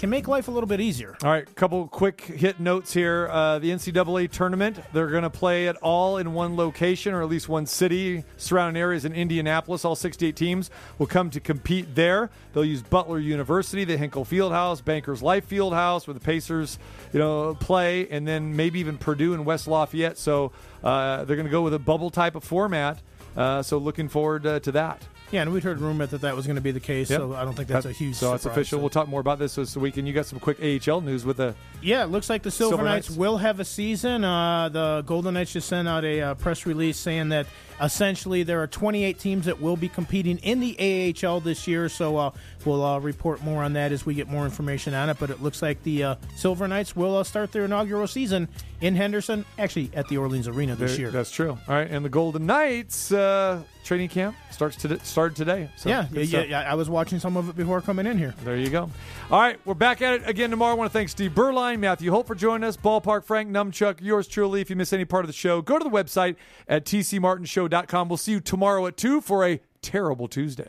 can 0.00 0.08
make 0.08 0.26
life 0.26 0.48
a 0.48 0.50
little 0.50 0.66
bit 0.66 0.80
easier. 0.80 1.14
All 1.22 1.30
right, 1.30 1.46
a 1.46 1.52
couple 1.52 1.86
quick 1.86 2.22
hit 2.22 2.58
notes 2.58 2.94
here. 2.94 3.28
Uh, 3.30 3.58
the 3.58 3.70
NCAA 3.70 4.30
tournament, 4.30 4.80
they're 4.94 5.08
going 5.08 5.24
to 5.24 5.30
play 5.30 5.66
it 5.66 5.76
all 5.82 6.16
in 6.16 6.32
one 6.32 6.56
location 6.56 7.12
or 7.12 7.20
at 7.20 7.28
least 7.28 7.50
one 7.50 7.66
city. 7.66 8.24
Surrounding 8.38 8.80
areas 8.80 9.04
in 9.04 9.12
Indianapolis, 9.12 9.84
all 9.84 9.94
68 9.94 10.34
teams 10.34 10.70
will 10.98 11.06
come 11.06 11.28
to 11.28 11.38
compete 11.38 11.94
there. 11.94 12.30
They'll 12.54 12.64
use 12.64 12.82
Butler 12.82 13.18
University, 13.18 13.84
the 13.84 13.98
Hinkle 13.98 14.24
Fieldhouse, 14.24 14.82
Bankers 14.82 15.22
Life 15.22 15.46
Fieldhouse, 15.50 16.06
where 16.06 16.14
the 16.14 16.20
Pacers, 16.20 16.78
you 17.12 17.18
know, 17.18 17.54
play, 17.60 18.08
and 18.08 18.26
then 18.26 18.56
maybe 18.56 18.80
even 18.80 18.96
Purdue 18.96 19.34
and 19.34 19.44
West 19.44 19.68
Lafayette. 19.68 20.16
So 20.16 20.52
uh, 20.82 21.24
they're 21.24 21.36
going 21.36 21.44
to 21.44 21.52
go 21.52 21.60
with 21.60 21.74
a 21.74 21.78
bubble 21.78 22.08
type 22.08 22.36
of 22.36 22.42
format. 22.42 23.02
Uh, 23.36 23.62
so 23.62 23.76
looking 23.76 24.08
forward 24.08 24.46
uh, 24.46 24.60
to 24.60 24.72
that. 24.72 25.06
Yeah, 25.32 25.42
and 25.42 25.52
we'd 25.52 25.62
heard 25.62 25.80
rumor 25.80 26.06
that 26.06 26.22
that 26.22 26.34
was 26.34 26.46
going 26.46 26.56
to 26.56 26.60
be 26.62 26.72
the 26.72 26.80
case, 26.80 27.08
Yep. 27.10 27.20
so 27.20 27.34
I 27.34 27.44
don't 27.44 27.54
think 27.54 27.68
that's 27.68 27.86
a 27.86 27.92
huge. 27.92 28.16
So 28.16 28.34
it's 28.34 28.46
official. 28.46 28.78
So- 28.78 28.80
We'll 28.80 28.90
talk 28.90 29.06
more 29.08 29.20
about 29.20 29.38
this 29.38 29.54
this 29.54 29.76
week, 29.76 29.96
and 29.96 30.06
you 30.08 30.12
got 30.14 30.26
some 30.26 30.40
quick 30.40 30.58
AHL 30.60 31.00
news 31.00 31.24
with 31.24 31.36
the 31.36 31.54
Yeah, 31.82 32.02
it 32.02 32.08
looks 32.08 32.28
like 32.28 32.42
the 32.42 32.50
Silver, 32.50 32.72
Silver 32.72 32.84
Knights, 32.84 33.08
Knights. 33.10 33.18
will 33.18 33.36
have 33.38 33.60
a 33.60 33.64
season. 33.64 34.24
Uh, 34.24 34.68
the 34.68 35.02
Golden 35.06 35.34
Knights 35.34 35.52
just 35.52 35.68
sent 35.68 35.86
out 35.86 36.04
a 36.04 36.20
uh, 36.20 36.34
press 36.34 36.66
release 36.66 36.96
saying 36.96 37.28
that 37.30 37.46
essentially 37.80 38.42
there 38.42 38.60
are 38.62 38.66
28 38.66 39.18
teams 39.18 39.46
that 39.46 39.60
will 39.60 39.76
be 39.76 39.88
competing 39.88 40.36
in 40.38 40.60
the 40.60 40.76
AHL 41.24 41.40
this 41.40 41.66
year. 41.66 41.88
So 41.88 42.16
uh, 42.18 42.30
we'll 42.64 42.84
uh, 42.84 42.98
report 42.98 43.42
more 43.42 43.62
on 43.62 43.72
that 43.74 43.92
as 43.92 44.04
we 44.04 44.14
get 44.14 44.28
more 44.28 44.44
information 44.44 44.92
on 44.94 45.08
it. 45.08 45.16
But 45.18 45.30
it 45.30 45.42
looks 45.42 45.62
like 45.62 45.82
the 45.82 46.02
uh, 46.04 46.14
Silver 46.36 46.66
Knights 46.68 46.94
will 46.96 47.16
uh, 47.16 47.24
start 47.24 47.52
their 47.52 47.64
inaugural 47.64 48.06
season 48.06 48.48
in 48.80 48.96
Henderson, 48.96 49.44
actually 49.58 49.90
at 49.94 50.08
the 50.08 50.16
Orleans 50.18 50.48
Arena 50.48 50.74
this 50.74 50.98
year. 50.98 51.10
That's 51.10 51.30
true. 51.30 51.50
All 51.50 51.74
right, 51.74 51.88
and 51.90 52.04
the 52.04 52.08
Golden 52.08 52.46
Knights 52.46 53.12
uh, 53.12 53.62
training 53.90 54.08
camp 54.08 54.36
starts 54.52 54.76
to 54.76 55.00
started 55.00 55.34
today. 55.36 55.68
So 55.74 55.88
yeah, 55.88 56.06
yeah, 56.12 56.20
yeah, 56.20 56.26
stuff. 56.26 56.48
yeah. 56.48 56.60
I 56.60 56.74
was 56.74 56.88
watching 56.88 57.18
some 57.18 57.36
of 57.36 57.48
it 57.48 57.56
before 57.56 57.80
coming 57.80 58.06
in 58.06 58.16
here. 58.16 58.36
There 58.44 58.56
you 58.56 58.70
go. 58.70 58.88
All 59.32 59.40
right, 59.40 59.58
we're 59.64 59.74
back 59.74 60.00
at 60.00 60.14
it 60.14 60.28
again 60.28 60.50
tomorrow. 60.50 60.70
I 60.70 60.76
want 60.76 60.92
to 60.92 60.96
thank 60.96 61.08
Steve 61.08 61.32
Berline, 61.32 61.80
Matthew 61.80 62.12
Holt 62.12 62.28
for 62.28 62.36
joining 62.36 62.62
us, 62.68 62.76
Ballpark 62.76 63.24
Frank 63.24 63.50
Numchuck, 63.50 64.00
yours 64.00 64.28
truly. 64.28 64.60
If 64.60 64.70
you 64.70 64.76
miss 64.76 64.92
any 64.92 65.04
part 65.04 65.24
of 65.24 65.26
the 65.26 65.32
show, 65.32 65.60
go 65.60 65.76
to 65.76 65.82
the 65.82 65.90
website 65.90 66.36
at 66.68 66.84
tcmartinshow.com. 66.84 68.08
We'll 68.08 68.16
see 68.16 68.30
you 68.30 68.38
tomorrow 68.40 68.86
at 68.86 68.96
2 68.96 69.22
for 69.22 69.44
a 69.44 69.58
terrible 69.82 70.28
Tuesday. 70.28 70.58